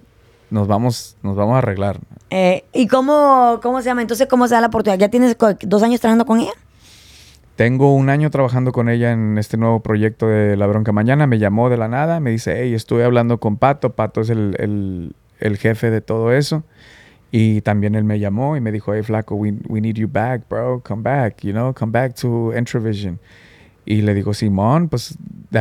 nos 0.50 0.68
vamos, 0.68 1.16
nos 1.22 1.34
vamos 1.36 1.54
a 1.56 1.58
arreglar. 1.58 1.98
Eh, 2.30 2.64
¿Y 2.72 2.86
cómo, 2.86 3.58
cómo 3.62 3.80
se 3.82 3.86
llama? 3.86 4.02
Entonces, 4.02 4.26
¿cómo 4.28 4.46
se 4.46 4.54
da 4.54 4.60
la 4.60 4.68
oportunidad? 4.68 4.98
¿Ya 5.00 5.08
tienes 5.08 5.36
dos 5.62 5.82
años 5.82 6.00
trabajando 6.00 6.24
con 6.26 6.40
ella? 6.40 6.52
Tengo 7.56 7.92
un 7.94 8.08
año 8.08 8.30
trabajando 8.30 8.70
con 8.70 8.88
ella 8.88 9.10
en 9.10 9.36
este 9.36 9.56
nuevo 9.56 9.80
proyecto 9.80 10.28
de 10.28 10.56
La 10.56 10.66
Bronca 10.68 10.92
Mañana. 10.92 11.26
Me 11.26 11.38
llamó 11.40 11.68
de 11.70 11.76
la 11.76 11.88
nada, 11.88 12.20
me 12.20 12.30
dice, 12.30 12.54
hey, 12.62 12.72
estuve 12.74 13.04
hablando 13.04 13.38
con 13.38 13.56
Pato. 13.56 13.90
Pato 13.94 14.20
es 14.20 14.30
el, 14.30 14.54
el- 14.60 15.14
el 15.40 15.56
jefe 15.56 15.90
de 15.90 16.00
todo 16.00 16.32
eso. 16.32 16.64
Y 17.30 17.60
también 17.60 17.94
él 17.94 18.04
me 18.04 18.18
llamó 18.18 18.56
y 18.56 18.60
me 18.60 18.72
dijo, 18.72 18.94
hey, 18.94 19.02
flaco, 19.02 19.34
we, 19.34 19.54
we 19.68 19.80
need 19.80 19.96
you 19.96 20.08
back, 20.08 20.48
bro. 20.48 20.82
Come 20.82 21.02
back, 21.02 21.42
you 21.42 21.52
know, 21.52 21.74
come 21.74 21.92
back 21.92 22.14
to 22.14 22.52
Entravision. 22.54 23.18
Y 23.84 24.02
le 24.02 24.14
digo, 24.14 24.34
Simón, 24.34 24.88
pues, 24.88 25.16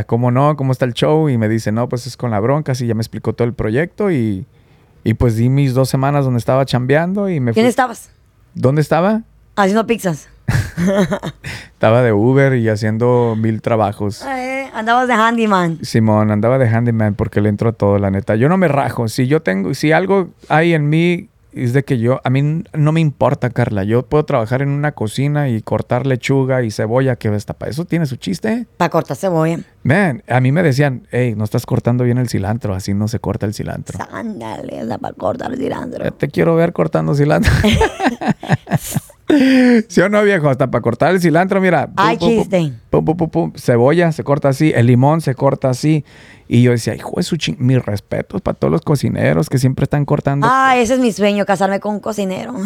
¿cómo 0.06 0.32
no? 0.32 0.56
¿Cómo 0.56 0.72
está 0.72 0.86
el 0.86 0.94
show? 0.94 1.30
Y 1.30 1.38
me 1.38 1.48
dice, 1.50 1.72
no, 1.72 1.88
pues 1.90 2.08
es 2.08 2.18
con 2.18 2.32
La 2.32 2.40
Bronca. 2.40 2.74
Así 2.74 2.88
ya 2.88 2.94
me 2.94 3.02
explicó 3.02 3.34
todo 3.34 3.48
el 3.48 3.54
proyecto 3.54 4.12
y, 4.12 4.46
y 5.04 5.14
pues 5.14 5.36
di 5.36 5.50
mis 5.50 5.74
dos 5.74 5.90
semanas 5.90 6.26
donde 6.26 6.40
estaba 6.40 6.66
chambeando 6.66 7.30
y 7.30 7.40
me 7.40 7.52
fui. 7.52 7.56
¿Quién 7.56 7.68
estabas? 7.68 8.12
¿Dónde 8.54 8.82
estaba? 8.82 9.24
Haciendo 9.56 9.88
pizzas. 9.88 10.30
Estaba 11.74 12.02
de 12.02 12.14
Uber 12.14 12.56
y 12.56 12.70
haciendo 12.70 13.36
mil 13.38 13.62
trabajos. 13.62 14.24
Eh, 14.26 14.70
andabas 14.74 15.08
de 15.08 15.14
handyman. 15.14 15.80
Simón, 15.84 16.32
andaba 16.32 16.58
de 16.58 16.68
handyman 16.68 17.16
porque 17.16 17.42
le 17.42 17.50
entro 17.50 17.70
a 17.70 17.74
todo, 17.74 17.98
la 17.98 18.12
neta. 18.12 18.36
Yo 18.36 18.50
no 18.50 18.58
me 18.58 18.68
rajo. 18.68 19.08
Si 19.08 19.28
yo 19.28 19.42
tengo, 19.42 19.74
si 19.74 19.92
algo 19.92 20.30
hay 20.50 20.74
en 20.74 20.90
mí, 20.90 21.30
es 21.54 21.74
de 21.74 21.84
que 21.84 21.98
yo, 21.98 22.22
a 22.24 22.30
mí 22.30 22.64
no 22.74 22.92
me 22.92 23.02
importa, 23.02 23.50
Carla. 23.50 23.84
Yo 23.84 24.04
puedo 24.04 24.24
trabajar 24.26 24.62
en 24.62 24.70
una 24.70 24.92
cocina 24.92 25.50
y 25.50 25.62
cortar 25.62 26.06
lechuga 26.06 26.62
y 26.64 26.72
cebolla 26.72 27.16
que 27.16 27.34
está 27.36 27.54
para 27.54 27.72
eso 27.72 27.86
tiene 27.86 28.06
su 28.06 28.16
chiste. 28.16 28.68
Para 28.78 28.90
cortar 28.90 29.18
cebolla. 29.18 29.60
Man, 29.84 30.24
a 30.28 30.40
mí 30.40 30.52
me 30.52 30.64
decían, 30.64 31.08
hey, 31.12 31.34
no 31.36 31.44
estás 31.44 31.66
cortando 31.66 32.04
bien 32.04 32.18
el 32.18 32.30
cilantro, 32.30 32.74
así 32.74 32.94
no 32.94 33.08
se 33.08 33.20
corta 33.20 33.46
el 33.46 33.54
cilantro. 33.54 34.00
Ándale, 34.12 34.86
para 35.00 35.14
cortar 35.14 35.52
el 35.52 35.58
cilantro. 35.58 36.04
Ya 36.04 36.12
te 36.12 36.28
quiero 36.28 36.56
ver 36.56 36.74
cortando 36.74 37.16
cilantro. 37.16 37.52
¿Sí 39.90 40.02
o 40.02 40.10
no, 40.10 40.24
viejo? 40.24 40.50
Hasta 40.50 40.72
para 40.72 40.82
cortar 40.82 41.12
el 41.14 41.22
cilantro, 41.22 41.60
mira. 41.60 41.90
Ay, 41.96 42.18
chiste. 42.18 42.74
pum, 42.90 43.04
pum, 43.04 43.18
pum, 43.18 43.30
pum. 43.30 43.54
Cebolla 43.56 44.12
se 44.12 44.24
corta 44.24 44.50
así, 44.50 44.72
el 44.76 44.88
limón 44.88 45.22
se 45.22 45.36
corta 45.36 45.70
así. 45.70 46.06
Y 46.48 46.62
yo 46.62 46.72
decía, 46.72 46.96
hijo 46.96 47.14
de 47.18 47.24
su 47.24 47.36
ching... 47.36 47.58
Mis 47.60 47.84
respetos 47.84 48.42
para 48.42 48.58
todos 48.58 48.72
los 48.72 48.82
cocineros 48.82 49.50
que 49.50 49.58
siempre 49.58 49.84
están 49.84 50.06
cortando. 50.06 50.48
Ah, 50.50 50.78
ese 50.78 50.94
es 50.94 51.00
mi 51.00 51.12
sueño, 51.12 51.46
casarme 51.46 51.80
con 51.80 51.96
un 51.96 52.00
cocinero. 52.00 52.54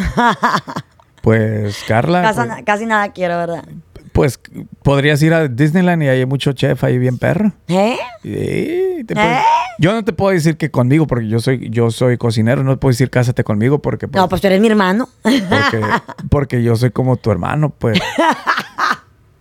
Pues, 1.22 1.84
Carla, 1.88 2.34
pues, 2.34 2.64
casi 2.66 2.88
nada 2.88 3.09
quiero, 3.09 3.38
¿verdad? 3.38 3.64
Pues, 4.12 4.39
podrías 4.84 5.22
ir 5.22 5.34
a 5.34 5.47
Disneyland 5.47 6.03
y 6.03 6.07
hay 6.07 6.26
mucho 6.26 6.53
chef 6.53 6.84
ahí 6.84 6.97
bien 6.97 7.18
perro. 7.18 7.51
¿Eh? 7.68 7.97
Sí, 8.24 9.03
te 9.05 9.14
¿Eh? 9.16 9.39
Yo 9.80 9.93
no 9.93 10.03
te 10.03 10.14
puedo 10.14 10.32
decir 10.32 10.57
que 10.57 10.70
conmigo, 10.70 11.07
porque 11.07 11.28
yo 11.28 11.39
soy, 11.39 11.70
yo 11.70 11.89
soy 11.91 12.18
cocinero. 12.18 12.64
No 12.64 12.72
te 12.72 12.78
puedo 12.78 12.91
decir 12.91 13.09
cásate 13.09 13.43
conmigo 13.43 13.82
porque... 13.82 14.07
pues, 14.07 14.22
No, 14.22 14.30
pues 14.30 14.41
tú 14.41 14.47
eres 14.47 14.62
mi 14.62 14.68
hermano. 14.68 15.09
Porque, 15.24 15.82
porque 16.30 16.64
yo 16.64 16.76
soy 16.76 16.91
como 16.91 17.18
tu 17.18 17.32
hermano, 17.32 17.70
pues. 17.70 17.99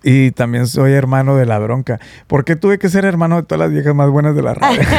Y 0.03 0.31
también 0.31 0.67
soy 0.67 0.93
hermano 0.93 1.37
de 1.37 1.45
la 1.47 1.59
bronca. 1.59 2.01
¿Por 2.27 2.45
qué 2.45 2.57
tuve 2.57 2.79
que 2.79 2.89
ser 2.89 3.05
hermano 3.05 3.37
de 3.37 3.43
todas 3.43 3.61
las 3.61 3.71
viejas 3.71 3.95
más 3.95 4.09
buenas 4.09 4.35
de 4.35 4.43
la 4.43 4.55
radio? 4.55 4.81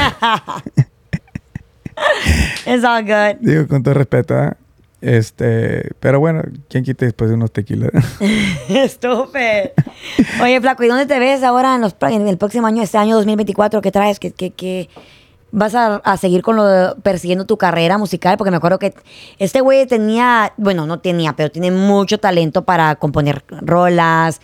It's 2.68 2.84
all 2.84 3.04
good. 3.04 3.38
Digo, 3.42 3.68
con 3.68 3.82
todo 3.84 3.96
respeto, 3.96 4.38
¿eh? 4.44 4.54
Este, 5.02 5.90
pero 6.00 6.20
bueno, 6.20 6.44
¿quién 6.70 6.84
quita 6.84 7.06
después 7.06 7.30
de 7.30 7.36
unos 7.36 7.52
tequilas? 7.52 7.90
Estúpido. 8.70 9.72
Oye, 10.42 10.62
Flaco, 10.62 10.84
¿y 10.84 10.88
dónde 10.88 11.06
te 11.08 11.18
ves 11.20 11.44
ahora 11.44 11.76
en, 11.76 11.82
los, 11.82 11.96
el 12.00 12.38
próximo 12.38 12.68
año, 12.68 12.84
este 12.84 12.98
año 12.98 13.16
2024? 13.16 13.82
¿Qué 13.82 13.92
traes? 13.92 14.20
¿Qué, 14.20 14.32
qué, 14.32 14.52
qué- 14.52 14.90
vas 15.54 15.76
a, 15.76 15.96
a 15.98 16.16
seguir 16.18 16.42
con 16.44 16.56
lo 16.56 16.96
persiguiendo 17.02 17.46
tu 17.46 17.58
carrera 17.58 17.98
musical? 17.98 18.38
Porque 18.38 18.52
me 18.52 18.58
acuerdo 18.58 18.80
que 18.80 18.94
este 19.40 19.60
güey 19.62 19.86
tenía, 19.88 20.54
bueno, 20.58 20.86
no 20.86 21.00
tenía, 21.00 21.34
pero 21.36 21.52
tiene 21.52 21.72
mucho 21.72 22.20
talento 22.20 22.64
para 22.64 22.96
componer 22.96 23.44
rolas 23.50 24.40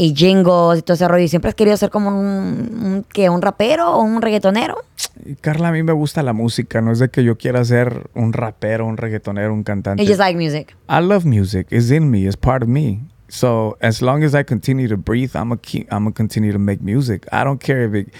y 0.00 0.14
jingles 0.14 0.78
y 0.78 0.82
todo 0.82 0.94
ese 0.94 1.06
rollo. 1.06 1.24
Y 1.24 1.28
siempre 1.28 1.50
has 1.50 1.54
querido 1.54 1.76
ser 1.76 1.90
como 1.90 2.08
un, 2.08 2.16
un, 2.16 3.06
¿qué, 3.12 3.28
un 3.28 3.42
rapero 3.42 3.90
o 3.92 4.02
un 4.02 4.22
reggaetonero. 4.22 4.78
Y 5.26 5.34
Carla, 5.34 5.68
a 5.68 5.72
mí 5.72 5.82
me 5.82 5.92
gusta 5.92 6.22
la 6.22 6.32
música. 6.32 6.80
No 6.80 6.90
es 6.90 6.98
de 7.00 7.10
que 7.10 7.22
yo 7.22 7.36
quiera 7.36 7.62
ser 7.66 8.08
un 8.14 8.32
rapero, 8.32 8.86
un 8.86 8.96
reggaetonero, 8.96 9.52
un 9.52 9.62
cantante. 9.62 10.02
You 10.02 10.08
just 10.08 10.20
like 10.20 10.38
music. 10.38 10.74
I 10.88 11.02
love 11.02 11.26
music. 11.26 11.66
It's 11.70 11.90
in 11.90 12.10
me. 12.10 12.26
It's 12.26 12.36
part 12.36 12.62
of 12.62 12.68
me. 12.68 13.00
So 13.28 13.76
as 13.80 14.00
long 14.00 14.24
as 14.24 14.34
I 14.34 14.42
continue 14.42 14.88
to 14.88 14.96
breathe, 14.96 15.32
I'm 15.34 15.56
keep, 15.58 15.86
I'm 15.92 16.04
gonna 16.04 16.12
continue 16.12 16.52
to 16.52 16.58
make 16.58 16.80
music. 16.80 17.26
I 17.30 17.44
don't 17.44 17.60
care 17.60 17.84
if 17.84 17.94
it. 17.94 18.14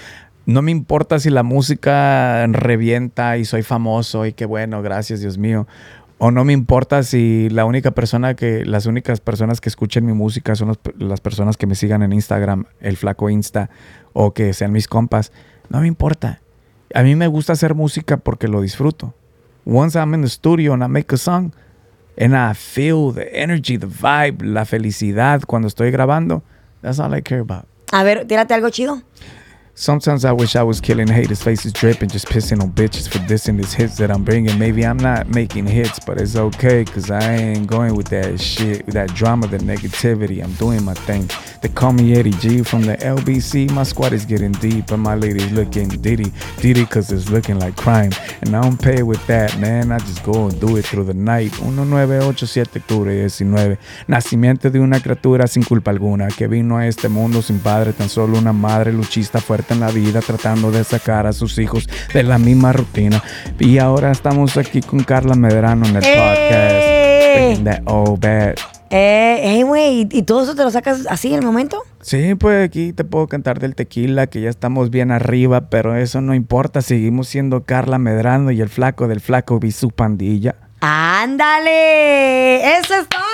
no 0.47 0.63
me 0.63 0.73
importa 0.73 1.19
si 1.21 1.31
la 1.31 1.43
música 1.43 2.47
revienta 2.49 3.39
y 3.39 3.45
soy 3.45 3.63
famoso 3.63 4.27
y 4.27 4.33
qué 4.33 4.47
bueno, 4.47 4.83
gracias 4.83 5.21
Dios 5.21 5.39
mío. 5.39 5.67
O 6.23 6.31
no 6.31 6.45
me 6.45 6.53
importa 6.53 7.03
si 7.03 7.49
la 7.49 7.65
única 7.65 7.93
persona 7.93 8.35
que, 8.35 8.67
las 8.67 8.85
únicas 8.85 9.21
personas 9.21 9.63
que 9.63 9.71
escuchen 9.71 10.05
mi 10.05 10.13
música 10.13 10.55
son 10.55 10.77
las 10.99 11.21
personas 11.23 11.57
que 11.57 11.67
me 11.67 11.75
sigan 11.75 12.03
en 12.03 12.13
Instagram, 12.13 12.67
el 12.81 12.99
flaco 12.99 13.31
Insta, 13.31 13.71
o 14.13 14.35
que 14.35 14.53
sean 14.53 14.71
mis 14.71 14.87
compas. 14.87 15.33
No 15.71 15.81
me 15.81 15.87
importa. 15.87 16.43
A 16.93 17.03
mí 17.03 17.17
me 17.17 17.27
gusta 17.27 17.55
hacer 17.55 17.75
música 17.75 18.19
porque 18.19 18.49
lo 18.49 18.61
disfruto. 18.61 19.15
Once 19.65 19.99
I'm 19.99 20.13
in 20.13 20.21
the 20.21 20.29
studio 20.29 20.75
and 20.75 20.85
I 20.85 20.89
make 20.89 21.15
a 21.15 21.17
song, 21.17 21.53
and 22.19 22.35
I 22.35 22.53
feel 22.53 23.15
the 23.15 23.27
energy, 23.33 23.79
the 23.79 23.87
vibe, 23.87 24.45
la 24.45 24.67
felicidad 24.67 25.41
cuando 25.47 25.69
estoy 25.69 25.91
grabando, 25.91 26.43
that's 26.83 26.99
all 26.99 27.17
I 27.17 27.23
care 27.23 27.41
about. 27.41 27.65
A 27.93 28.03
ver, 28.03 28.27
tírate 28.27 28.53
algo 28.53 28.69
chido. 28.69 29.03
Sometimes 29.81 30.27
I 30.27 30.33
wish 30.33 30.57
I 30.57 30.63
was 30.63 30.79
killing 30.79 31.09
haters, 31.09 31.43
faces 31.43 31.73
dripping, 31.73 32.11
just 32.11 32.27
pissing 32.27 32.61
on 32.61 32.71
bitches 32.71 33.09
for 33.09 33.17
dissing 33.21 33.57
these 33.57 33.73
hits 33.73 33.97
that 33.97 34.11
I'm 34.11 34.23
bringing. 34.23 34.59
Maybe 34.59 34.85
I'm 34.85 34.99
not 34.99 35.29
making 35.29 35.67
hits, 35.67 35.99
but 35.99 36.21
it's 36.21 36.37
okay, 36.37 36.85
cause 36.85 37.11
I 37.11 37.35
ain't 37.37 37.67
going 37.67 37.95
with 37.95 38.09
that 38.09 38.39
shit, 38.39 38.85
with 38.85 38.95
that 38.95 39.15
drama, 39.15 39.47
the 39.47 39.57
negativity. 39.57 40.45
I'm 40.45 40.53
doing 40.57 40.85
my 40.85 40.93
thing. 40.93 41.31
They 41.63 41.71
call 41.71 41.95
me 41.95 42.13
Eddie 42.13 42.33
G 42.33 42.63
from 42.63 42.83
the 42.83 42.99
LBC. 42.99 43.71
My 43.71 43.85
squad 43.85 44.13
is 44.13 44.27
getting 44.27 44.53
deep, 44.53 44.91
and 44.91 45.03
my 45.03 45.15
lady's 45.15 45.51
looking 45.51 45.89
diddy, 45.89 46.31
diddy, 46.61 46.85
cause 46.85 47.11
it's 47.11 47.31
looking 47.31 47.59
like 47.59 47.75
crime. 47.77 48.13
And 48.43 48.55
I 48.55 48.61
don't 48.61 48.79
pay 48.79 49.03
with 49.03 49.27
that, 49.29 49.59
man. 49.59 49.93
I 49.93 49.99
just 50.01 50.23
go 50.25 50.49
and 50.49 50.61
do 50.61 50.77
it 50.77 50.85
through 50.85 51.05
the 51.05 51.15
night. 51.15 51.53
1987 51.59 52.83
octubre 52.83 53.15
19. 53.15 53.79
Nacimiento 54.09 54.71
de 54.71 54.79
una 54.79 55.01
criatura 55.01 55.47
sin 55.47 55.63
culpa 55.63 55.91
alguna, 55.91 56.29
que 56.29 56.49
vino 56.49 56.77
a 56.77 56.87
este 56.87 57.09
mundo 57.09 57.41
sin 57.41 57.61
padre, 57.61 57.95
tan 57.95 58.11
solo 58.11 58.37
una 58.37 58.53
madre 58.53 58.93
luchista 58.93 59.41
fuerte 59.41 59.70
en 59.75 59.81
la 59.81 59.91
vida, 59.91 60.21
tratando 60.21 60.71
de 60.71 60.85
sacar 60.85 61.27
a 61.27 61.33
sus 61.33 61.59
hijos 61.59 61.89
de 62.13 62.23
la 62.23 62.39
misma 62.39 62.73
rutina. 62.73 63.23
Y 63.59 63.79
ahora 63.79 64.11
estamos 64.11 64.57
aquí 64.57 64.81
con 64.81 65.01
Carla 65.05 65.35
Medrano 65.35 65.87
en 65.87 65.97
el 65.97 66.05
¡Eh! 66.05 67.55
podcast. 67.57 67.61
Bad. 68.21 68.55
Eh, 68.93 69.61
eh, 69.61 69.63
güey, 69.63 70.01
¿y, 70.01 70.09
y 70.11 70.23
todo 70.23 70.43
eso 70.43 70.57
te 70.57 70.65
lo 70.65 70.71
sacas 70.71 71.07
así 71.09 71.29
en 71.29 71.41
el 71.41 71.45
momento? 71.45 71.81
Sí, 72.01 72.35
pues 72.35 72.67
aquí 72.67 72.93
te 72.93 73.05
puedo 73.05 73.29
cantar 73.29 73.61
del 73.61 73.77
tequila, 73.77 74.27
que 74.27 74.41
ya 74.41 74.51
estamos 74.51 74.91
bien 74.91 75.13
arriba, 75.13 75.71
pero 75.71 75.97
eso 75.97 76.21
no 76.21 76.35
importa. 76.35 76.83
Seguimos 76.83 77.29
siendo 77.29 77.63
Carla 77.65 77.99
Medrano 77.99 78.51
y 78.51 78.61
el 78.61 78.69
flaco 78.69 79.07
del 79.07 79.21
flaco 79.21 79.61
y 79.63 79.71
su 79.71 79.91
pandilla. 79.91 80.57
¡Ándale! 80.81 82.79
¡Eso 82.79 82.95
es 82.95 83.09
todo! 83.09 83.30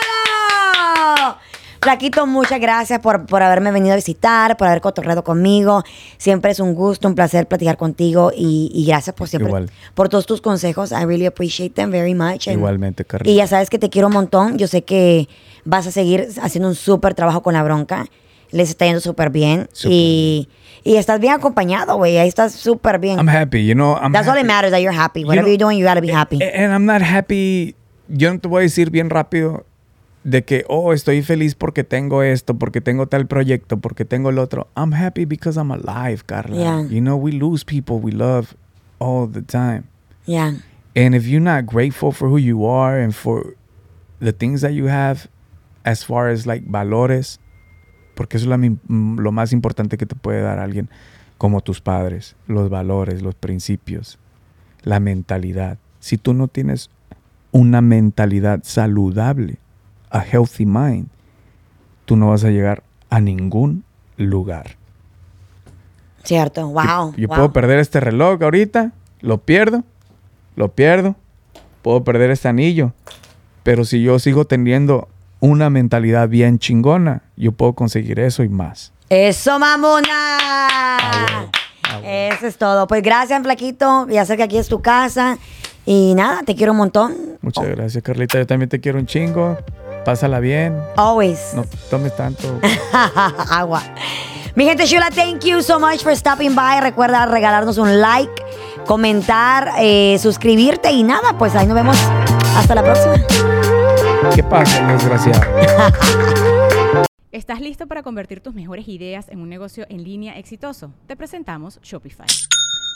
Flaquito, 1.80 2.26
muchas 2.26 2.60
gracias 2.60 3.00
por, 3.00 3.26
por 3.26 3.42
haberme 3.42 3.70
venido 3.70 3.92
a 3.92 3.96
visitar, 3.96 4.56
por 4.56 4.68
haber 4.68 4.80
cotorreado 4.80 5.22
conmigo. 5.24 5.82
Siempre 6.18 6.50
es 6.50 6.60
un 6.60 6.74
gusto, 6.74 7.08
un 7.08 7.14
placer 7.14 7.46
platicar 7.46 7.76
contigo 7.76 8.32
y, 8.36 8.70
y 8.74 8.86
gracias 8.86 9.14
por 9.14 9.28
siempre, 9.28 9.48
Igual. 9.48 9.70
por 9.94 10.08
todos 10.08 10.26
tus 10.26 10.40
consejos. 10.40 10.92
I 10.92 11.04
really 11.04 11.26
appreciate 11.26 11.74
them 11.74 11.90
very 11.90 12.14
much. 12.14 12.48
And- 12.48 12.58
Igualmente, 12.58 13.04
Carla. 13.04 13.30
Y 13.30 13.36
ya 13.36 13.46
sabes 13.46 13.70
que 13.70 13.78
te 13.78 13.90
quiero 13.90 14.08
un 14.08 14.14
montón. 14.14 14.58
Yo 14.58 14.66
sé 14.66 14.82
que 14.84 15.28
vas 15.64 15.86
a 15.86 15.90
seguir 15.90 16.28
haciendo 16.42 16.68
un 16.68 16.74
súper 16.74 17.14
trabajo 17.14 17.42
con 17.42 17.54
la 17.54 17.62
bronca. 17.62 18.06
Les 18.50 18.68
está 18.70 18.84
yendo 18.86 19.00
súper 19.00 19.30
bien. 19.30 19.68
Súper 19.72 19.92
Y, 19.92 20.48
y 20.84 20.96
estás 20.96 21.18
bien 21.20 21.32
acompañado, 21.32 21.96
güey. 21.96 22.16
Ahí 22.16 22.28
estás 22.28 22.52
súper 22.52 22.98
bien. 23.00 23.18
I'm 23.18 23.28
happy, 23.28 23.66
you 23.66 23.74
know. 23.74 23.96
I'm 24.00 24.12
That's 24.12 24.28
all 24.28 24.34
that 24.34 24.38
happy. 24.38 24.46
matters, 24.46 24.70
that 24.70 24.80
you're 24.80 24.96
happy. 24.96 25.24
Whatever 25.24 25.48
you're 25.48 25.58
doing, 25.62 25.78
you 25.78 25.84
gotta 25.84 26.00
be 26.00 26.12
happy. 26.12 26.38
A- 26.42 26.64
And 26.64 26.72
I'm 26.72 26.86
not 26.86 27.02
happy. 27.02 27.74
Yo 28.08 28.32
no 28.32 28.38
te 28.38 28.46
voy 28.46 28.60
a 28.60 28.62
decir 28.62 28.90
bien 28.90 29.10
rápido 29.10 29.66
de 30.26 30.42
que, 30.42 30.64
oh, 30.68 30.92
estoy 30.92 31.22
feliz 31.22 31.54
porque 31.54 31.84
tengo 31.84 32.20
esto, 32.24 32.58
porque 32.58 32.80
tengo 32.80 33.06
tal 33.06 33.26
proyecto, 33.28 33.76
porque 33.78 34.04
tengo 34.04 34.30
el 34.30 34.38
otro. 34.38 34.66
I'm 34.76 34.92
happy 34.92 35.24
because 35.24 35.56
I'm 35.56 35.70
alive, 35.70 36.24
Carla. 36.26 36.56
Yeah. 36.56 36.82
You 36.90 37.00
know, 37.00 37.16
we 37.16 37.30
lose 37.30 37.64
people 37.64 38.00
we 38.00 38.10
love 38.10 38.56
all 38.98 39.28
the 39.30 39.42
time. 39.42 39.84
Yeah. 40.26 40.54
And 40.96 41.14
if 41.14 41.26
you're 41.28 41.38
not 41.44 41.66
grateful 41.66 42.10
for 42.10 42.28
who 42.28 42.38
you 42.38 42.66
are 42.66 42.98
and 43.00 43.14
for 43.14 43.54
the 44.18 44.32
things 44.32 44.62
that 44.62 44.72
you 44.72 44.86
have, 44.88 45.28
as 45.84 46.02
far 46.04 46.28
as 46.28 46.44
like 46.44 46.64
valores, 46.68 47.38
porque 48.16 48.36
eso 48.36 48.52
es 48.52 48.58
mi- 48.58 48.78
mm, 48.88 49.20
lo 49.20 49.30
más 49.30 49.52
importante 49.52 49.96
que 49.96 50.06
te 50.06 50.16
puede 50.16 50.40
dar 50.40 50.58
alguien 50.58 50.88
como 51.38 51.60
tus 51.60 51.80
padres, 51.80 52.34
los 52.48 52.68
valores, 52.68 53.22
los 53.22 53.36
principios, 53.36 54.18
la 54.82 54.98
mentalidad. 54.98 55.78
Si 56.00 56.16
tú 56.18 56.34
no 56.34 56.48
tienes 56.48 56.90
una 57.52 57.80
mentalidad 57.80 58.60
saludable, 58.64 59.58
a 60.16 60.24
healthy 60.24 60.64
mind, 60.64 61.08
tú 62.04 62.16
no 62.16 62.30
vas 62.30 62.44
a 62.44 62.50
llegar 62.50 62.82
a 63.10 63.20
ningún 63.20 63.84
lugar. 64.16 64.76
Cierto. 66.24 66.68
Wow. 66.68 67.14
Yo 67.16 67.28
wow. 67.28 67.36
puedo 67.36 67.52
perder 67.52 67.78
este 67.78 68.00
reloj 68.00 68.42
ahorita, 68.42 68.92
lo 69.20 69.38
pierdo, 69.38 69.84
lo 70.56 70.72
pierdo, 70.72 71.14
puedo 71.82 72.02
perder 72.02 72.30
este 72.30 72.48
anillo, 72.48 72.92
pero 73.62 73.84
si 73.84 74.02
yo 74.02 74.18
sigo 74.18 74.46
teniendo 74.46 75.08
una 75.40 75.70
mentalidad 75.70 76.28
bien 76.28 76.58
chingona, 76.58 77.22
yo 77.36 77.52
puedo 77.52 77.74
conseguir 77.74 78.18
eso 78.18 78.42
y 78.42 78.48
más. 78.48 78.92
Eso, 79.08 79.58
mamona. 79.58 80.08
Ah, 80.10 81.46
bueno. 81.92 82.08
Eso 82.08 82.46
es 82.46 82.56
todo. 82.56 82.86
Pues 82.86 83.02
gracias, 83.02 83.40
Flaquito. 83.42 84.08
Ya 84.08 84.24
sé 84.24 84.36
que 84.36 84.42
aquí 84.42 84.58
es 84.58 84.68
tu 84.68 84.82
casa. 84.82 85.38
Y 85.84 86.14
nada, 86.16 86.42
te 86.42 86.56
quiero 86.56 86.72
un 86.72 86.78
montón. 86.78 87.14
Muchas 87.40 87.68
gracias, 87.68 88.02
Carlita. 88.02 88.38
Yo 88.38 88.46
también 88.46 88.68
te 88.68 88.80
quiero 88.80 88.98
un 88.98 89.06
chingo. 89.06 89.56
Pásala 90.06 90.38
bien. 90.38 90.80
Always. 90.96 91.52
No 91.52 91.64
tomes 91.90 92.14
tanto. 92.14 92.60
Agua. 93.50 93.82
Mi 94.54 94.64
gente 94.64 94.86
chula, 94.86 95.10
thank 95.10 95.44
you 95.44 95.60
so 95.60 95.80
much 95.80 96.04
for 96.04 96.14
stopping 96.14 96.54
by. 96.54 96.80
Recuerda 96.80 97.26
regalarnos 97.26 97.76
un 97.76 98.00
like, 98.00 98.32
comentar, 98.86 99.72
eh, 99.80 100.16
suscribirte 100.20 100.92
y 100.92 101.02
nada, 101.02 101.36
pues 101.36 101.56
ahí 101.56 101.66
nos 101.66 101.74
vemos. 101.74 101.98
Hasta 102.56 102.76
la 102.76 102.84
próxima. 102.84 103.14
¿Qué 104.32 104.44
pasa, 104.44 104.86
desgraciado? 104.86 105.40
¿Estás 107.32 107.60
listo 107.60 107.88
para 107.88 108.04
convertir 108.04 108.40
tus 108.40 108.54
mejores 108.54 108.86
ideas 108.86 109.28
en 109.28 109.40
un 109.40 109.48
negocio 109.48 109.86
en 109.88 110.04
línea 110.04 110.38
exitoso? 110.38 110.92
Te 111.08 111.16
presentamos 111.16 111.80
Shopify. 111.82 112.26